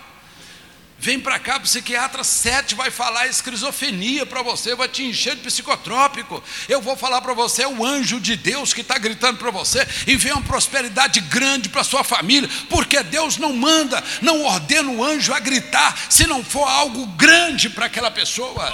Vem 0.98 1.18
para 1.18 1.38
cá, 1.38 1.58
psiquiatra 1.58 2.22
7 2.22 2.74
vai 2.74 2.90
falar 2.90 3.26
esquizofrenia 3.28 4.26
para 4.26 4.42
você, 4.42 4.74
vai 4.74 4.88
te 4.88 5.02
encher 5.02 5.36
de 5.36 5.40
psicotrópico. 5.40 6.44
Eu 6.68 6.82
vou 6.82 6.98
falar 6.98 7.22
para 7.22 7.32
você, 7.32 7.62
é 7.62 7.66
o 7.66 7.84
anjo 7.84 8.20
de 8.20 8.36
Deus 8.36 8.74
que 8.74 8.82
está 8.82 8.98
gritando 8.98 9.38
para 9.38 9.50
você, 9.50 9.88
e 10.06 10.14
vem 10.14 10.32
uma 10.32 10.42
prosperidade 10.42 11.18
grande 11.18 11.70
para 11.70 11.82
sua 11.82 12.04
família, 12.04 12.48
porque 12.68 13.02
Deus 13.02 13.38
não 13.38 13.54
manda, 13.54 14.04
não 14.20 14.44
ordena 14.44 14.90
o 14.90 15.02
anjo 15.02 15.32
a 15.32 15.40
gritar, 15.40 15.98
se 16.10 16.26
não 16.26 16.44
for 16.44 16.68
algo 16.68 17.06
grande 17.06 17.70
para 17.70 17.86
aquela 17.86 18.10
pessoa. 18.10 18.70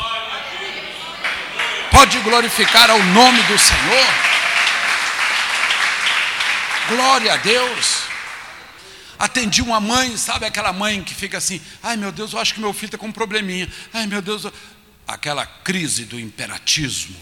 Pode 1.98 2.20
glorificar 2.20 2.88
ao 2.88 3.02
nome 3.06 3.42
do 3.42 3.58
Senhor. 3.58 4.06
Glória 6.90 7.34
a 7.34 7.36
Deus. 7.38 8.02
Atendi 9.18 9.60
uma 9.60 9.80
mãe, 9.80 10.16
sabe 10.16 10.46
aquela 10.46 10.72
mãe 10.72 11.02
que 11.02 11.12
fica 11.12 11.38
assim: 11.38 11.60
ai 11.82 11.96
meu 11.96 12.12
Deus, 12.12 12.32
eu 12.34 12.38
acho 12.38 12.54
que 12.54 12.60
meu 12.60 12.72
filho 12.72 12.86
está 12.86 12.98
com 12.98 13.08
um 13.08 13.12
probleminha. 13.12 13.68
Ai 13.92 14.06
meu 14.06 14.22
Deus, 14.22 14.46
aquela 15.08 15.44
crise 15.44 16.04
do 16.04 16.20
imperatismo. 16.20 17.18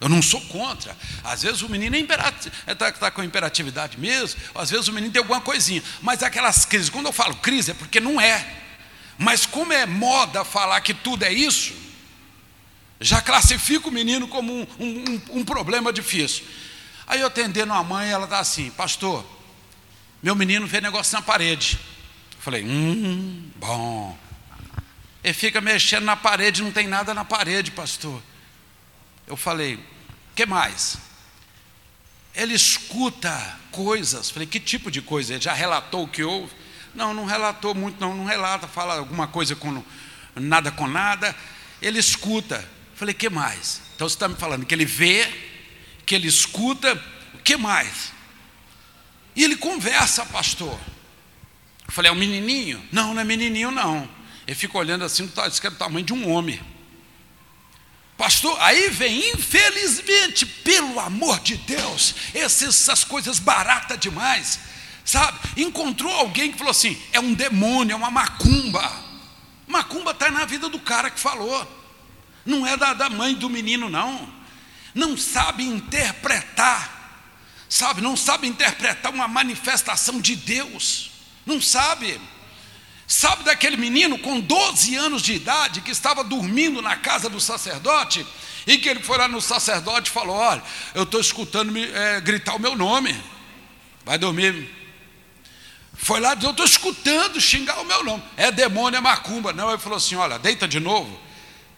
Eu 0.00 0.08
não 0.08 0.22
sou 0.22 0.40
contra. 0.42 0.96
Às 1.24 1.42
vezes 1.42 1.62
o 1.62 1.68
menino 1.68 1.96
está 1.96 2.32
é 2.68 2.76
tá, 2.76 2.92
tá 2.92 3.10
com 3.10 3.24
imperatividade 3.24 3.98
mesmo, 3.98 4.40
às 4.54 4.70
vezes 4.70 4.86
o 4.86 4.92
menino 4.92 5.12
tem 5.12 5.18
alguma 5.18 5.40
coisinha. 5.40 5.82
Mas 6.00 6.22
aquelas 6.22 6.64
crises, 6.64 6.88
quando 6.88 7.06
eu 7.06 7.12
falo 7.12 7.34
crise, 7.34 7.72
é 7.72 7.74
porque 7.74 7.98
não 7.98 8.20
é. 8.20 8.46
Mas 9.18 9.44
como 9.44 9.72
é 9.72 9.84
moda 9.84 10.44
falar 10.44 10.80
que 10.80 10.94
tudo 10.94 11.24
é 11.24 11.32
isso, 11.32 11.82
já 13.00 13.20
classifica 13.20 13.88
o 13.88 13.92
menino 13.92 14.28
como 14.28 14.52
um, 14.52 14.66
um, 14.78 15.20
um 15.30 15.44
problema 15.44 15.92
difícil. 15.92 16.44
Aí 17.06 17.20
eu 17.20 17.26
atendendo 17.26 17.72
a 17.72 17.82
mãe, 17.82 18.10
ela 18.10 18.24
está 18.24 18.38
assim, 18.38 18.70
pastor, 18.70 19.24
meu 20.22 20.34
menino 20.34 20.66
vê 20.66 20.80
negócio 20.80 21.14
na 21.14 21.22
parede. 21.22 21.78
Eu 22.32 22.40
falei, 22.40 22.64
hum, 22.64 23.50
bom. 23.56 24.18
Ele 25.22 25.34
fica 25.34 25.60
mexendo 25.60 26.04
na 26.04 26.16
parede, 26.16 26.62
não 26.62 26.72
tem 26.72 26.86
nada 26.86 27.12
na 27.12 27.24
parede, 27.24 27.70
pastor. 27.70 28.22
Eu 29.26 29.36
falei, 29.36 29.78
que 30.34 30.46
mais? 30.46 30.96
Ele 32.34 32.54
escuta 32.54 33.58
coisas. 33.70 34.30
Falei, 34.30 34.46
que 34.46 34.60
tipo 34.60 34.90
de 34.90 35.00
coisa? 35.00 35.34
Ele 35.34 35.42
já 35.42 35.52
relatou 35.52 36.04
o 36.04 36.08
que 36.08 36.22
houve? 36.22 36.52
Não, 36.94 37.12
não 37.12 37.24
relatou 37.24 37.74
muito, 37.74 38.00
não, 38.00 38.14
não 38.14 38.24
relata, 38.24 38.68
fala 38.68 38.98
alguma 38.98 39.26
coisa 39.26 39.56
com 39.56 39.82
nada 40.36 40.70
com 40.70 40.86
nada. 40.86 41.34
Ele 41.80 41.98
escuta. 41.98 42.66
Falei, 42.94 43.14
que 43.14 43.28
mais? 43.28 43.80
Então 43.94 44.08
você 44.08 44.14
está 44.14 44.28
me 44.28 44.36
falando 44.36 44.64
que 44.64 44.74
ele 44.74 44.84
vê, 44.84 45.28
que 46.06 46.14
ele 46.14 46.28
escuta, 46.28 46.92
o 47.34 47.38
que 47.38 47.56
mais? 47.56 48.12
E 49.34 49.42
ele 49.42 49.56
conversa, 49.56 50.24
pastor. 50.26 50.78
Eu 51.86 51.92
falei, 51.92 52.10
é 52.10 52.12
um 52.12 52.16
menininho? 52.16 52.82
Não, 52.92 53.12
não 53.12 53.20
é 53.20 53.24
menininho, 53.24 53.70
não. 53.70 54.08
Ele 54.46 54.54
fica 54.54 54.78
olhando 54.78 55.04
assim, 55.04 55.26
tá, 55.26 55.46
isso 55.48 55.60
que 55.60 55.66
é 55.66 55.70
o 55.70 55.74
tamanho 55.74 56.04
de 56.04 56.12
um 56.12 56.30
homem. 56.30 56.60
Pastor, 58.16 58.56
aí 58.60 58.90
vem, 58.90 59.32
infelizmente, 59.32 60.46
pelo 60.46 61.00
amor 61.00 61.40
de 61.40 61.56
Deus, 61.56 62.14
essas 62.32 63.02
coisas 63.02 63.40
baratas 63.40 63.98
demais, 63.98 64.60
sabe? 65.04 65.38
Encontrou 65.56 66.12
alguém 66.12 66.52
que 66.52 66.58
falou 66.58 66.70
assim: 66.70 66.96
é 67.12 67.18
um 67.18 67.34
demônio, 67.34 67.92
é 67.92 67.96
uma 67.96 68.12
macumba. 68.12 68.88
Macumba 69.66 70.12
está 70.12 70.30
na 70.30 70.44
vida 70.44 70.68
do 70.68 70.78
cara 70.78 71.10
que 71.10 71.18
falou, 71.18 71.66
não 72.44 72.66
é 72.66 72.76
da, 72.76 72.92
da 72.92 73.08
mãe 73.08 73.34
do 73.34 73.48
menino, 73.48 73.88
não. 73.88 74.32
Não 74.94 75.16
sabe 75.16 75.64
interpretar, 75.64 77.26
sabe? 77.68 78.00
Não 78.00 78.16
sabe 78.16 78.46
interpretar 78.46 79.12
uma 79.12 79.26
manifestação 79.26 80.20
de 80.20 80.36
Deus, 80.36 81.10
não 81.44 81.60
sabe. 81.60 82.20
Sabe 83.06 83.44
daquele 83.44 83.76
menino 83.76 84.18
com 84.18 84.40
12 84.40 84.94
anos 84.96 85.20
de 85.20 85.34
idade 85.34 85.82
que 85.82 85.90
estava 85.90 86.24
dormindo 86.24 86.80
na 86.80 86.96
casa 86.96 87.28
do 87.28 87.38
sacerdote 87.38 88.26
e 88.66 88.78
que 88.78 88.88
ele 88.88 89.02
foi 89.02 89.18
lá 89.18 89.28
no 89.28 89.40
sacerdote 89.40 90.10
e 90.10 90.12
falou: 90.12 90.36
Olha, 90.36 90.62
eu 90.94 91.02
estou 91.02 91.20
escutando 91.20 91.76
é, 91.76 92.20
gritar 92.20 92.54
o 92.54 92.60
meu 92.60 92.74
nome, 92.74 93.14
vai 94.04 94.16
dormir. 94.16 94.72
Foi 95.96 96.18
lá, 96.18 96.36
eu 96.40 96.50
estou 96.50 96.64
escutando 96.64 97.40
xingar 97.40 97.80
o 97.80 97.84
meu 97.84 98.02
nome. 98.02 98.22
É 98.36 98.50
demônio, 98.50 98.96
é 98.96 99.00
macumba. 99.00 99.52
Não, 99.52 99.68
ele 99.68 99.78
falou 99.78 99.98
assim: 99.98 100.16
Olha, 100.16 100.38
deita 100.38 100.66
de 100.66 100.80
novo. 100.80 101.20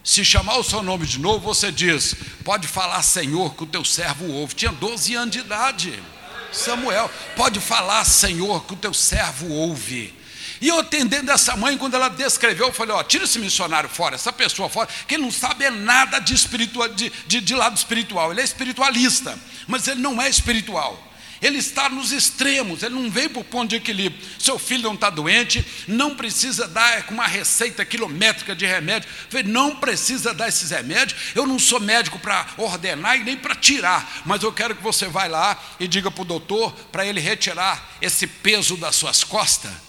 Se 0.07 0.23
chamar 0.23 0.57
o 0.57 0.63
seu 0.63 0.81
nome 0.81 1.05
de 1.05 1.19
novo, 1.19 1.39
você 1.39 1.69
diz: 1.69 2.15
Pode 2.45 2.65
falar, 2.65 3.03
Senhor, 3.03 3.53
que 3.55 3.63
o 3.63 3.67
teu 3.67 3.83
servo 3.83 4.25
ouve. 4.31 4.55
Tinha 4.55 4.71
12 4.71 5.13
anos 5.15 5.33
de 5.33 5.39
idade. 5.39 6.01
Samuel, 6.49 7.11
pode 7.35 7.59
falar, 7.59 8.05
Senhor, 8.05 8.63
que 8.63 8.73
o 8.73 8.77
teu 8.77 8.93
servo 8.93 9.49
ouve. 9.49 10.17
E 10.61 10.69
eu 10.69 10.79
atendendo 10.79 11.29
essa 11.29 11.57
mãe, 11.57 11.77
quando 11.77 11.95
ela 11.95 12.07
descreveu, 12.07 12.67
eu 12.67 12.73
falei: 12.73 12.95
ó, 12.95 13.03
tira 13.03 13.25
esse 13.25 13.37
missionário 13.37 13.89
fora, 13.89 14.15
essa 14.15 14.31
pessoa 14.31 14.69
fora, 14.69 14.87
que 15.05 15.15
ele 15.15 15.23
não 15.23 15.31
sabe 15.31 15.69
nada 15.69 16.19
de, 16.19 16.33
espiritual, 16.33 16.87
de, 16.87 17.11
de, 17.27 17.41
de 17.41 17.53
lado 17.53 17.75
espiritual. 17.75 18.31
Ele 18.31 18.39
é 18.39 18.45
espiritualista, 18.45 19.37
mas 19.67 19.89
ele 19.89 19.99
não 19.99 20.21
é 20.21 20.29
espiritual. 20.29 21.05
Ele 21.41 21.57
está 21.57 21.89
nos 21.89 22.11
extremos, 22.11 22.81
ele 22.81 22.95
não 22.95 23.11
veio 23.11 23.29
para 23.29 23.41
o 23.41 23.43
ponto 23.43 23.69
de 23.69 23.75
equilíbrio. 23.75 24.21
Seu 24.39 24.57
filho 24.57 24.83
não 24.83 24.95
está 24.95 25.09
doente, 25.09 25.65
não 25.87 26.15
precisa 26.15 26.67
dar 26.67 27.03
com 27.03 27.13
uma 27.13 27.27
receita 27.27 27.85
quilométrica 27.85 28.55
de 28.55 28.65
remédio. 28.65 29.09
Não 29.45 29.75
precisa 29.75 30.33
dar 30.33 30.47
esses 30.47 30.71
remédios. 30.71 31.19
Eu 31.35 31.45
não 31.45 31.59
sou 31.59 31.79
médico 31.79 32.17
para 32.19 32.47
ordenar 32.57 33.17
e 33.17 33.23
nem 33.23 33.37
para 33.37 33.55
tirar, 33.55 34.23
mas 34.25 34.41
eu 34.41 34.51
quero 34.51 34.75
que 34.75 34.83
você 34.83 35.07
vá 35.07 35.25
lá 35.25 35.61
e 35.79 35.87
diga 35.87 36.09
para 36.09 36.21
o 36.21 36.25
doutor 36.25 36.71
para 36.91 37.05
ele 37.05 37.19
retirar 37.19 37.97
esse 38.01 38.25
peso 38.25 38.75
das 38.77 38.95
suas 38.95 39.23
costas 39.23 39.87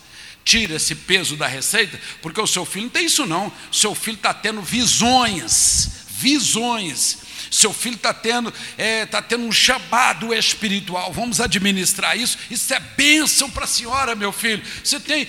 tira 0.49 0.77
esse 0.77 0.95
peso 0.95 1.37
da 1.37 1.47
receita, 1.47 2.01
porque 2.23 2.41
o 2.41 2.47
seu 2.47 2.65
filho 2.65 2.85
não 2.85 2.91
tem 2.91 3.05
isso 3.05 3.27
não. 3.27 3.53
Seu 3.71 3.95
filho 3.95 4.15
está 4.15 4.33
tendo 4.33 4.63
visões, 4.63 5.91
visões. 6.09 7.19
Seu 7.51 7.73
filho 7.73 7.97
está 7.97 8.13
tendo, 8.13 8.53
é, 8.77 9.07
tá 9.07 9.23
tendo 9.23 9.45
um 9.45 9.53
chamado 9.53 10.35
espiritual. 10.35 11.13
Vamos 11.13 11.41
administrar 11.41 12.17
isso. 12.17 12.39
Isso 12.51 12.73
é 12.73 12.81
bênção 12.81 13.51
para 13.51 13.65
a 13.65 13.69
senhora, 13.69 14.15
meu 14.15 14.33
filho. 14.33 14.63
Você 14.83 15.01
tem, 15.01 15.27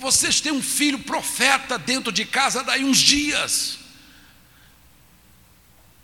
vocês 0.00 0.40
têm 0.40 0.52
um 0.52 0.62
filho 0.62 0.98
profeta 0.98 1.78
dentro 1.78 2.12
de 2.12 2.24
casa 2.24 2.62
daí 2.62 2.84
uns 2.84 2.98
dias. 2.98 3.78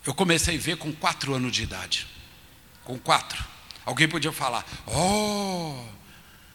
Eu 0.05 0.15
comecei 0.15 0.57
a 0.57 0.61
ver 0.61 0.77
com 0.77 0.93
quatro 0.93 1.35
anos 1.35 1.53
de 1.53 1.63
idade. 1.63 2.07
Com 2.85 2.99
quatro. 2.99 3.45
Alguém 3.85 4.09
podia 4.09 4.33
falar, 4.33 4.67
oh, 4.87 5.83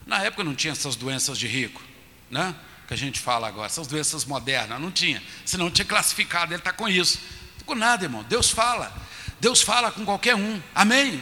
na 0.06 0.22
época 0.22 0.44
não 0.44 0.54
tinha 0.54 0.72
essas 0.72 0.94
doenças 0.94 1.36
de 1.36 1.46
rico 1.46 1.82
né? 2.30 2.54
que 2.86 2.92
a 2.92 2.96
gente 2.96 3.20
fala 3.20 3.48
agora, 3.48 3.66
essas 3.66 3.86
doenças 3.86 4.24
modernas, 4.24 4.80
não 4.80 4.90
tinha, 4.90 5.22
senão 5.44 5.70
tinha 5.70 5.84
classificado, 5.86 6.52
ele 6.52 6.60
está 6.60 6.72
com 6.72 6.88
isso. 6.88 7.18
Com 7.66 7.74
nada, 7.74 8.04
irmão. 8.04 8.24
Deus 8.28 8.50
fala, 8.50 8.92
Deus 9.40 9.62
fala 9.62 9.90
com 9.90 10.04
qualquer 10.04 10.34
um, 10.34 10.60
amém? 10.74 11.20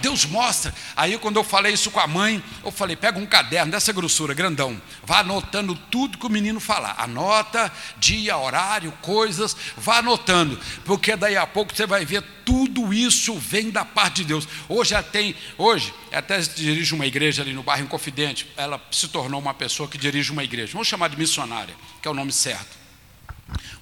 Deus 0.00 0.24
mostra. 0.24 0.74
Aí 0.96 1.16
quando 1.18 1.36
eu 1.36 1.44
falei 1.44 1.72
isso 1.72 1.90
com 1.90 2.00
a 2.00 2.06
mãe, 2.06 2.42
eu 2.64 2.72
falei: 2.72 2.96
pega 2.96 3.18
um 3.18 3.26
caderno 3.26 3.70
dessa 3.70 3.92
grossura, 3.92 4.34
grandão, 4.34 4.80
vá 5.04 5.20
anotando 5.20 5.74
tudo 5.90 6.18
que 6.18 6.26
o 6.26 6.30
menino 6.30 6.58
falar. 6.58 6.94
Anota 6.98 7.70
dia, 7.98 8.36
horário, 8.36 8.92
coisas, 9.02 9.56
vá 9.76 9.98
anotando, 9.98 10.58
porque 10.84 11.16
daí 11.16 11.36
a 11.36 11.46
pouco 11.46 11.74
você 11.74 11.86
vai 11.86 12.04
ver 12.04 12.22
tudo 12.44 12.92
isso 12.92 13.34
vem 13.38 13.70
da 13.70 13.84
parte 13.84 14.16
de 14.16 14.24
Deus. 14.24 14.48
Hoje 14.68 14.94
ela 14.94 15.02
tem, 15.02 15.36
hoje, 15.56 15.94
até 16.10 16.40
dirige 16.40 16.94
uma 16.94 17.06
igreja 17.06 17.42
ali 17.42 17.52
no 17.52 17.62
bairro 17.62 17.84
Inconfidente, 17.84 18.46
ela 18.56 18.80
se 18.90 19.08
tornou 19.08 19.40
uma 19.40 19.54
pessoa 19.54 19.88
que 19.88 19.98
dirige 19.98 20.32
uma 20.32 20.42
igreja. 20.42 20.72
Vamos 20.72 20.88
chamar 20.88 21.08
de 21.08 21.18
missionária, 21.18 21.74
que 22.02 22.08
é 22.08 22.10
o 22.10 22.14
nome 22.14 22.32
certo. 22.32 22.79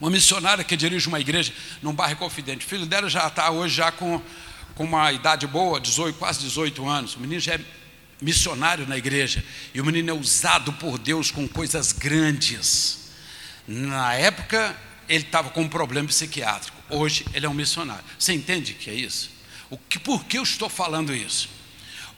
Uma 0.01 0.11
missionária 0.11 0.63
que 0.63 0.77
dirige 0.77 1.09
uma 1.09 1.21
igreja 1.21 1.53
num 1.83 1.93
bairro 1.93 2.17
Confidente. 2.17 2.65
O 2.65 2.69
filho 2.69 2.87
dela 2.87 3.09
já 3.09 3.27
está 3.27 3.51
hoje 3.51 3.75
já 3.75 3.91
com 3.91 4.23
com 4.79 4.85
uma 4.85 5.13
idade 5.13 5.45
boa, 5.45 5.81
18, 5.81 6.17
quase 6.17 6.39
18 6.39 6.89
anos. 6.89 7.17
O 7.17 7.21
menino 7.21 7.41
já 7.41 7.55
é 7.55 7.61
missionário 8.23 8.87
na 8.87 8.97
igreja. 8.97 9.45
E 9.75 9.81
o 9.81 9.85
menino 9.85 10.11
é 10.11 10.13
usado 10.13 10.73
por 10.75 10.97
Deus 10.99 11.33
com 11.33 11.49
coisas 11.49 11.91
grandes. 11.91 13.11
Na 13.67 14.15
época, 14.15 14.77
ele 15.09 15.25
estava 15.25 15.51
com 15.51 15.63
um 15.63 15.69
problema 15.69 16.07
psiquiátrico. 16.07 16.79
Hoje, 16.89 17.27
ele 17.35 17.45
é 17.45 17.49
um 17.49 17.55
missionário. 17.55 18.05
Você 18.17 18.33
entende 18.33 18.73
que 18.73 18.89
é 18.89 18.95
isso? 18.95 19.33
O 19.69 19.77
que, 19.77 19.99
por 19.99 20.25
que 20.25 20.39
eu 20.39 20.45
estou 20.45 20.69
falando 20.69 21.13
isso? 21.13 21.49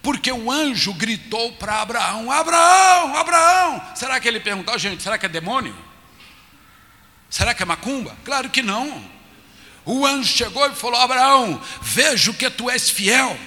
Porque 0.02 0.30
o 0.30 0.50
anjo 0.50 0.92
gritou 0.92 1.52
para 1.52 1.80
Abraão: 1.80 2.30
Abraão, 2.30 3.16
Abraão. 3.16 3.82
Será 3.96 4.20
que 4.20 4.28
ele 4.28 4.38
perguntou, 4.38 4.78
gente, 4.78 5.02
será 5.02 5.16
que 5.16 5.24
é 5.24 5.30
demônio? 5.30 5.74
Será 7.30 7.54
que 7.54 7.62
é 7.62 7.66
macumba? 7.66 8.16
Claro 8.24 8.50
que 8.50 8.60
não. 8.60 9.02
O 9.84 10.04
anjo 10.04 10.36
chegou 10.36 10.66
e 10.66 10.74
falou: 10.74 11.00
Abraão, 11.00 11.62
vejo 11.80 12.34
que 12.34 12.50
tu 12.50 12.68
és 12.68 12.90
fiel. 12.90 13.38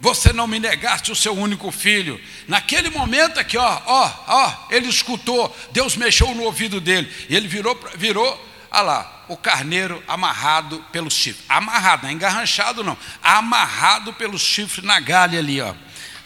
Você 0.00 0.32
não 0.32 0.48
me 0.48 0.58
negaste 0.58 1.12
o 1.12 1.16
seu 1.16 1.32
único 1.32 1.70
filho. 1.70 2.20
Naquele 2.48 2.90
momento 2.90 3.38
aqui, 3.38 3.56
ó, 3.56 3.80
ó, 3.86 4.12
ó, 4.26 4.66
ele 4.68 4.88
escutou, 4.88 5.56
Deus 5.70 5.96
mexeu 5.96 6.34
no 6.34 6.42
ouvido 6.42 6.80
dele, 6.80 7.08
e 7.28 7.36
ele 7.36 7.46
virou, 7.46 7.78
virou, 7.94 8.50
olha 8.72 8.82
lá, 8.82 9.24
o 9.28 9.36
carneiro 9.36 10.02
amarrado 10.08 10.84
pelos 10.90 11.14
chifres. 11.14 11.44
Amarrado, 11.48 12.02
não 12.02 12.10
é 12.10 12.12
engarranchado 12.12 12.82
não, 12.82 12.98
amarrado 13.22 14.12
pelos 14.12 14.42
chifres 14.42 14.84
na 14.84 14.98
galha 14.98 15.38
ali, 15.38 15.60
ó. 15.60 15.72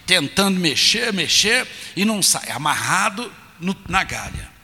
Tentando 0.07 0.59
mexer, 0.59 1.13
mexer, 1.13 1.67
e 1.95 2.03
não 2.03 2.23
sai, 2.23 2.51
amarrado 2.51 3.31
no, 3.61 3.77
na 3.87 4.03
galha. 4.03 4.56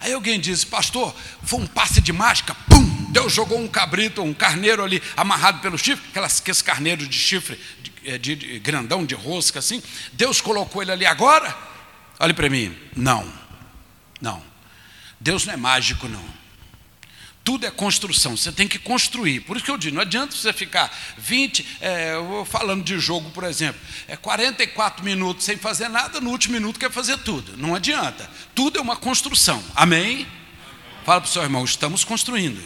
Aí 0.00 0.12
alguém 0.12 0.38
disse, 0.38 0.64
pastor, 0.66 1.14
foi 1.42 1.60
um 1.60 1.66
passe 1.66 2.00
de 2.00 2.12
mágica, 2.12 2.54
pum! 2.68 2.88
Deus 3.10 3.32
jogou 3.32 3.58
um 3.58 3.66
cabrito, 3.66 4.22
um 4.22 4.34
carneiro 4.34 4.84
ali 4.84 5.02
amarrado 5.16 5.60
pelo 5.60 5.78
chifre, 5.78 6.06
aquelas, 6.10 6.40
aqueles 6.40 6.62
carneiros 6.62 7.08
de 7.08 7.16
chifre, 7.16 7.58
de, 7.82 7.92
é, 8.04 8.18
de, 8.18 8.36
de 8.36 8.58
grandão, 8.58 9.04
de 9.04 9.14
rosca 9.14 9.58
assim. 9.58 9.82
Deus 10.12 10.40
colocou 10.40 10.82
ele 10.82 10.92
ali 10.92 11.06
agora? 11.06 11.56
Olhe 12.20 12.34
para 12.34 12.48
mim. 12.48 12.76
Não, 12.94 13.26
não. 14.20 14.42
Deus 15.18 15.44
não 15.46 15.54
é 15.54 15.56
mágico, 15.56 16.08
não. 16.08 16.24
Tudo 17.48 17.64
é 17.64 17.70
construção, 17.70 18.36
você 18.36 18.52
tem 18.52 18.68
que 18.68 18.78
construir. 18.78 19.40
Por 19.40 19.56
isso 19.56 19.64
que 19.64 19.70
eu 19.70 19.78
digo, 19.78 19.94
não 19.94 20.02
adianta 20.02 20.36
você 20.36 20.52
ficar 20.52 20.94
20, 21.16 21.64
é, 21.80 22.12
falando 22.44 22.84
de 22.84 22.98
jogo, 22.98 23.30
por 23.30 23.42
exemplo, 23.42 23.80
é 24.06 24.18
44 24.18 25.02
minutos 25.02 25.46
sem 25.46 25.56
fazer 25.56 25.88
nada, 25.88 26.20
no 26.20 26.28
último 26.28 26.52
minuto 26.52 26.78
quer 26.78 26.90
fazer 26.90 27.16
tudo. 27.16 27.56
Não 27.56 27.74
adianta. 27.74 28.28
Tudo 28.54 28.78
é 28.78 28.82
uma 28.82 28.96
construção. 28.96 29.64
Amém? 29.74 30.26
Fala 31.06 31.22
para 31.22 31.28
o 31.30 31.32
seu 31.32 31.42
irmão, 31.42 31.64
estamos 31.64 32.04
construindo. 32.04 32.62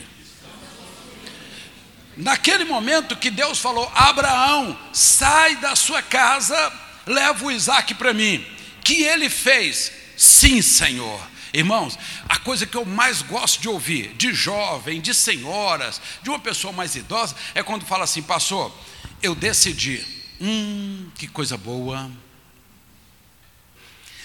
Naquele 2.16 2.64
momento 2.64 3.14
que 3.14 3.30
Deus 3.30 3.60
falou: 3.60 3.88
Abraão, 3.94 4.76
sai 4.92 5.54
da 5.58 5.76
sua 5.76 6.02
casa, 6.02 6.72
leva 7.06 7.44
o 7.44 7.52
Isaac 7.52 7.94
para 7.94 8.12
mim. 8.12 8.44
Que 8.82 9.04
ele 9.04 9.30
fez? 9.30 9.92
Sim, 10.16 10.60
Senhor. 10.60 11.31
Irmãos, 11.52 11.98
a 12.28 12.38
coisa 12.38 12.66
que 12.66 12.76
eu 12.76 12.84
mais 12.84 13.20
gosto 13.20 13.60
de 13.60 13.68
ouvir, 13.68 14.14
de 14.14 14.32
jovem, 14.32 15.00
de 15.00 15.12
senhoras, 15.12 16.00
de 16.22 16.30
uma 16.30 16.38
pessoa 16.38 16.72
mais 16.72 16.96
idosa, 16.96 17.36
é 17.54 17.62
quando 17.62 17.84
fala 17.84 18.04
assim: 18.04 18.22
Pastor, 18.22 18.72
eu 19.22 19.34
decidi. 19.34 20.04
Hum, 20.40 21.08
que 21.14 21.28
coisa 21.28 21.56
boa. 21.56 22.10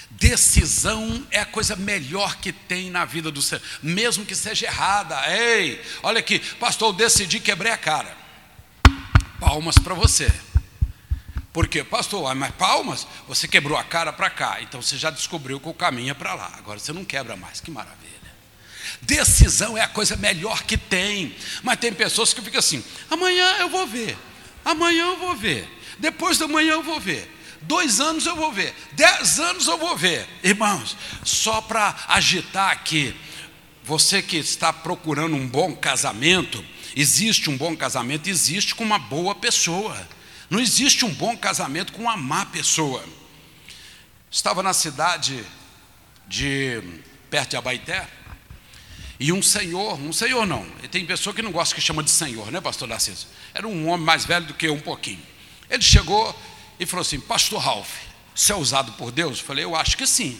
Decisão 0.09 1.27
é 1.29 1.39
a 1.39 1.45
coisa 1.45 1.75
melhor 1.75 2.37
que 2.37 2.51
tem 2.51 2.89
na 2.89 3.05
vida 3.05 3.29
do 3.29 3.41
ser, 3.41 3.61
mesmo 3.83 4.25
que 4.25 4.33
seja 4.33 4.65
errada. 4.65 5.15
Ei, 5.29 5.83
olha 6.01 6.19
aqui, 6.19 6.39
pastor, 6.55 6.89
eu 6.89 6.93
decidi 6.93 7.39
quebrei 7.39 7.71
a 7.71 7.77
cara. 7.77 8.17
Palmas 9.39 9.77
para 9.77 9.93
você. 9.93 10.31
Por 11.57 11.67
quê? 11.67 11.83
Pastor, 11.83 12.35
mas 12.35 12.53
palmas, 12.53 13.07
você 13.27 13.47
quebrou 13.47 13.75
a 13.79 13.83
cara 13.83 14.13
para 14.13 14.29
cá, 14.29 14.59
então 14.61 14.79
você 14.79 14.95
já 14.95 15.09
descobriu 15.09 15.59
que 15.59 15.67
o 15.67 15.73
caminho 15.73 16.11
é 16.11 16.13
para 16.13 16.35
lá. 16.35 16.53
Agora 16.55 16.77
você 16.77 16.93
não 16.93 17.03
quebra 17.03 17.35
mais, 17.35 17.59
que 17.59 17.71
maravilha. 17.71 18.13
Decisão 19.01 19.75
é 19.75 19.81
a 19.81 19.87
coisa 19.87 20.15
melhor 20.15 20.61
que 20.61 20.77
tem. 20.77 21.35
Mas 21.63 21.79
tem 21.79 21.91
pessoas 21.91 22.31
que 22.31 22.43
ficam 22.43 22.59
assim: 22.59 22.83
amanhã 23.09 23.55
eu 23.57 23.69
vou 23.69 23.87
ver, 23.87 24.15
amanhã 24.63 25.05
eu 25.05 25.17
vou 25.17 25.35
ver, 25.35 25.67
depois 25.97 26.37
da 26.37 26.47
manhã 26.47 26.73
eu 26.73 26.83
vou 26.83 26.99
ver. 26.99 27.27
Dois 27.63 27.99
anos 27.99 28.27
eu 28.27 28.35
vou 28.35 28.51
ver, 28.51 28.75
dez 28.91 29.39
anos 29.39 29.65
eu 29.65 29.79
vou 29.79 29.97
ver. 29.97 30.27
Irmãos, 30.43 30.95
só 31.23 31.59
para 31.59 31.95
agitar 32.07 32.69
aqui, 32.69 33.19
você 33.83 34.21
que 34.21 34.37
está 34.37 34.71
procurando 34.71 35.35
um 35.35 35.47
bom 35.47 35.75
casamento, 35.75 36.63
existe 36.95 37.49
um 37.49 37.57
bom 37.57 37.75
casamento, 37.75 38.29
existe 38.29 38.75
com 38.75 38.83
uma 38.83 38.99
boa 38.99 39.33
pessoa. 39.33 40.16
Não 40.49 40.59
existe 40.59 41.05
um 41.05 41.13
bom 41.13 41.35
casamento 41.35 41.91
com 41.93 42.03
uma 42.03 42.17
má 42.17 42.45
pessoa. 42.45 43.03
Estava 44.31 44.63
na 44.63 44.73
cidade 44.73 45.45
de 46.27 46.81
perto 47.29 47.51
de 47.51 47.57
Abaité, 47.57 48.07
e 49.19 49.33
um 49.33 49.41
senhor, 49.41 49.99
um 49.99 50.13
senhor 50.13 50.45
não, 50.45 50.63
tem 50.91 51.05
pessoa 51.05 51.33
que 51.33 51.41
não 51.41 51.51
gosta 51.51 51.73
que 51.73 51.81
chama 51.81 52.03
de 52.03 52.11
senhor, 52.11 52.51
né, 52.51 52.61
pastor 52.61 52.87
Narciso? 52.87 53.27
Era 53.53 53.67
um 53.67 53.87
homem 53.87 54.05
mais 54.05 54.25
velho 54.25 54.45
do 54.45 54.53
que 54.53 54.67
eu 54.67 54.75
um 54.75 54.79
pouquinho. 54.79 55.21
Ele 55.69 55.81
chegou 55.81 56.39
e 56.79 56.85
falou 56.85 57.01
assim: 57.01 57.19
Pastor 57.19 57.59
Ralph, 57.59 57.89
você 58.33 58.53
é 58.53 58.55
usado 58.55 58.91
por 58.93 59.11
Deus? 59.11 59.39
Eu 59.39 59.45
falei: 59.45 59.65
Eu 59.65 59.75
acho 59.75 59.97
que 59.97 60.05
sim. 60.05 60.39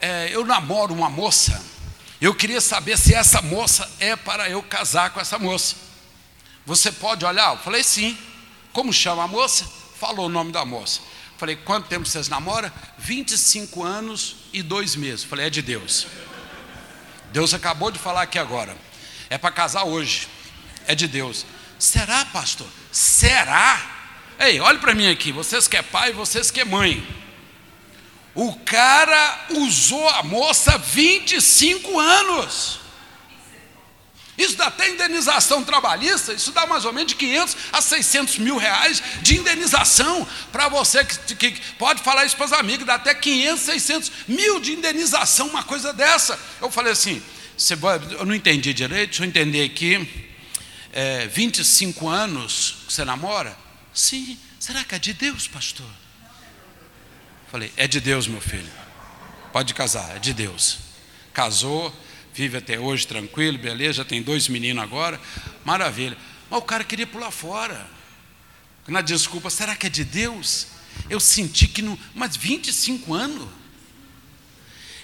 É, 0.00 0.28
eu 0.30 0.44
namoro 0.44 0.92
uma 0.92 1.08
moça, 1.08 1.64
eu 2.20 2.34
queria 2.34 2.60
saber 2.60 2.98
se 2.98 3.14
essa 3.14 3.40
moça 3.40 3.90
é 3.98 4.14
para 4.14 4.50
eu 4.50 4.62
casar 4.62 5.10
com 5.10 5.18
essa 5.18 5.38
moça. 5.38 5.76
Você 6.66 6.92
pode 6.92 7.24
olhar? 7.24 7.54
Eu 7.54 7.58
falei: 7.58 7.82
Sim. 7.82 8.16
Como 8.76 8.92
chama 8.92 9.24
a 9.24 9.26
moça? 9.26 9.66
Falou 9.98 10.26
o 10.26 10.28
nome 10.28 10.52
da 10.52 10.62
moça. 10.62 11.00
Falei: 11.38 11.56
Quanto 11.56 11.88
tempo 11.88 12.04
vocês 12.04 12.28
namoram? 12.28 12.70
25 12.98 13.82
anos 13.82 14.36
e 14.52 14.62
dois 14.62 14.94
meses. 14.94 15.24
Falei: 15.24 15.46
É 15.46 15.50
de 15.50 15.62
Deus. 15.62 16.06
Deus 17.32 17.54
acabou 17.54 17.90
de 17.90 17.98
falar 17.98 18.20
aqui 18.20 18.38
agora. 18.38 18.76
É 19.30 19.38
para 19.38 19.50
casar 19.50 19.84
hoje. 19.84 20.28
É 20.86 20.94
de 20.94 21.08
Deus. 21.08 21.46
Será, 21.78 22.26
pastor? 22.26 22.66
Será? 22.92 23.80
Ei, 24.38 24.60
olhe 24.60 24.78
para 24.78 24.94
mim 24.94 25.10
aqui. 25.10 25.32
Vocês 25.32 25.66
que 25.66 25.78
é 25.78 25.82
pai, 25.82 26.12
vocês 26.12 26.50
que 26.50 26.60
é 26.60 26.64
mãe. 26.66 27.02
O 28.34 28.56
cara 28.56 29.46
usou 29.52 30.06
a 30.06 30.22
moça 30.22 30.76
25 30.76 31.98
anos. 31.98 32.80
Isso 34.36 34.56
dá 34.56 34.66
até 34.66 34.88
indenização 34.90 35.64
trabalhista, 35.64 36.32
isso 36.32 36.52
dá 36.52 36.66
mais 36.66 36.84
ou 36.84 36.92
menos 36.92 37.08
de 37.08 37.16
500 37.16 37.56
a 37.72 37.80
600 37.80 38.38
mil 38.38 38.58
reais 38.58 39.02
de 39.22 39.38
indenização 39.38 40.26
para 40.52 40.68
você 40.68 41.04
que, 41.04 41.34
que, 41.34 41.60
pode 41.78 42.02
falar 42.02 42.24
isso 42.26 42.36
para 42.36 42.46
os 42.46 42.52
amigos, 42.52 42.86
dá 42.86 42.96
até 42.96 43.14
500, 43.14 43.60
600 43.62 44.12
mil 44.28 44.60
de 44.60 44.72
indenização, 44.72 45.48
uma 45.48 45.62
coisa 45.62 45.92
dessa. 45.92 46.38
Eu 46.60 46.70
falei 46.70 46.92
assim, 46.92 47.22
você, 47.56 47.74
eu 48.18 48.26
não 48.26 48.34
entendi 48.34 48.74
direito, 48.74 49.10
deixa 49.10 49.24
eu 49.24 49.28
entender 49.28 49.64
aqui, 49.64 50.06
é, 50.92 51.26
25 51.26 52.06
anos 52.06 52.76
que 52.86 52.92
você 52.92 53.04
namora? 53.04 53.56
Sim, 53.94 54.38
será 54.60 54.84
que 54.84 54.94
é 54.94 54.98
de 54.98 55.14
Deus, 55.14 55.48
pastor? 55.48 55.86
Falei, 57.50 57.72
é 57.76 57.88
de 57.88 58.00
Deus, 58.00 58.26
meu 58.26 58.40
filho, 58.42 58.70
pode 59.50 59.72
casar, 59.72 60.16
é 60.16 60.18
de 60.18 60.34
Deus. 60.34 60.78
Casou, 61.32 61.94
vive 62.36 62.58
até 62.58 62.78
hoje 62.78 63.06
tranquilo, 63.06 63.56
beleza, 63.56 64.04
tem 64.04 64.20
dois 64.20 64.46
meninos 64.46 64.84
agora, 64.84 65.18
maravilha. 65.64 66.18
Mas 66.50 66.58
o 66.58 66.62
cara 66.62 66.84
queria 66.84 67.06
pular 67.06 67.30
fora. 67.30 67.86
Na 68.86 69.00
desculpa, 69.00 69.48
será 69.48 69.74
que 69.74 69.86
é 69.86 69.90
de 69.90 70.04
Deus? 70.04 70.66
Eu 71.08 71.18
senti 71.18 71.66
que 71.66 71.80
não. 71.80 71.98
Mas 72.14 72.36
25 72.36 73.14
anos? 73.14 73.48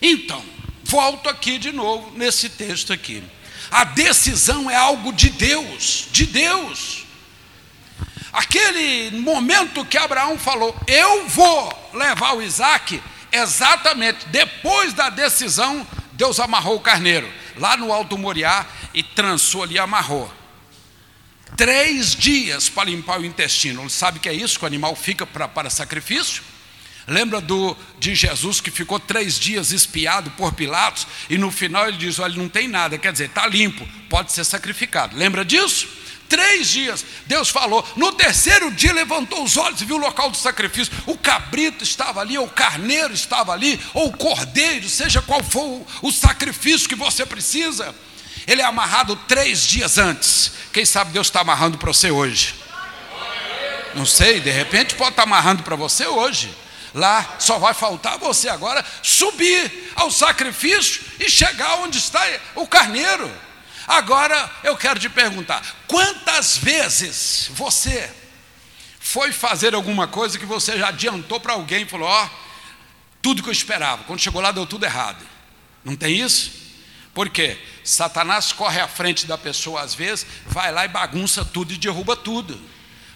Então, 0.01 0.45
volto 0.85 1.26
aqui 1.30 1.57
de 1.59 1.72
novo 1.72 2.16
nesse 2.16 2.51
texto 2.51 2.93
aqui. 2.93 3.24
A 3.70 3.85
decisão 3.85 4.70
é 4.70 4.76
algo 4.76 5.11
de 5.11 5.30
Deus, 5.30 6.09
de 6.12 6.26
Deus. 6.26 7.07
Aquele 8.30 9.11
momento 9.18 9.87
que 9.87 9.97
Abraão 9.97 10.39
falou, 10.39 10.78
eu 10.87 11.26
vou 11.28 11.91
levar 11.95 12.35
o 12.35 12.43
Isaac, 12.43 13.03
exatamente 13.33 14.26
depois 14.28 14.93
da 14.93 15.09
decisão 15.09 15.87
Deus 16.23 16.39
amarrou 16.39 16.77
o 16.77 16.81
carneiro 16.81 17.29
lá 17.57 17.77
no 17.77 17.93
Alto 17.93 18.16
Moriá 18.16 18.64
e 18.95 19.03
trançou 19.03 19.64
ali, 19.64 19.77
amarrou. 19.77 20.33
Três 21.57 22.14
dias 22.14 22.68
para 22.68 22.89
limpar 22.89 23.18
o 23.18 23.25
intestino. 23.25 23.91
Sabe 23.91 24.20
que 24.20 24.29
é 24.29 24.33
isso? 24.33 24.57
Que 24.57 24.64
o 24.64 24.68
animal 24.68 24.95
fica 24.95 25.27
pra, 25.27 25.49
para 25.49 25.68
sacrifício? 25.68 26.45
Lembra 27.09 27.41
do, 27.41 27.77
de 27.99 28.14
Jesus 28.14 28.61
que 28.61 28.70
ficou 28.70 29.01
três 29.01 29.37
dias 29.37 29.73
espiado 29.73 30.31
por 30.37 30.53
Pilatos 30.53 31.09
e 31.29 31.37
no 31.37 31.51
final 31.51 31.89
ele 31.89 31.97
diz: 31.97 32.20
Olha, 32.20 32.37
não 32.37 32.49
tem 32.49 32.68
nada, 32.68 32.97
quer 32.97 33.11
dizer, 33.11 33.25
está 33.25 33.45
limpo, 33.45 33.85
pode 34.09 34.31
ser 34.31 34.45
sacrificado. 34.45 35.16
Lembra 35.16 35.45
disso? 35.45 35.89
Três 36.33 36.68
dias, 36.68 37.05
Deus 37.26 37.51
falou. 37.51 37.87
No 37.95 38.11
terceiro 38.12 38.70
dia, 38.70 38.91
levantou 38.91 39.45
os 39.45 39.59
olhos 39.59 39.83
e 39.83 39.85
viu 39.85 39.97
o 39.97 40.01
local 40.01 40.30
do 40.30 40.37
sacrifício. 40.39 40.91
O 41.07 41.14
cabrito 41.14 41.85
estava 41.85 42.22
ali, 42.22 42.39
ou 42.39 42.47
o 42.47 42.51
carneiro 42.51 43.12
estava 43.12 43.53
ali, 43.53 43.78
ou 43.93 44.07
o 44.07 44.16
cordeiro, 44.16 44.89
seja 44.89 45.20
qual 45.20 45.45
for 45.45 45.87
o, 46.01 46.11
sacrifício 46.11 46.89
que 46.89 46.95
você 46.95 47.26
precisa. 47.26 47.95
Ele 48.47 48.62
é 48.62 48.64
amarrado 48.64 49.14
três 49.28 49.62
dias 49.62 49.99
antes. 49.99 50.53
Quem 50.72 50.87
sabe 50.87 51.12
Deus 51.12 51.26
está 51.26 51.43
amarrando 51.43 51.76
para 51.76 51.93
você 51.93 52.11
hoje? 52.11 52.55
Não 53.95 54.07
sei, 54.07 54.41
de 54.41 54.51
repente 54.51 54.95
pode 54.95 55.11
estar 55.11 55.24
amarrando 55.24 55.62
para 55.62 55.76
você 55.76 56.07
hoje. 56.07 56.51
Lá 56.95 57.37
só 57.39 57.59
vai 57.59 57.74
faltar 57.74 58.16
você 58.16 58.49
agora 58.49 58.83
subir 59.03 59.93
ao 59.95 60.11
sacrifício 60.11 61.03
e 61.20 61.28
chegar 61.28 61.74
onde 61.80 61.99
está 61.99 62.26
o 62.55 62.66
carneiro. 62.66 63.30
Agora 63.87 64.51
eu 64.62 64.76
quero 64.76 64.99
te 64.99 65.09
perguntar: 65.09 65.62
quantas 65.87 66.57
vezes 66.57 67.51
você 67.53 68.12
foi 69.01 69.33
fazer 69.33 69.74
alguma 69.74 70.07
coisa 70.07 70.39
que 70.39 70.47
você 70.47 70.78
já 70.78 70.89
adiantou 70.89 71.41
para 71.41 71.55
alguém 71.55 71.83
e 71.83 71.89
falou: 71.89 72.09
Ó, 72.09 72.24
oh, 72.24 72.30
tudo 73.20 73.43
que 73.43 73.49
eu 73.49 73.53
esperava, 73.53 74.05
quando 74.05 74.20
chegou 74.20 74.41
lá 74.41 74.53
deu 74.53 74.66
tudo 74.66 74.85
errado? 74.85 75.24
Não 75.85 75.97
tem 75.97 76.20
isso? 76.20 76.62
Por 77.12 77.28
quê? 77.28 77.59
Satanás 77.85 78.53
corre 78.53 78.80
à 78.80 78.89
frente 78.89 79.26
da 79.26 79.37
pessoa 79.37 79.83
às 79.83 79.95
vezes, 79.95 80.26
vai 80.47 80.72
lá 80.72 80.85
e 80.85 80.89
bagunça 80.89 81.45
tudo 81.45 81.72
e 81.72 81.76
derruba 81.76 82.16
tudo. 82.16 82.59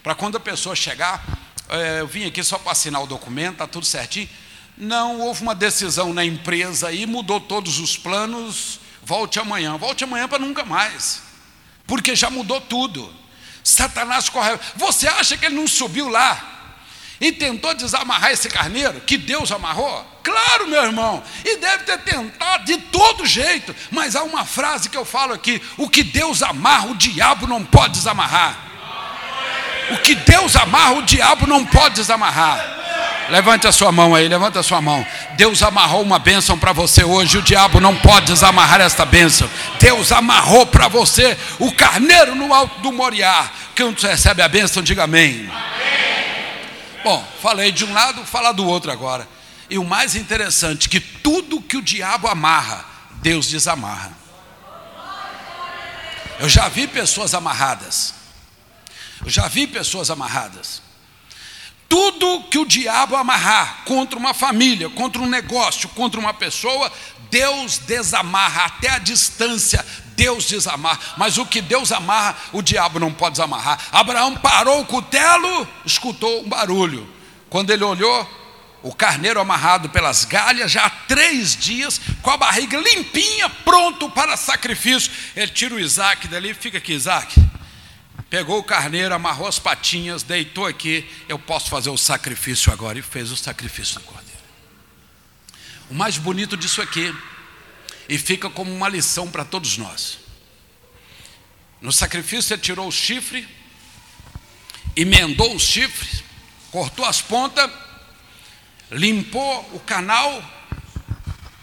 Para 0.02 0.14
quando 0.14 0.36
a 0.36 0.40
pessoa 0.40 0.76
chegar, 0.76 1.24
é, 1.68 2.00
eu 2.00 2.06
vim 2.06 2.26
aqui 2.26 2.42
só 2.44 2.58
para 2.58 2.72
assinar 2.72 3.02
o 3.02 3.06
documento, 3.06 3.54
está 3.54 3.66
tudo 3.66 3.86
certinho. 3.86 4.28
Não 4.76 5.20
houve 5.20 5.42
uma 5.42 5.54
decisão 5.54 6.12
na 6.12 6.24
empresa 6.24 6.88
aí, 6.88 7.06
mudou 7.06 7.40
todos 7.40 7.78
os 7.78 7.96
planos, 7.96 8.80
volte 9.06 9.38
amanhã, 9.38 9.76
volte 9.76 10.02
amanhã 10.02 10.26
para 10.26 10.40
nunca 10.40 10.64
mais, 10.64 11.22
porque 11.86 12.16
já 12.16 12.28
mudou 12.28 12.60
tudo. 12.60 13.14
Satanás 13.62 14.28
correu. 14.28 14.58
Você 14.74 15.06
acha 15.06 15.36
que 15.36 15.46
ele 15.46 15.54
não 15.54 15.68
subiu 15.68 16.08
lá 16.08 16.74
e 17.20 17.30
tentou 17.30 17.72
desamarrar 17.72 18.32
esse 18.32 18.48
carneiro 18.48 19.00
que 19.00 19.16
Deus 19.16 19.52
amarrou? 19.52 20.04
Claro, 20.24 20.66
meu 20.66 20.82
irmão, 20.82 21.22
e 21.44 21.56
deve 21.58 21.84
ter 21.84 21.98
tentado 21.98 22.64
de 22.64 22.78
todo 22.78 23.24
jeito, 23.24 23.74
mas 23.92 24.16
há 24.16 24.24
uma 24.24 24.44
frase 24.44 24.90
que 24.90 24.96
eu 24.96 25.04
falo 25.04 25.32
aqui: 25.32 25.62
o 25.76 25.88
que 25.88 26.02
Deus 26.02 26.42
amarra, 26.42 26.88
o 26.88 26.96
diabo 26.96 27.46
não 27.46 27.64
pode 27.64 27.94
desamarrar. 27.94 28.58
O 29.92 29.98
que 29.98 30.16
Deus 30.16 30.56
amarra, 30.56 30.94
o 30.94 31.02
diabo 31.02 31.46
não 31.46 31.64
pode 31.64 31.94
desamarrar. 31.94 32.58
Levante 33.28 33.66
a 33.66 33.72
sua 33.72 33.90
mão 33.90 34.14
aí, 34.14 34.28
levante 34.28 34.58
a 34.58 34.62
sua 34.62 34.80
mão. 34.80 35.04
Deus 35.36 35.62
amarrou 35.62 36.02
uma 36.02 36.18
bênção 36.18 36.58
para 36.58 36.72
você 36.72 37.04
hoje, 37.04 37.38
o 37.38 37.42
diabo 37.42 37.80
não 37.80 37.96
pode 37.96 38.26
desamarrar 38.26 38.80
esta 38.80 39.04
bênção. 39.04 39.48
Deus 39.80 40.12
amarrou 40.12 40.66
para 40.66 40.88
você 40.88 41.36
o 41.58 41.72
carneiro 41.72 42.34
no 42.34 42.52
alto 42.54 42.80
do 42.80 42.92
Moriá. 42.92 43.50
Quem 43.74 43.92
recebe 43.92 44.42
a 44.42 44.48
bênção, 44.48 44.82
diga 44.82 45.04
amém. 45.04 45.50
amém. 45.50 45.56
Bom, 47.02 47.26
falei 47.42 47.72
de 47.72 47.84
um 47.84 47.92
lado, 47.92 48.24
falar 48.24 48.52
do 48.52 48.66
outro 48.66 48.90
agora. 48.90 49.28
E 49.68 49.78
o 49.78 49.84
mais 49.84 50.14
interessante, 50.14 50.88
que 50.88 51.00
tudo 51.00 51.60
que 51.60 51.76
o 51.76 51.82
diabo 51.82 52.28
amarra, 52.28 52.84
Deus 53.22 53.48
desamarra. 53.48 54.12
Eu 56.38 56.48
já 56.48 56.68
vi 56.68 56.86
pessoas 56.86 57.34
amarradas. 57.34 58.14
Eu 59.24 59.30
já 59.30 59.48
vi 59.48 59.66
pessoas 59.66 60.10
amarradas. 60.10 60.85
Tudo 61.88 62.44
que 62.50 62.58
o 62.58 62.66
diabo 62.66 63.14
amarrar 63.14 63.84
contra 63.84 64.18
uma 64.18 64.34
família, 64.34 64.88
contra 64.90 65.22
um 65.22 65.28
negócio, 65.28 65.88
contra 65.90 66.18
uma 66.18 66.34
pessoa, 66.34 66.92
Deus 67.30 67.78
desamarra 67.78 68.64
até 68.64 68.90
a 68.90 68.98
distância. 68.98 69.84
Deus 70.16 70.46
desamarra, 70.46 70.98
mas 71.18 71.36
o 71.36 71.44
que 71.44 71.60
Deus 71.60 71.92
amarra, 71.92 72.36
o 72.52 72.62
diabo 72.62 72.98
não 72.98 73.12
pode 73.12 73.32
desamarrar. 73.32 73.78
Abraão 73.92 74.34
parou 74.34 74.80
o 74.80 74.86
cutelo, 74.86 75.68
escutou 75.84 76.42
um 76.42 76.48
barulho. 76.48 77.06
Quando 77.50 77.70
ele 77.70 77.84
olhou, 77.84 78.26
o 78.82 78.94
carneiro 78.94 79.38
amarrado 79.38 79.90
pelas 79.90 80.24
galhas, 80.24 80.72
já 80.72 80.86
há 80.86 80.90
três 80.90 81.54
dias, 81.54 82.00
com 82.22 82.30
a 82.30 82.36
barriga 82.36 82.78
limpinha, 82.78 83.50
pronto 83.50 84.08
para 84.08 84.36
sacrifício. 84.38 85.12
Ele 85.36 85.50
tira 85.50 85.74
o 85.74 85.80
Isaac 85.80 86.26
dali, 86.28 86.54
fica 86.54 86.78
aqui, 86.78 86.94
Isaac 86.94 87.38
pegou 88.28 88.58
o 88.58 88.64
carneiro, 88.64 89.14
amarrou 89.14 89.46
as 89.46 89.58
patinhas, 89.58 90.22
deitou 90.22 90.66
aqui, 90.66 91.08
eu 91.28 91.38
posso 91.38 91.68
fazer 91.68 91.90
o 91.90 91.96
sacrifício 91.96 92.72
agora. 92.72 92.98
E 92.98 93.02
fez 93.02 93.30
o 93.30 93.36
sacrifício 93.36 93.94
do 93.94 94.00
cordeiro. 94.00 94.36
O 95.88 95.94
mais 95.94 96.18
bonito 96.18 96.56
disso 96.56 96.82
aqui, 96.82 97.14
e 98.08 98.18
fica 98.18 98.50
como 98.50 98.72
uma 98.72 98.88
lição 98.88 99.30
para 99.30 99.44
todos 99.44 99.76
nós. 99.76 100.18
No 101.80 101.92
sacrifício 101.92 102.54
ele 102.54 102.62
tirou 102.62 102.88
o 102.88 102.92
chifre, 102.92 103.46
emendou 104.96 105.54
os 105.54 105.62
chifres, 105.62 106.24
cortou 106.70 107.04
as 107.04 107.20
pontas, 107.20 107.70
limpou 108.90 109.60
o 109.72 109.80
canal, 109.80 110.42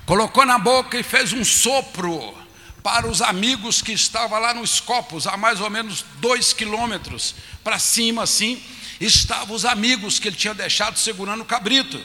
colocou 0.05 0.45
na 0.45 0.57
boca 0.57 0.97
e 0.97 1.03
fez 1.03 1.34
um 1.34 1.43
sopro 1.43 2.43
para 2.84 3.08
os 3.08 3.22
amigos 3.22 3.82
que 3.82 3.94
estavam 3.94 4.38
lá 4.40 4.54
nos 4.54 4.82
Copos, 4.82 5.26
a 5.26 5.38
mais 5.38 5.62
ou 5.62 5.70
menos 5.70 6.04
dois 6.18 6.52
quilômetros 6.52 7.34
para 7.64 7.80
cima, 7.80 8.24
assim, 8.24 8.62
estavam 9.00 9.56
os 9.56 9.64
amigos 9.64 10.20
que 10.20 10.28
ele 10.28 10.36
tinha 10.36 10.54
deixado 10.54 11.00
segurando 11.00 11.42
o 11.42 11.46
cabrito. 11.46 12.00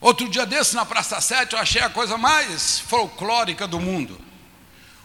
Outro 0.00 0.30
dia 0.30 0.46
desse, 0.46 0.74
na 0.74 0.86
Praça 0.86 1.20
7, 1.20 1.52
eu 1.52 1.58
achei 1.58 1.82
a 1.82 1.90
coisa 1.90 2.16
mais 2.16 2.80
folclórica 2.80 3.68
do 3.68 3.78
mundo. 3.78 4.18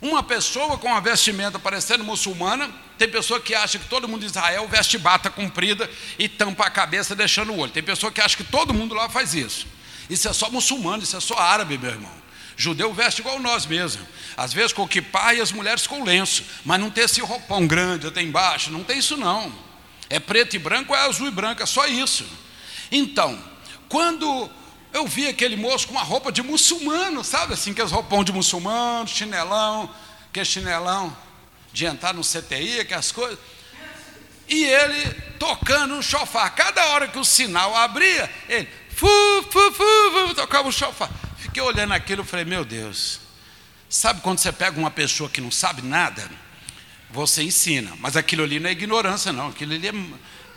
Uma 0.01 0.24
pessoa 0.24 0.78
com 0.78 0.88
uma 0.88 1.01
vestimenta 1.01 1.60
parecendo 1.60 2.03
muçulmana, 2.06 2.70
tem 2.97 3.10
pessoa 3.10 3.41
que 3.41 3.53
acha 3.53 3.78
que 3.78 3.89
todo 3.89 4.08
mundo 4.08 4.24
em 4.24 4.28
Israel 4.28 4.68
veste 4.70 4.97
bata 4.97 5.30
comprida 5.30 5.89
e 6.18 6.30
tampa 6.30 6.66
a 6.66 6.70
cabeça 6.70 7.14
deixando 7.14 7.51
o 7.51 7.58
olho. 7.58 7.72
Tem 7.74 7.84
pessoa 7.84 8.10
que 8.10 8.22
acha 8.22 8.38
que 8.38 8.43
todo 8.43 8.74
mundo 8.74 8.95
lá 8.95 9.10
faz 9.10 9.34
isso. 9.34 9.68
Isso 10.10 10.30
é 10.30 10.34
só 10.34 10.49
muçulmano, 10.49 11.03
isso 11.03 11.18
é 11.18 11.20
só 11.20 11.38
árabe, 11.38 11.78
meu 11.78 11.91
irmão. 11.91 12.24
Judeu 12.58 12.93
veste 12.93 13.22
igual 13.22 13.39
nós 13.39 13.66
mesmos. 13.66 14.08
Às 14.38 14.53
vezes 14.53 14.74
com 14.74 14.88
kippah 14.88 15.34
e 15.34 15.41
as 15.41 15.51
mulheres 15.51 15.86
com 15.86 16.03
lenço. 16.03 16.43
Mas 16.64 16.80
não 16.80 16.89
tem 16.89 17.03
esse 17.03 17.22
roupão 17.22 17.68
grande 17.68 18.08
até 18.08 18.22
embaixo. 18.22 18.72
Não 18.72 18.84
tem 18.84 18.99
isso 18.99 19.18
não. 19.18 19.53
É 20.10 20.20
preto 20.20 20.56
e 20.56 20.60
branco, 20.60 20.93
é 20.93 20.99
azul 20.99 21.28
e 21.28 21.32
branco, 21.32 21.64
é 21.64 21.66
só 21.66 21.86
isso. 21.88 22.26
Então, 22.91 23.38
quando 23.89 24.49
eu 24.93 25.06
vi 25.08 25.28
aquele 25.28 25.56
moço 25.56 25.88
com 25.88 25.93
uma 25.93 26.03
roupa 26.03 26.32
de 26.32 26.41
muçulmano, 26.41 27.24
sabe 27.24 27.53
assim, 27.53 27.74
que 27.74 27.82
as 27.82 27.91
roupão 27.91 28.24
de 28.24 28.32
muçulmano, 28.32 29.08
chinelão, 29.08 29.93
que 30.32 30.39
é 30.39 30.45
chinelão 30.45 31.16
de 31.74 31.86
entrar 31.86 32.14
no 32.14 32.22
CTI, 32.22 32.86
que 32.86 32.93
as 32.93 33.12
coisas. 33.12 33.38
E 34.47 34.64
ele 34.64 35.12
tocando 35.39 35.95
um 35.95 36.01
chofar. 36.01 36.53
Cada 36.56 36.86
hora 36.91 37.08
que 37.08 37.18
o 37.18 37.26
sinal 37.26 37.76
abria, 37.76 38.32
ele 38.47 38.70
fu, 38.89 39.08
fu, 39.51 39.72
fu, 39.72 40.28
fu 40.28 40.36
tocava 40.36 40.70
o 40.70 40.72
chofar. 40.72 41.10
Fiquei 41.56 41.70
olhando 41.70 41.93
aquilo 41.93 42.22
e 42.22 42.26
falei, 42.26 42.43
meu 42.43 42.66
Deus. 42.66 43.22
Sabe 43.89 44.20
quando 44.20 44.39
você 44.39 44.51
pega 44.51 44.78
uma 44.78 44.91
pessoa 44.91 45.30
que 45.30 45.39
não 45.39 45.49
sabe 45.49 45.82
nada? 45.82 46.30
Você 47.12 47.43
ensina, 47.43 47.93
mas 47.99 48.18
aquilo 48.18 48.43
ali 48.43 48.60
não 48.60 48.68
é 48.68 48.74
ignorância, 48.74 49.32
não. 49.32 49.47
Aquilo 49.47 49.74
ali 49.74 49.88
é 49.88 49.93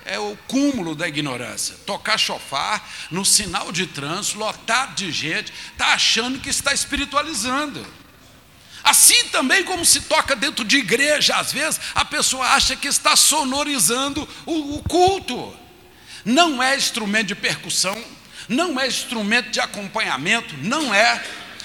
é 0.05 0.19
o 0.19 0.37
cúmulo 0.49 0.97
da 0.97 1.07
ignorância. 1.07 1.77
Tocar 1.87 2.19
chofar 2.19 2.85
no 3.13 3.25
sinal 3.25 3.71
de 3.71 3.87
trânsito, 3.87 4.41
lotado 4.41 4.97
de 4.97 5.13
gente, 5.13 5.53
está 5.71 5.93
achando 5.93 6.41
que 6.41 6.51
está 6.51 6.75
espiritualizando. 6.75 7.87
Assim 8.83 9.29
também 9.29 9.63
como 9.63 9.85
se 9.85 10.01
toca 10.01 10.35
dentro 10.35 10.65
de 10.65 10.79
igreja, 10.79 11.37
às 11.37 11.53
vezes 11.53 11.81
a 11.95 12.05
pessoa 12.05 12.45
acha 12.45 12.75
que 12.75 12.89
está 12.89 13.15
sonorizando 13.15 14.29
o, 14.45 14.79
o 14.79 14.83
culto. 14.83 15.57
Não 16.25 16.61
é 16.61 16.77
instrumento 16.77 17.29
de 17.29 17.35
percussão, 17.37 17.97
não 18.49 18.79
é 18.81 18.87
instrumento 18.87 19.51
de 19.51 19.61
acompanhamento, 19.61 20.57
não 20.59 20.95
é. 20.95 21.23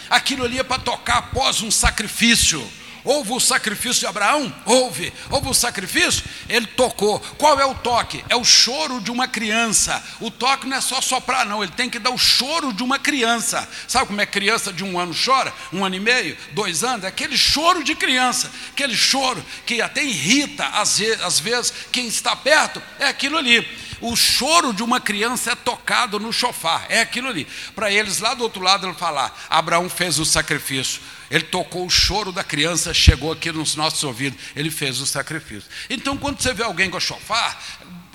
Aquilo 0.09 0.43
ali 0.43 0.59
é 0.59 0.63
para 0.63 0.81
tocar 0.81 1.17
após 1.17 1.61
um 1.61 1.71
sacrifício 1.71 2.63
Houve 3.03 3.33
o 3.33 3.39
sacrifício 3.39 3.99
de 3.99 4.05
Abraão? 4.05 4.53
Houve. 4.65 5.11
Houve 5.29 5.49
o 5.49 5.53
sacrifício? 5.53 6.23
Ele 6.47 6.65
tocou. 6.65 7.19
Qual 7.37 7.59
é 7.59 7.65
o 7.65 7.75
toque? 7.75 8.23
É 8.29 8.35
o 8.35 8.45
choro 8.45 9.01
de 9.01 9.11
uma 9.11 9.27
criança. 9.27 10.01
O 10.21 10.31
toque 10.31 10.65
não 10.67 10.77
é 10.77 10.81
só 10.81 11.01
soprar, 11.01 11.45
não. 11.45 11.61
Ele 11.61 11.73
tem 11.73 11.89
que 11.89 11.99
dar 11.99 12.11
o 12.11 12.17
choro 12.17 12.71
de 12.71 12.81
uma 12.81 12.97
criança. 12.97 13.67
Sabe 13.89 14.07
como 14.07 14.21
é 14.21 14.25
criança 14.25 14.71
de 14.71 14.85
um 14.85 14.97
ano 14.97 15.13
chora? 15.13 15.53
Um 15.73 15.83
ano 15.83 15.95
e 15.95 15.99
meio? 15.99 16.37
Dois 16.53 16.83
anos? 16.83 17.03
É 17.03 17.07
aquele 17.07 17.37
choro 17.37 17.83
de 17.83 17.93
criança. 17.93 18.49
Aquele 18.71 18.95
choro 18.95 19.43
que 19.65 19.81
até 19.81 20.03
irrita, 20.03 20.65
às 20.67 21.39
vezes, 21.39 21.73
quem 21.91 22.07
está 22.07 22.35
perto. 22.35 22.81
É 22.99 23.07
aquilo 23.07 23.37
ali 23.37 23.67
o 24.03 24.17
choro 24.17 24.73
de 24.73 24.83
uma 24.83 24.99
criança 24.99 25.53
é 25.53 25.55
tocado 25.55 26.19
no 26.19 26.33
chofar, 26.33 26.85
é 26.89 26.99
aquilo 26.99 27.29
ali. 27.29 27.47
Para 27.73 27.89
eles 27.89 28.19
lá 28.19 28.33
do 28.33 28.43
outro 28.43 28.61
lado 28.61 28.85
ele 28.85 28.93
falar, 28.93 29.33
Abraão 29.49 29.89
fez 29.89 30.19
o 30.19 30.25
sacrifício. 30.25 31.01
Ele 31.31 31.45
tocou 31.45 31.85
o 31.85 31.89
choro 31.89 32.29
da 32.33 32.43
criança, 32.43 32.93
chegou 32.93 33.31
aqui 33.31 33.49
nos 33.49 33.77
nossos 33.77 34.03
ouvidos, 34.03 34.37
ele 34.57 34.69
fez 34.69 34.99
o 34.99 35.07
sacrifício. 35.07 35.69
Então, 35.89 36.17
quando 36.17 36.41
você 36.41 36.53
vê 36.53 36.63
alguém 36.63 36.89
com 36.89 36.99
chofar, 36.99 37.57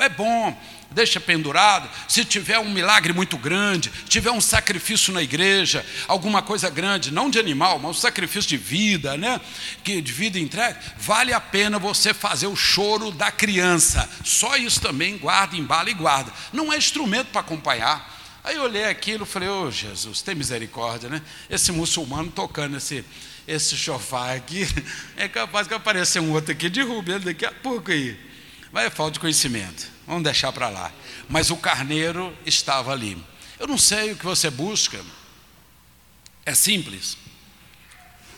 é 0.04 0.08
bom, 0.08 0.56
deixa 0.90 1.20
pendurado. 1.20 1.88
Se 2.08 2.24
tiver 2.24 2.58
um 2.58 2.70
milagre 2.70 3.12
muito 3.12 3.36
grande, 3.36 3.90
tiver 4.08 4.30
um 4.30 4.40
sacrifício 4.40 5.12
na 5.12 5.22
igreja, 5.22 5.84
alguma 6.06 6.42
coisa 6.42 6.70
grande, 6.70 7.10
não 7.10 7.30
de 7.30 7.38
animal, 7.38 7.78
mas 7.78 7.90
um 7.90 8.00
sacrifício 8.00 8.48
de 8.48 8.56
vida, 8.56 9.16
né? 9.16 9.40
Que 9.84 10.00
de 10.00 10.12
vida 10.12 10.38
entregue, 10.38 10.78
vale 10.96 11.32
a 11.32 11.40
pena 11.40 11.78
você 11.78 12.14
fazer 12.14 12.46
o 12.46 12.56
choro 12.56 13.10
da 13.10 13.30
criança. 13.30 14.08
Só 14.24 14.56
isso 14.56 14.80
também 14.80 15.18
guarda, 15.18 15.56
embala 15.56 15.90
e 15.90 15.94
guarda. 15.94 16.32
Não 16.52 16.72
é 16.72 16.76
instrumento 16.76 17.28
para 17.28 17.40
acompanhar. 17.40 18.16
Aí 18.42 18.56
eu 18.56 18.62
olhei 18.62 18.84
aquilo 18.84 19.24
e 19.24 19.26
falei, 19.26 19.48
ô 19.48 19.64
oh, 19.64 19.70
Jesus, 19.70 20.22
tem 20.22 20.34
misericórdia, 20.34 21.08
né? 21.08 21.20
Esse 21.50 21.70
muçulmano 21.70 22.30
tocando 22.30 22.76
esse, 22.76 23.04
esse 23.46 23.76
chofar 23.76 24.34
aqui, 24.34 24.66
é 25.16 25.28
capaz 25.28 25.66
que 25.66 25.74
aparecer 25.74 26.20
um 26.20 26.32
outro 26.32 26.52
aqui, 26.52 26.70
derruba 26.70 27.12
ele 27.12 27.24
daqui 27.26 27.44
a 27.44 27.52
pouco 27.52 27.90
aí. 27.90 28.27
Vai 28.72 28.86
é 28.86 28.90
falta 28.90 29.12
de 29.12 29.20
conhecimento, 29.20 29.88
vamos 30.06 30.22
deixar 30.22 30.52
para 30.52 30.68
lá. 30.68 30.92
Mas 31.28 31.50
o 31.50 31.56
carneiro 31.56 32.36
estava 32.44 32.92
ali. 32.92 33.16
Eu 33.58 33.66
não 33.66 33.78
sei 33.78 34.12
o 34.12 34.16
que 34.16 34.24
você 34.24 34.50
busca, 34.50 35.00
é 36.44 36.54
simples. 36.54 37.16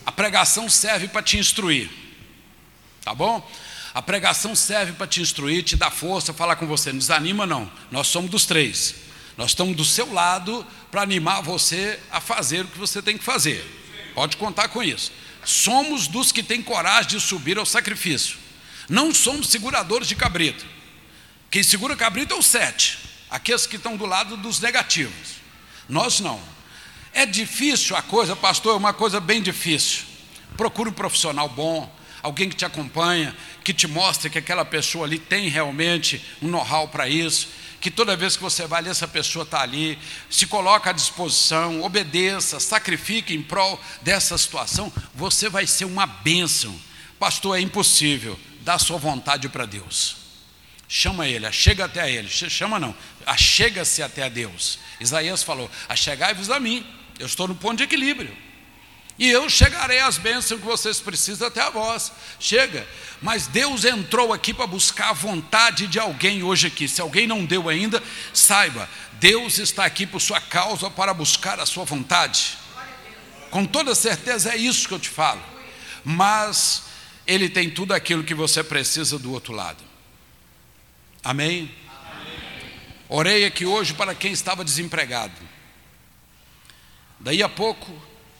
A 0.05 0.11
pregação 0.11 0.69
serve 0.69 1.07
para 1.07 1.21
te 1.21 1.37
instruir, 1.37 1.89
tá 3.03 3.13
bom? 3.13 3.47
A 3.93 4.01
pregação 4.01 4.55
serve 4.55 4.93
para 4.93 5.05
te 5.05 5.21
instruir, 5.21 5.63
te 5.63 5.75
dar 5.75 5.91
força, 5.91 6.33
falar 6.33 6.55
com 6.55 6.65
você. 6.65 6.91
Não 6.91 6.99
desanima, 6.99 7.45
não. 7.45 7.69
Nós 7.91 8.07
somos 8.07 8.31
dos 8.31 8.45
três. 8.45 8.95
Nós 9.37 9.51
estamos 9.51 9.75
do 9.75 9.83
seu 9.83 10.11
lado 10.13 10.65
para 10.89 11.01
animar 11.01 11.41
você 11.41 11.99
a 12.09 12.21
fazer 12.21 12.65
o 12.65 12.67
que 12.67 12.77
você 12.77 13.01
tem 13.01 13.17
que 13.17 13.23
fazer. 13.23 13.65
Pode 14.13 14.37
contar 14.37 14.69
com 14.69 14.81
isso. 14.81 15.11
Somos 15.43 16.07
dos 16.07 16.31
que 16.31 16.41
têm 16.41 16.61
coragem 16.61 17.11
de 17.11 17.19
subir 17.19 17.57
ao 17.57 17.65
sacrifício. 17.65 18.37
Não 18.89 19.13
somos 19.13 19.47
seguradores 19.47 20.07
de 20.07 20.15
cabrito. 20.15 20.65
Quem 21.49 21.63
segura 21.63 21.95
cabrito 21.95 22.33
é 22.33 22.37
o 22.37 22.41
sete, 22.41 22.97
aqueles 23.29 23.65
que 23.65 23.75
estão 23.75 23.97
do 23.97 24.05
lado 24.05 24.37
dos 24.37 24.59
negativos. 24.59 25.41
Nós 25.87 26.19
não. 26.19 26.41
É 27.13 27.25
difícil 27.25 27.95
a 27.95 28.01
coisa, 28.01 28.35
pastor, 28.35 28.73
é 28.73 28.77
uma 28.77 28.93
coisa 28.93 29.19
bem 29.19 29.41
difícil. 29.41 30.03
Procure 30.55 30.89
um 30.89 30.93
profissional 30.93 31.49
bom, 31.49 31.93
alguém 32.21 32.47
que 32.47 32.55
te 32.55 32.65
acompanha, 32.65 33.35
que 33.63 33.73
te 33.73 33.87
mostre 33.87 34.29
que 34.29 34.37
aquela 34.37 34.63
pessoa 34.63 35.05
ali 35.05 35.19
tem 35.19 35.49
realmente 35.49 36.23
um 36.41 36.47
know-how 36.47 36.87
para 36.87 37.09
isso 37.09 37.47
que 37.81 37.89
toda 37.89 38.15
vez 38.15 38.37
que 38.37 38.43
você 38.43 38.67
vai 38.67 38.79
ali, 38.79 38.89
essa 38.89 39.07
pessoa 39.07 39.41
está 39.41 39.61
ali, 39.61 39.97
se 40.29 40.45
coloca 40.45 40.91
à 40.91 40.93
disposição, 40.93 41.81
obedeça, 41.81 42.59
sacrifique 42.59 43.33
em 43.33 43.41
prol 43.41 43.81
dessa 44.03 44.37
situação, 44.37 44.93
você 45.15 45.49
vai 45.49 45.65
ser 45.65 45.85
uma 45.85 46.05
bênção. 46.05 46.79
Pastor, 47.19 47.57
é 47.57 47.61
impossível, 47.61 48.39
dá 48.61 48.79
sua 48.79 48.97
vontade 48.97 49.49
para 49.49 49.65
Deus. 49.65 50.17
Chama 50.87 51.27
ele, 51.27 51.49
chega 51.51 51.85
até 51.85 52.01
a 52.01 52.09
ele, 52.09 52.27
chama 52.29 52.79
não, 52.79 52.95
achega-se 53.25 54.03
até 54.03 54.23
a 54.23 54.29
Deus. 54.29 54.79
Isaías 54.99 55.43
falou: 55.43 55.69
achegai-vos 55.87 56.49
a 56.49 56.59
mim, 56.59 56.85
eu 57.19 57.25
estou 57.25 57.47
no 57.47 57.55
ponto 57.55 57.77
de 57.77 57.83
equilíbrio 57.83 58.35
e 59.21 59.29
eu 59.29 59.47
chegarei 59.47 59.99
às 59.99 60.17
bênçãos 60.17 60.59
que 60.59 60.65
vocês 60.65 60.99
precisam 60.99 61.47
até 61.47 61.61
a 61.61 61.69
vós. 61.69 62.11
Chega. 62.39 62.87
Mas 63.21 63.45
Deus 63.45 63.85
entrou 63.85 64.33
aqui 64.33 64.51
para 64.51 64.65
buscar 64.65 65.09
a 65.09 65.13
vontade 65.13 65.85
de 65.85 65.99
alguém 65.99 66.41
hoje 66.41 66.65
aqui. 66.65 66.87
Se 66.87 67.01
alguém 67.01 67.27
não 67.27 67.45
deu 67.45 67.69
ainda, 67.69 68.01
saiba, 68.33 68.89
Deus 69.19 69.59
está 69.59 69.85
aqui 69.85 70.07
por 70.07 70.19
sua 70.19 70.41
causa 70.41 70.89
para 70.89 71.13
buscar 71.13 71.59
a 71.59 71.67
sua 71.67 71.85
vontade. 71.85 72.57
Com 73.51 73.63
toda 73.63 73.93
certeza 73.93 74.53
é 74.53 74.57
isso 74.57 74.87
que 74.87 74.93
eu 74.95 74.99
te 74.99 75.09
falo. 75.09 75.43
Mas 76.03 76.85
ele 77.25 77.49
tem 77.49 77.69
tudo 77.69 77.93
aquilo 77.93 78.23
que 78.23 78.33
você 78.33 78.63
precisa 78.63 79.17
do 79.17 79.31
outro 79.31 79.53
lado. 79.53 79.83
Amém? 81.23 81.71
Amém. 81.87 82.71
Orei 83.07 83.45
aqui 83.45 83.65
hoje 83.65 83.93
para 83.93 84.15
quem 84.15 84.31
estava 84.31 84.63
desempregado. 84.63 85.33
Daí 87.19 87.43
a 87.43 87.49
pouco 87.49 87.91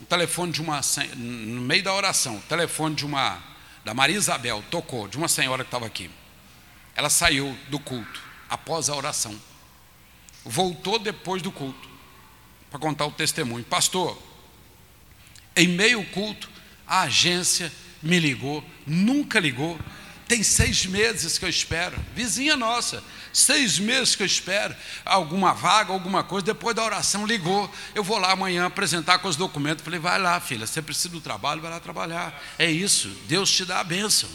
o 0.01 0.05
telefone 0.05 0.51
de 0.51 0.61
uma 0.61 0.81
no 1.15 1.61
meio 1.61 1.83
da 1.83 1.93
oração, 1.93 2.37
o 2.37 2.41
telefone 2.41 2.95
de 2.95 3.05
uma 3.05 3.41
da 3.85 3.93
Maria 3.93 4.17
Isabel 4.17 4.63
tocou 4.69 5.07
de 5.07 5.17
uma 5.17 5.27
senhora 5.27 5.63
que 5.63 5.67
estava 5.67 5.85
aqui. 5.85 6.09
Ela 6.95 7.09
saiu 7.09 7.57
do 7.69 7.79
culto 7.79 8.21
após 8.49 8.89
a 8.89 8.95
oração. 8.95 9.39
Voltou 10.43 10.97
depois 10.97 11.41
do 11.41 11.51
culto 11.51 11.89
para 12.69 12.79
contar 12.79 13.05
o 13.05 13.11
testemunho. 13.11 13.63
Pastor, 13.63 14.17
em 15.55 15.67
meio 15.67 15.99
ao 15.99 16.05
culto, 16.05 16.49
a 16.87 17.01
agência 17.01 17.71
me 18.01 18.19
ligou, 18.19 18.63
nunca 18.85 19.39
ligou. 19.39 19.79
Tem 20.27 20.43
seis 20.43 20.85
meses 20.85 21.37
que 21.37 21.45
eu 21.45 21.49
espero, 21.49 21.97
vizinha 22.15 22.55
nossa, 22.55 23.03
Seis 23.33 23.79
meses 23.79 24.13
que 24.13 24.23
eu 24.23 24.27
espero 24.27 24.75
alguma 25.05 25.53
vaga, 25.53 25.93
alguma 25.93 26.23
coisa. 26.23 26.45
Depois 26.45 26.75
da 26.75 26.83
oração, 26.83 27.25
ligou. 27.25 27.71
Eu 27.95 28.03
vou 28.03 28.17
lá 28.17 28.31
amanhã 28.31 28.65
apresentar 28.65 29.19
com 29.19 29.27
os 29.27 29.35
documentos. 29.35 29.83
Falei, 29.83 29.99
vai 29.99 30.19
lá, 30.19 30.39
filha, 30.39 30.67
você 30.67 30.81
precisa 30.81 31.09
do 31.09 31.21
trabalho, 31.21 31.61
vai 31.61 31.71
lá 31.71 31.79
trabalhar. 31.79 32.39
É 32.59 32.69
isso, 32.69 33.07
Deus 33.27 33.49
te 33.49 33.63
dá 33.63 33.79
a 33.79 33.83
bênção. 33.83 34.29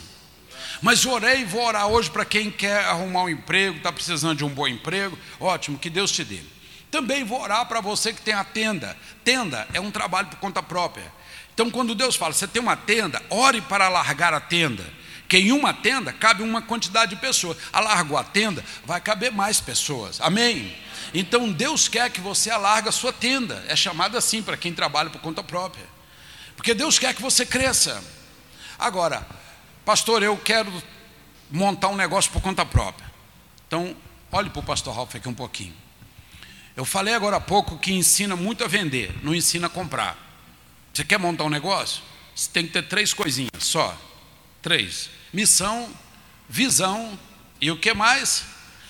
Mas 0.80 1.04
orei 1.04 1.40
e 1.40 1.44
vou 1.44 1.64
orar 1.64 1.86
hoje 1.86 2.10
para 2.10 2.24
quem 2.24 2.50
quer 2.50 2.84
arrumar 2.84 3.24
um 3.24 3.28
emprego, 3.28 3.78
está 3.78 3.92
precisando 3.92 4.38
de 4.38 4.44
um 4.44 4.48
bom 4.48 4.66
emprego. 4.66 5.18
Ótimo, 5.38 5.78
que 5.78 5.90
Deus 5.90 6.10
te 6.10 6.24
dê. 6.24 6.40
Também 6.90 7.24
vou 7.24 7.40
orar 7.40 7.66
para 7.66 7.80
você 7.80 8.12
que 8.12 8.22
tem 8.22 8.34
a 8.34 8.44
tenda. 8.44 8.96
Tenda 9.24 9.66
é 9.74 9.80
um 9.80 9.90
trabalho 9.90 10.28
por 10.28 10.38
conta 10.38 10.62
própria. 10.62 11.12
Então, 11.56 11.70
quando 11.70 11.94
Deus 11.94 12.16
fala, 12.16 12.34
você 12.34 12.46
tem 12.46 12.60
uma 12.60 12.76
tenda, 12.76 13.22
ore 13.30 13.62
para 13.62 13.86
alargar 13.86 14.34
a 14.34 14.40
tenda. 14.40 14.84
Que 15.26 15.38
em 15.38 15.52
uma 15.52 15.72
tenda 15.72 16.12
cabe 16.12 16.42
uma 16.42 16.60
quantidade 16.60 17.14
de 17.14 17.20
pessoas. 17.20 17.56
Alargou 17.72 18.18
a 18.18 18.22
tenda, 18.22 18.62
vai 18.84 19.00
caber 19.00 19.32
mais 19.32 19.58
pessoas. 19.58 20.20
Amém? 20.20 20.76
Então 21.14 21.50
Deus 21.50 21.88
quer 21.88 22.10
que 22.10 22.20
você 22.20 22.50
alargue 22.50 22.90
a 22.90 22.92
sua 22.92 23.10
tenda. 23.10 23.64
É 23.68 23.74
chamado 23.74 24.18
assim 24.18 24.42
para 24.42 24.54
quem 24.54 24.74
trabalha 24.74 25.08
por 25.08 25.18
conta 25.22 25.42
própria. 25.42 25.86
Porque 26.54 26.74
Deus 26.74 26.98
quer 26.98 27.14
que 27.14 27.22
você 27.22 27.46
cresça. 27.46 28.04
Agora, 28.78 29.26
pastor, 29.82 30.22
eu 30.22 30.36
quero 30.36 30.70
montar 31.50 31.88
um 31.88 31.96
negócio 31.96 32.30
por 32.30 32.42
conta 32.42 32.66
própria. 32.66 33.10
Então, 33.66 33.96
olhe 34.30 34.50
para 34.50 34.60
o 34.60 34.62
pastor 34.62 34.94
Ralph 34.94 35.14
aqui 35.14 35.26
um 35.26 35.34
pouquinho. 35.34 35.74
Eu 36.76 36.84
falei 36.84 37.14
agora 37.14 37.36
há 37.36 37.40
pouco 37.40 37.78
que 37.78 37.94
ensina 37.94 38.36
muito 38.36 38.62
a 38.62 38.68
vender, 38.68 39.10
não 39.22 39.34
ensina 39.34 39.68
a 39.68 39.70
comprar. 39.70 40.25
Você 40.96 41.04
quer 41.04 41.18
montar 41.18 41.44
um 41.44 41.50
negócio? 41.50 42.02
Você 42.34 42.48
tem 42.50 42.66
que 42.66 42.72
ter 42.72 42.80
três 42.80 43.12
coisinhas 43.12 43.50
só. 43.58 43.94
Três: 44.62 45.10
missão, 45.30 45.90
visão 46.48 47.18
e 47.60 47.70
o 47.70 47.76
que 47.76 47.92
mais? 47.92 48.44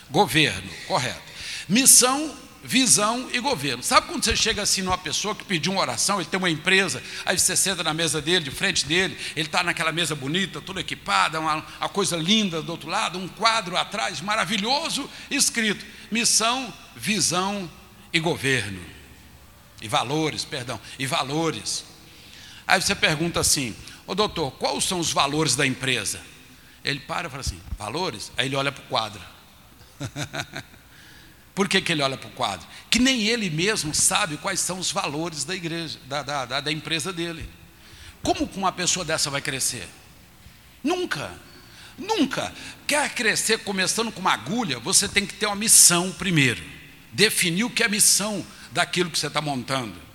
Governo, 0.09 0.71
correto. 0.87 1.21
Missão, 1.69 2.33
visão 2.63 3.29
e 3.33 3.41
governo. 3.41 3.83
Sabe 3.83 4.07
quando 4.07 4.25
você 4.25 4.37
chega 4.37 4.63
assim 4.63 4.83
numa 4.83 4.97
pessoa 4.97 5.35
que 5.35 5.45
pediu 5.45 5.73
uma 5.73 5.81
oração, 5.81 6.21
ele 6.21 6.31
tem 6.31 6.39
uma 6.39 6.49
empresa, 6.49 7.03
aí 7.25 7.37
você 7.37 7.57
senta 7.57 7.83
na 7.83 7.93
mesa 7.93 8.23
dele, 8.23 8.45
de 8.45 8.53
frente 8.53 8.87
dele, 8.87 9.19
ele 9.35 9.49
está 9.49 9.65
naquela 9.65 9.91
mesa 9.91 10.15
bonita, 10.15 10.61
toda 10.61 10.81
equipada, 10.81 11.41
uma, 11.41 11.57
uma 11.57 11.89
coisa 11.89 12.17
linda 12.17 12.63
do 12.63 12.71
outro 12.71 12.89
lado, 12.89 13.19
um 13.19 13.27
quadro 13.27 13.77
atrás 13.77 14.21
maravilhoso, 14.21 15.11
escrito: 15.29 15.85
missão, 16.09 16.73
visão 16.95 17.69
e 18.13 18.21
governo. 18.21 18.81
E 19.83 19.89
valores, 19.89 20.45
perdão, 20.45 20.81
e 21.01 21.05
valores. 21.05 21.96
Aí 22.67 22.81
você 22.81 22.95
pergunta 22.95 23.41
assim: 23.41 23.75
Ô 24.07 24.15
doutor, 24.15 24.53
quais 24.53 24.85
são 24.85 25.01
os 25.01 25.13
valores 25.13 25.57
da 25.57 25.67
empresa? 25.67 26.21
Ele 26.85 27.01
para 27.01 27.27
e 27.27 27.31
fala 27.31 27.41
assim: 27.41 27.61
valores? 27.79 28.33
Aí 28.37 28.47
ele 28.47 28.57
olha 28.57 28.71
para 28.71 28.83
o 28.83 28.87
quadro. 28.87 29.21
Por 31.55 31.69
que, 31.69 31.81
que 31.81 31.91
ele 31.91 32.03
olha 32.03 32.19
para 32.19 32.29
o 32.29 32.33
quadro? 32.33 32.67
Que 32.91 32.99
nem 32.99 33.23
ele 33.23 33.49
mesmo 33.49 33.95
sabe 33.95 34.37
quais 34.37 34.61
são 34.61 34.79
os 34.79 34.93
valores 34.93 35.43
da 35.43 35.55
igreja, 35.55 35.99
da, 36.05 36.23
da, 36.23 36.61
da, 36.61 36.71
empresa 36.71 37.13
dele. 37.13 37.49
Como 38.23 38.45
uma 38.57 38.71
pessoa 38.71 39.07
dessa 39.07 39.31
vai 39.31 39.41
crescer? 39.41 39.89
Nunca. 40.85 41.33
Nunca. 41.99 42.53
Quer 42.87 43.15
crescer 43.15 43.61
começando 43.61 44.13
com 44.13 44.21
uma 44.21 44.35
agulha, 44.35 44.79
você 44.79 45.09
tem 45.09 45.25
que 45.25 45.33
ter 45.33 45.47
uma 45.47 45.57
missão 45.57 46.13
primeiro. 46.13 46.63
Definir 47.11 47.65
o 47.65 47.71
que 47.71 47.83
é 47.83 47.87
a 47.87 47.89
missão 47.89 48.45
daquilo 48.71 49.11
que 49.11 49.19
você 49.19 49.29
está 49.29 49.41
montando. 49.41 50.06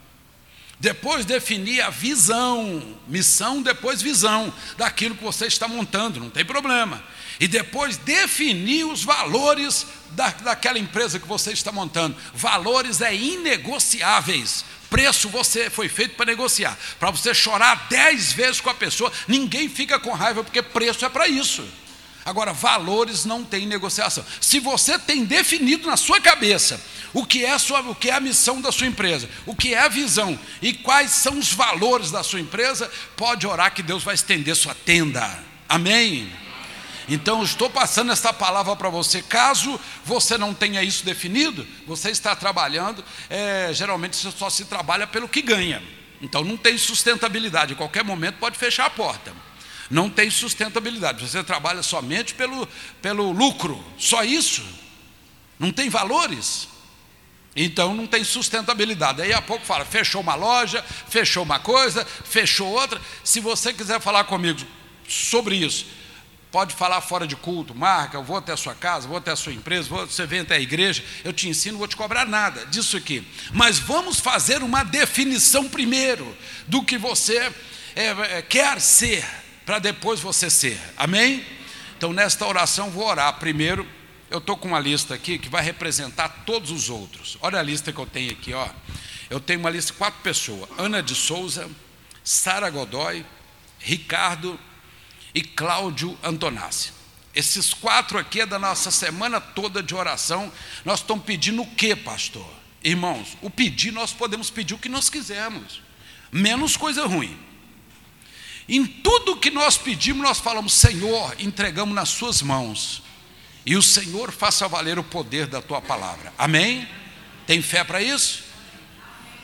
Depois 0.82 1.24
definir 1.24 1.80
a 1.80 1.90
visão, 1.90 2.84
missão, 3.08 3.62
depois 3.62 4.02
visão 4.02 4.54
daquilo 4.78 5.16
que 5.16 5.24
você 5.24 5.46
está 5.46 5.68
montando, 5.68 6.20
não 6.20 6.30
tem 6.30 6.44
problema 6.44 7.02
e 7.42 7.48
depois 7.48 7.98
definir 7.98 8.86
os 8.86 9.04
valores 9.04 9.88
da, 10.12 10.30
daquela 10.30 10.78
empresa 10.78 11.20
que 11.20 11.28
você 11.28 11.52
está 11.52 11.72
montando. 11.72 12.16
Valores 12.36 13.02
é 13.02 13.16
inegociáveis. 13.16 14.64
Preço 14.92 15.28
você 15.28 15.68
foi 15.68 15.90
feito 15.90 16.16
para 16.16 16.28
negociar. 16.28 16.78
Para 17.00 17.10
você 17.10 17.34
chorar 17.34 17.88
dez 17.90 18.32
vezes 18.32 18.62
com 18.62 18.70
a 18.70 18.76
pessoa, 18.76 19.12
ninguém 19.28 19.68
fica 19.68 20.00
com 20.00 20.12
raiva, 20.12 20.44
porque 20.44 20.62
preço 20.62 21.04
é 21.04 21.10
para 21.10 21.28
isso. 21.28 21.68
Agora, 22.24 22.54
valores 22.54 23.26
não 23.26 23.44
tem 23.44 23.66
negociação. 23.66 24.24
Se 24.40 24.60
você 24.60 25.00
tem 25.00 25.26
definido 25.26 25.88
na 25.88 25.98
sua 25.98 26.22
cabeça 26.22 26.80
o 27.14 27.26
que 27.26 27.44
é 27.44 27.52
a, 27.52 27.60
sua, 27.60 27.82
o 27.82 27.96
que 27.96 28.10
é 28.10 28.14
a 28.14 28.20
missão 28.20 28.62
da 28.62 28.72
sua 28.72 28.88
empresa, 28.88 29.30
o 29.46 29.56
que 29.56 29.74
é 29.74 29.80
a 29.80 29.88
visão 29.88 30.40
e 30.62 30.72
quais 30.72 31.12
são 31.12 31.38
os 31.38 31.52
valores 31.52 32.12
da 32.12 32.24
sua 32.24 32.40
empresa, 32.40 32.90
pode 33.18 33.46
orar 33.46 33.74
que 33.74 33.84
Deus 33.84 34.04
vai 34.04 34.16
estender 34.16 34.56
sua 34.56 34.76
tenda. 34.76 35.40
Amém? 35.68 36.32
Então, 37.10 37.44
estou 37.44 37.70
passando 37.70 38.12
essa 38.12 38.32
palavra 38.32 38.76
para 38.76 38.90
você. 38.90 39.22
Caso 39.22 39.80
você 40.06 40.38
não 40.38 40.54
tenha 40.54 40.84
isso 40.84 41.04
definido, 41.04 41.68
você 41.86 42.10
está 42.10 42.36
trabalhando, 42.36 43.04
é, 43.30 43.72
geralmente 43.74 44.16
você 44.16 44.32
só 44.32 44.50
se 44.50 44.66
trabalha 44.66 45.08
pelo 45.08 45.28
que 45.28 45.42
ganha. 45.42 45.82
Então, 46.22 46.44
não 46.44 46.56
tem 46.56 46.78
sustentabilidade. 46.78 47.74
Em 47.74 47.76
qualquer 47.76 48.04
momento 48.04 48.38
pode 48.38 48.58
fechar 48.58 48.86
a 48.86 48.90
porta. 48.90 49.34
Não 49.92 50.10
tem 50.10 50.30
sustentabilidade. 50.30 51.28
Você 51.28 51.44
trabalha 51.44 51.84
somente 51.84 52.34
pelo, 52.34 52.68
pelo 53.02 53.32
lucro. 53.32 53.84
Só 53.98 54.24
isso. 54.24 54.64
Não 55.60 55.72
tem 55.72 55.90
valores. 55.90 56.68
Então 57.56 57.94
não 57.94 58.08
tem 58.08 58.24
sustentabilidade. 58.24 59.22
Aí 59.22 59.34
a 59.34 59.42
pouco 59.42 59.66
fala, 59.66 59.86
fechou 59.86 60.22
uma 60.22 60.36
loja, 60.36 60.84
fechou 61.10 61.44
uma 61.44 61.60
coisa, 61.60 62.06
fechou 62.06 62.70
outra. 62.70 63.00
Se 63.24 63.40
você 63.40 63.74
quiser 63.74 64.00
falar 64.00 64.24
comigo 64.24 64.62
sobre 65.08 65.56
isso, 65.58 65.86
Pode 66.52 66.76
falar 66.76 67.00
fora 67.00 67.26
de 67.26 67.34
culto, 67.34 67.74
marca, 67.74 68.18
eu 68.18 68.24
vou 68.24 68.36
até 68.36 68.52
a 68.52 68.58
sua 68.58 68.76
casa, 68.76 69.08
vou 69.08 69.16
até 69.16 69.32
a 69.32 69.38
sua 69.38 69.54
empresa, 69.54 69.88
vou, 69.88 70.06
você 70.06 70.26
vem 70.26 70.42
até 70.42 70.56
a 70.56 70.60
igreja, 70.60 71.02
eu 71.24 71.32
te 71.32 71.48
ensino, 71.48 71.78
vou 71.78 71.88
te 71.88 71.96
cobrar 71.96 72.28
nada 72.28 72.66
disso 72.66 72.98
aqui. 72.98 73.26
Mas 73.54 73.80
vamos 73.80 74.20
fazer 74.20 74.62
uma 74.62 74.84
definição 74.84 75.70
primeiro 75.70 76.36
do 76.68 76.84
que 76.84 76.98
você 76.98 77.38
é, 77.96 78.08
é, 78.08 78.42
quer 78.42 78.82
ser, 78.82 79.26
para 79.66 79.80
depois 79.80 80.20
você 80.20 80.50
ser. 80.50 80.80
Amém? 80.98 81.46
Então, 81.98 82.14
nesta 82.14 82.46
oração, 82.46 82.90
vou 82.90 83.06
orar. 83.06 83.38
Primeiro, 83.40 83.88
eu 84.30 84.40
estou 84.40 84.58
com 84.58 84.70
uma 84.70 84.80
lista 84.80 85.14
aqui 85.14 85.38
que 85.38 85.50
vai 85.50 85.64
representar 85.64 86.44
todos 86.46 86.72
os 86.72 86.90
outros. 86.90 87.38
Olha 87.42 87.60
a 87.60 87.64
lista 87.64 87.92
que 87.92 88.00
eu 88.00 88.06
tenho 88.06 88.32
aqui, 88.32 88.54
ó. 88.54 88.68
Eu 89.30 89.40
tenho 89.40 89.60
uma 89.60 89.70
lista 89.70 89.92
de 89.92 89.98
quatro 89.98 90.22
pessoas: 90.22 90.70
Ana 90.78 91.04
de 91.04 91.14
Souza, 91.14 91.70
Sara 92.24 92.70
Godoy, 92.70 93.26
Ricardo 93.80 94.60
e 95.34 95.42
Cláudio 95.42 96.18
Antonassi. 96.24 96.92
Esses 97.34 97.74
quatro 97.74 98.18
aqui 98.18 98.42
é 98.42 98.46
da 98.46 98.60
nossa 98.60 98.92
semana 98.92 99.40
toda 99.40 99.82
de 99.82 99.96
oração. 99.96 100.52
Nós 100.84 101.00
estamos 101.00 101.24
pedindo 101.24 101.62
o 101.62 101.68
que, 101.68 101.96
pastor? 101.96 102.50
Irmãos, 102.84 103.38
o 103.42 103.50
pedir, 103.50 103.92
nós 103.92 104.12
podemos 104.12 104.50
pedir 104.50 104.74
o 104.74 104.78
que 104.78 104.90
nós 104.90 105.10
quisermos, 105.10 105.82
menos 106.32 106.76
coisa 106.76 107.06
ruim. 107.06 107.38
Em 108.72 108.86
tudo 108.86 109.36
que 109.36 109.52
nós 109.52 109.78
pedimos, 109.78 110.24
nós 110.24 110.40
falamos, 110.40 110.74
Senhor, 110.74 111.36
entregamos 111.40 111.94
nas 111.94 112.08
Suas 112.08 112.42
mãos, 112.42 113.04
e 113.66 113.76
o 113.76 113.82
Senhor 113.82 114.32
faça 114.32 114.66
valer 114.66 114.98
o 114.98 115.04
poder 115.04 115.46
da 115.46 115.62
Tua 115.62 115.82
palavra. 115.82 116.32
Amém? 116.38 116.88
Tem 117.46 117.62
fé 117.62 117.84
para 117.84 118.02
isso? 118.02 118.44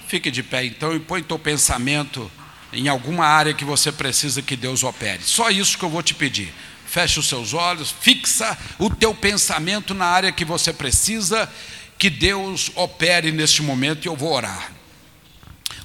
Fique 0.08 0.32
de 0.32 0.42
pé 0.42 0.64
então 0.64 0.96
e 0.96 1.00
põe 1.02 1.22
teu 1.22 1.38
pensamento 1.38 2.32
em 2.72 2.88
alguma 2.88 3.26
área 3.26 3.54
que 3.54 3.66
você 3.66 3.92
precisa 3.92 4.42
que 4.42 4.56
Deus 4.56 4.82
opere. 4.82 5.22
Só 5.24 5.50
isso 5.50 5.78
que 5.78 5.84
eu 5.84 5.90
vou 5.90 6.02
te 6.02 6.14
pedir. 6.14 6.54
Feche 6.86 7.20
os 7.20 7.28
seus 7.28 7.54
olhos, 7.54 7.94
fixa 8.00 8.58
o 8.80 8.90
teu 8.90 9.14
pensamento 9.14 9.94
na 9.94 10.06
área 10.06 10.32
que 10.32 10.46
você 10.46 10.72
precisa 10.72 11.52
que 11.98 12.10
Deus 12.10 12.72
opere 12.76 13.30
neste 13.34 13.62
momento 13.62 14.06
e 14.06 14.08
eu 14.08 14.16
vou 14.16 14.32
orar. 14.32 14.72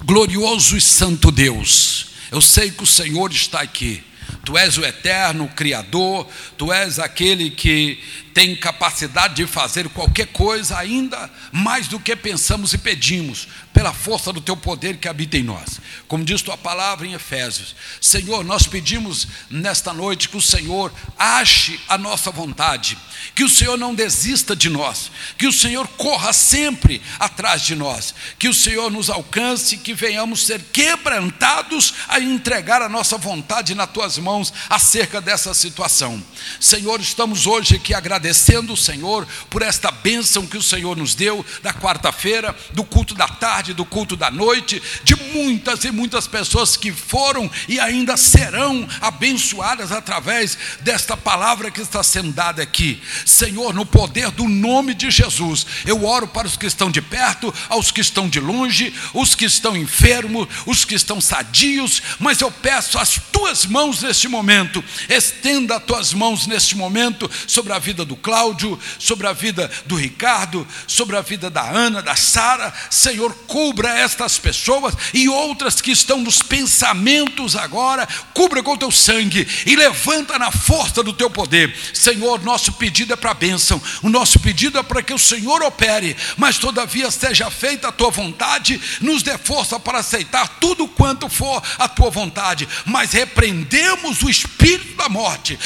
Glorioso 0.05 0.77
e 0.77 0.81
santo 0.81 1.29
Deus, 1.29 2.12
eu 2.33 2.41
sei 2.41 2.71
que 2.71 2.81
o 2.81 2.87
Senhor 2.87 3.31
está 3.31 3.61
aqui. 3.61 4.03
Tu 4.43 4.57
és 4.57 4.75
o 4.79 4.83
eterno 4.83 5.47
Criador, 5.55 6.27
tu 6.57 6.73
és 6.73 6.97
aquele 6.97 7.51
que 7.51 7.99
tem 8.33 8.55
capacidade 8.55 9.35
de 9.35 9.45
fazer 9.45 9.87
qualquer 9.89 10.27
coisa, 10.27 10.77
ainda 10.77 11.29
mais 11.51 11.87
do 11.87 11.99
que 11.99 12.15
pensamos 12.15 12.73
e 12.73 12.77
pedimos, 12.77 13.47
pela 13.71 13.93
força 13.93 14.33
do 14.33 14.41
teu 14.41 14.57
poder 14.57 14.97
que 14.97 15.07
habita 15.07 15.37
em 15.37 15.43
nós. 15.43 15.79
Como 16.07 16.25
diz 16.25 16.41
tua 16.41 16.57
palavra 16.57 17.05
em 17.05 17.13
Efésios, 17.13 17.75
Senhor, 18.01 18.43
nós 18.43 18.65
pedimos 18.65 19.27
nesta 19.49 19.93
noite 19.93 20.29
que 20.29 20.37
o 20.37 20.41
Senhor 20.41 20.91
ache 21.17 21.79
a 21.87 21.97
nossa 21.97 22.31
vontade, 22.31 22.97
que 23.35 23.43
o 23.43 23.49
Senhor 23.49 23.77
não 23.77 23.93
desista 23.93 24.55
de 24.55 24.69
nós, 24.69 25.11
que 25.37 25.47
o 25.47 25.53
Senhor 25.53 25.87
corra 25.89 26.33
sempre 26.33 27.01
atrás 27.19 27.61
de 27.61 27.75
nós, 27.75 28.13
que 28.39 28.49
o 28.49 28.53
Senhor 28.53 28.91
nos 28.91 29.09
alcance, 29.09 29.77
que 29.77 29.93
venhamos 29.93 30.45
ser 30.45 30.61
quebrantados 30.71 31.93
a 32.07 32.19
entregar 32.19 32.81
a 32.81 32.89
nossa 32.89 33.17
vontade 33.17 33.75
nas 33.75 33.89
tuas 33.89 34.17
mãos 34.17 34.53
acerca 34.69 35.21
dessa 35.21 35.53
situação. 35.53 36.21
Senhor, 36.59 36.99
estamos 36.99 37.45
hoje 37.45 37.75
aqui 37.75 37.93
agradecendo 37.93 38.22
o 38.71 38.77
Senhor 38.77 39.27
por 39.49 39.61
esta 39.61 39.91
bênção 39.91 40.45
que 40.45 40.57
o 40.57 40.63
Senhor 40.63 40.95
nos 40.95 41.15
deu 41.15 41.45
da 41.61 41.73
quarta-feira, 41.73 42.55
do 42.71 42.83
culto 42.83 43.13
da 43.13 43.27
tarde, 43.27 43.73
do 43.73 43.85
culto 43.85 44.15
da 44.15 44.31
noite, 44.31 44.81
de 45.03 45.15
muitas 45.15 45.83
e 45.83 45.91
muitas 45.91 46.27
pessoas 46.27 46.77
que 46.77 46.91
foram 46.91 47.49
e 47.67 47.79
ainda 47.79 48.17
serão 48.17 48.87
abençoadas 49.01 49.91
através 49.91 50.57
desta 50.81 51.15
palavra 51.17 51.71
que 51.71 51.81
está 51.81 52.03
sendo 52.03 52.31
dada 52.31 52.61
aqui. 52.61 53.01
Senhor, 53.25 53.73
no 53.73 53.85
poder 53.85 54.31
do 54.31 54.47
nome 54.47 54.93
de 54.93 55.09
Jesus, 55.11 55.65
eu 55.85 56.05
oro 56.05 56.27
para 56.27 56.47
os 56.47 56.57
que 56.57 56.65
estão 56.65 56.89
de 56.89 57.01
perto, 57.01 57.53
aos 57.69 57.91
que 57.91 58.01
estão 58.01 58.29
de 58.29 58.39
longe, 58.39 58.93
os 59.13 59.35
que 59.35 59.45
estão 59.45 59.75
enfermos, 59.75 60.47
os 60.65 60.85
que 60.85 60.95
estão 60.95 61.19
sadios, 61.19 62.01
mas 62.19 62.41
eu 62.41 62.51
peço 62.51 62.97
as 62.97 63.19
tuas 63.31 63.65
mãos 63.65 64.01
neste 64.01 64.27
momento, 64.27 64.83
estenda 65.09 65.77
as 65.77 65.83
tuas 65.83 66.13
mãos 66.13 66.47
neste 66.47 66.75
momento 66.75 67.29
sobre 67.47 67.73
a 67.73 67.79
vida 67.79 68.05
do 68.05 68.12
Cláudio, 68.15 68.79
sobre 68.99 69.27
a 69.27 69.33
vida 69.33 69.69
do 69.85 69.95
Ricardo, 69.95 70.67
sobre 70.87 71.15
a 71.15 71.21
vida 71.21 71.49
da 71.49 71.69
Ana, 71.69 72.01
da 72.01 72.15
Sara. 72.15 72.73
Senhor, 72.89 73.33
cubra 73.47 73.89
estas 73.89 74.37
pessoas 74.37 74.95
e 75.13 75.27
outras 75.29 75.81
que 75.81 75.91
estão 75.91 76.21
nos 76.21 76.41
pensamentos 76.41 77.55
agora, 77.55 78.07
cubra 78.33 78.61
com 78.63 78.73
o 78.73 78.77
teu 78.77 78.91
sangue 78.91 79.47
e 79.65 79.75
levanta 79.75 80.39
na 80.39 80.51
força 80.51 81.03
do 81.03 81.13
teu 81.13 81.29
poder. 81.29 81.75
Senhor, 81.93 82.43
nosso 82.43 82.73
pedido 82.73 83.13
é 83.13 83.15
para 83.15 83.31
a 83.31 83.35
bênção, 83.35 83.81
o 84.01 84.09
nosso 84.09 84.39
pedido 84.39 84.77
é 84.77 84.83
para 84.83 85.03
que 85.03 85.13
o 85.13 85.19
Senhor 85.19 85.61
opere, 85.63 86.15
mas 86.37 86.57
todavia 86.57 87.09
seja 87.11 87.49
feita 87.49 87.87
a 87.87 87.91
tua 87.91 88.09
vontade, 88.09 88.79
nos 89.01 89.23
dê 89.23 89.37
força 89.37 89.79
para 89.79 89.99
aceitar 89.99 90.47
tudo 90.59 90.87
quanto 90.87 91.29
for 91.29 91.61
a 91.77 91.87
tua 91.87 92.09
vontade, 92.09 92.67
mas 92.85 93.11
repreendemos 93.11 94.21
o 94.21 94.29
espírito 94.29 94.95
da 94.95 95.09
morte, 95.09 95.57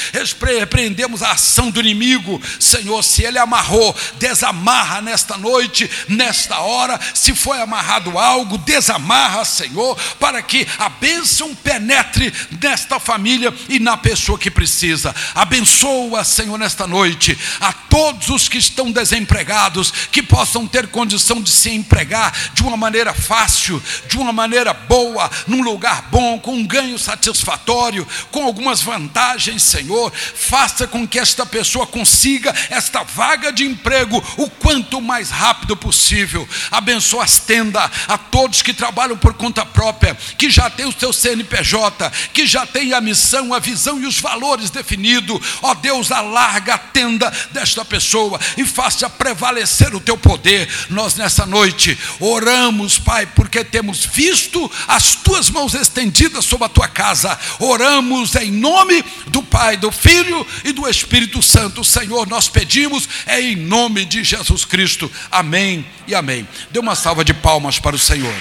repreendemos 0.41 1.21
a 1.23 1.31
ação 1.31 1.69
do 1.69 1.79
inimigo, 1.79 2.36
Senhor, 2.59 3.03
se 3.03 3.23
ele 3.23 3.37
amarrou, 3.37 3.95
desamarra 4.19 5.01
nesta 5.01 5.37
noite, 5.37 5.89
nesta 6.07 6.59
hora, 6.59 6.99
se 7.13 7.33
foi 7.33 7.59
amarrado 7.61 8.17
algo, 8.17 8.57
desamarra, 8.57 9.45
Senhor, 9.45 9.97
para 10.19 10.41
que 10.41 10.67
a 10.77 10.89
bênção 10.89 11.53
penetre 11.55 12.33
nesta 12.61 12.99
família 12.99 13.53
e 13.69 13.79
na 13.79 13.97
pessoa 13.97 14.37
que 14.37 14.51
precisa. 14.51 15.13
Abençoa, 15.33 16.23
Senhor, 16.23 16.57
nesta 16.57 16.85
noite, 16.85 17.37
a 17.59 17.71
todos 17.73 18.29
os 18.29 18.47
que 18.47 18.57
estão 18.57 18.91
desempregados, 18.91 19.91
que 20.11 20.21
possam 20.21 20.67
ter 20.67 20.87
condição 20.87 21.41
de 21.41 21.51
se 21.51 21.69
empregar 21.69 22.33
de 22.53 22.63
uma 22.63 22.77
maneira 22.77 23.13
fácil, 23.13 23.81
de 24.07 24.17
uma 24.17 24.31
maneira 24.31 24.73
boa, 24.73 25.29
num 25.47 25.61
lugar 25.61 26.03
bom, 26.11 26.39
com 26.39 26.53
um 26.55 26.65
ganho 26.65 26.97
satisfatório, 26.99 28.07
com 28.31 28.43
algumas 28.43 28.81
vantagens, 28.81 29.63
Senhor. 29.63 30.11
Faça 30.11 30.87
com 30.87 31.07
que 31.07 31.19
esta 31.19 31.45
pessoa 31.45 31.87
consiga 31.87 32.26
esta 32.69 33.03
vaga 33.03 33.51
de 33.51 33.65
emprego 33.65 34.23
o 34.37 34.49
quanto 34.49 35.01
mais 35.01 35.29
rápido 35.29 35.75
possível. 35.75 36.47
Abençoa 36.71 37.23
as 37.23 37.39
tendas 37.39 37.89
a 38.07 38.17
todos 38.17 38.61
que 38.61 38.73
trabalham 38.73 39.17
por 39.17 39.33
conta 39.33 39.65
própria, 39.65 40.15
que 40.37 40.49
já 40.49 40.69
tem 40.69 40.85
o 40.85 40.91
seu 40.97 41.13
CNPJ, 41.13 42.11
que 42.33 42.45
já 42.47 42.65
tem 42.65 42.93
a 42.93 43.01
missão, 43.01 43.53
a 43.53 43.59
visão 43.59 44.01
e 44.01 44.05
os 44.05 44.19
valores 44.19 44.69
definidos. 44.69 45.39
Ó 45.61 45.73
Deus, 45.73 46.11
alarga 46.11 46.75
a 46.75 46.77
tenda 46.77 47.31
desta 47.51 47.83
pessoa 47.85 48.39
e 48.57 48.65
faça 48.65 49.09
prevalecer 49.09 49.93
o 49.93 49.99
teu 49.99 50.17
poder. 50.17 50.67
Nós 50.89 51.15
nessa 51.15 51.45
noite 51.45 51.97
oramos, 52.19 52.97
Pai, 52.97 53.25
porque 53.25 53.63
temos 53.63 54.05
visto 54.05 54.69
as 54.87 55.15
tuas 55.15 55.49
mãos 55.49 55.73
estendidas 55.73 56.45
sobre 56.45 56.65
a 56.65 56.69
tua 56.69 56.87
casa. 56.87 57.37
Oramos 57.59 58.35
em 58.35 58.51
nome 58.51 59.03
do 59.27 59.43
Pai, 59.43 59.77
do 59.77 59.91
Filho 59.91 60.45
e 60.63 60.71
do 60.71 60.87
Espírito 60.87 61.41
Santo. 61.41 61.83
Senhor, 61.83 62.16
nós 62.25 62.47
pedimos 62.47 63.07
é 63.25 63.39
em 63.39 63.55
nome 63.55 64.05
de 64.05 64.23
Jesus 64.23 64.65
Cristo. 64.65 65.11
Amém 65.31 65.85
e 66.07 66.15
amém. 66.15 66.47
Dê 66.71 66.79
uma 66.79 66.95
salva 66.95 67.23
de 67.23 67.33
palmas 67.33 67.79
para 67.79 67.95
o 67.95 67.99
Senhor. 67.99 68.33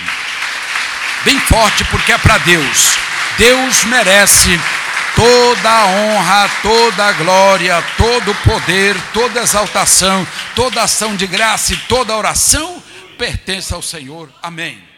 Bem 1.25 1.39
forte, 1.41 1.85
porque 1.85 2.13
é 2.13 2.19
para 2.19 2.39
Deus. 2.39 2.97
Deus 3.39 3.85
merece 3.85 4.59
toda 5.15 5.71
a 5.71 5.87
honra, 5.87 6.51
toda 6.63 7.07
a 7.07 7.13
glória, 7.13 7.85
todo 7.97 8.31
o 8.31 8.35
poder, 8.37 8.97
toda 9.13 9.41
exaltação, 9.41 10.27
toda 10.55 10.83
ação 10.83 11.17
de 11.17 11.27
graça 11.27 11.73
e 11.73 11.77
toda 11.77 12.17
oração 12.17 12.83
pertence 13.17 13.73
ao 13.73 13.83
Senhor. 13.83 14.31
Amém. 14.43 14.96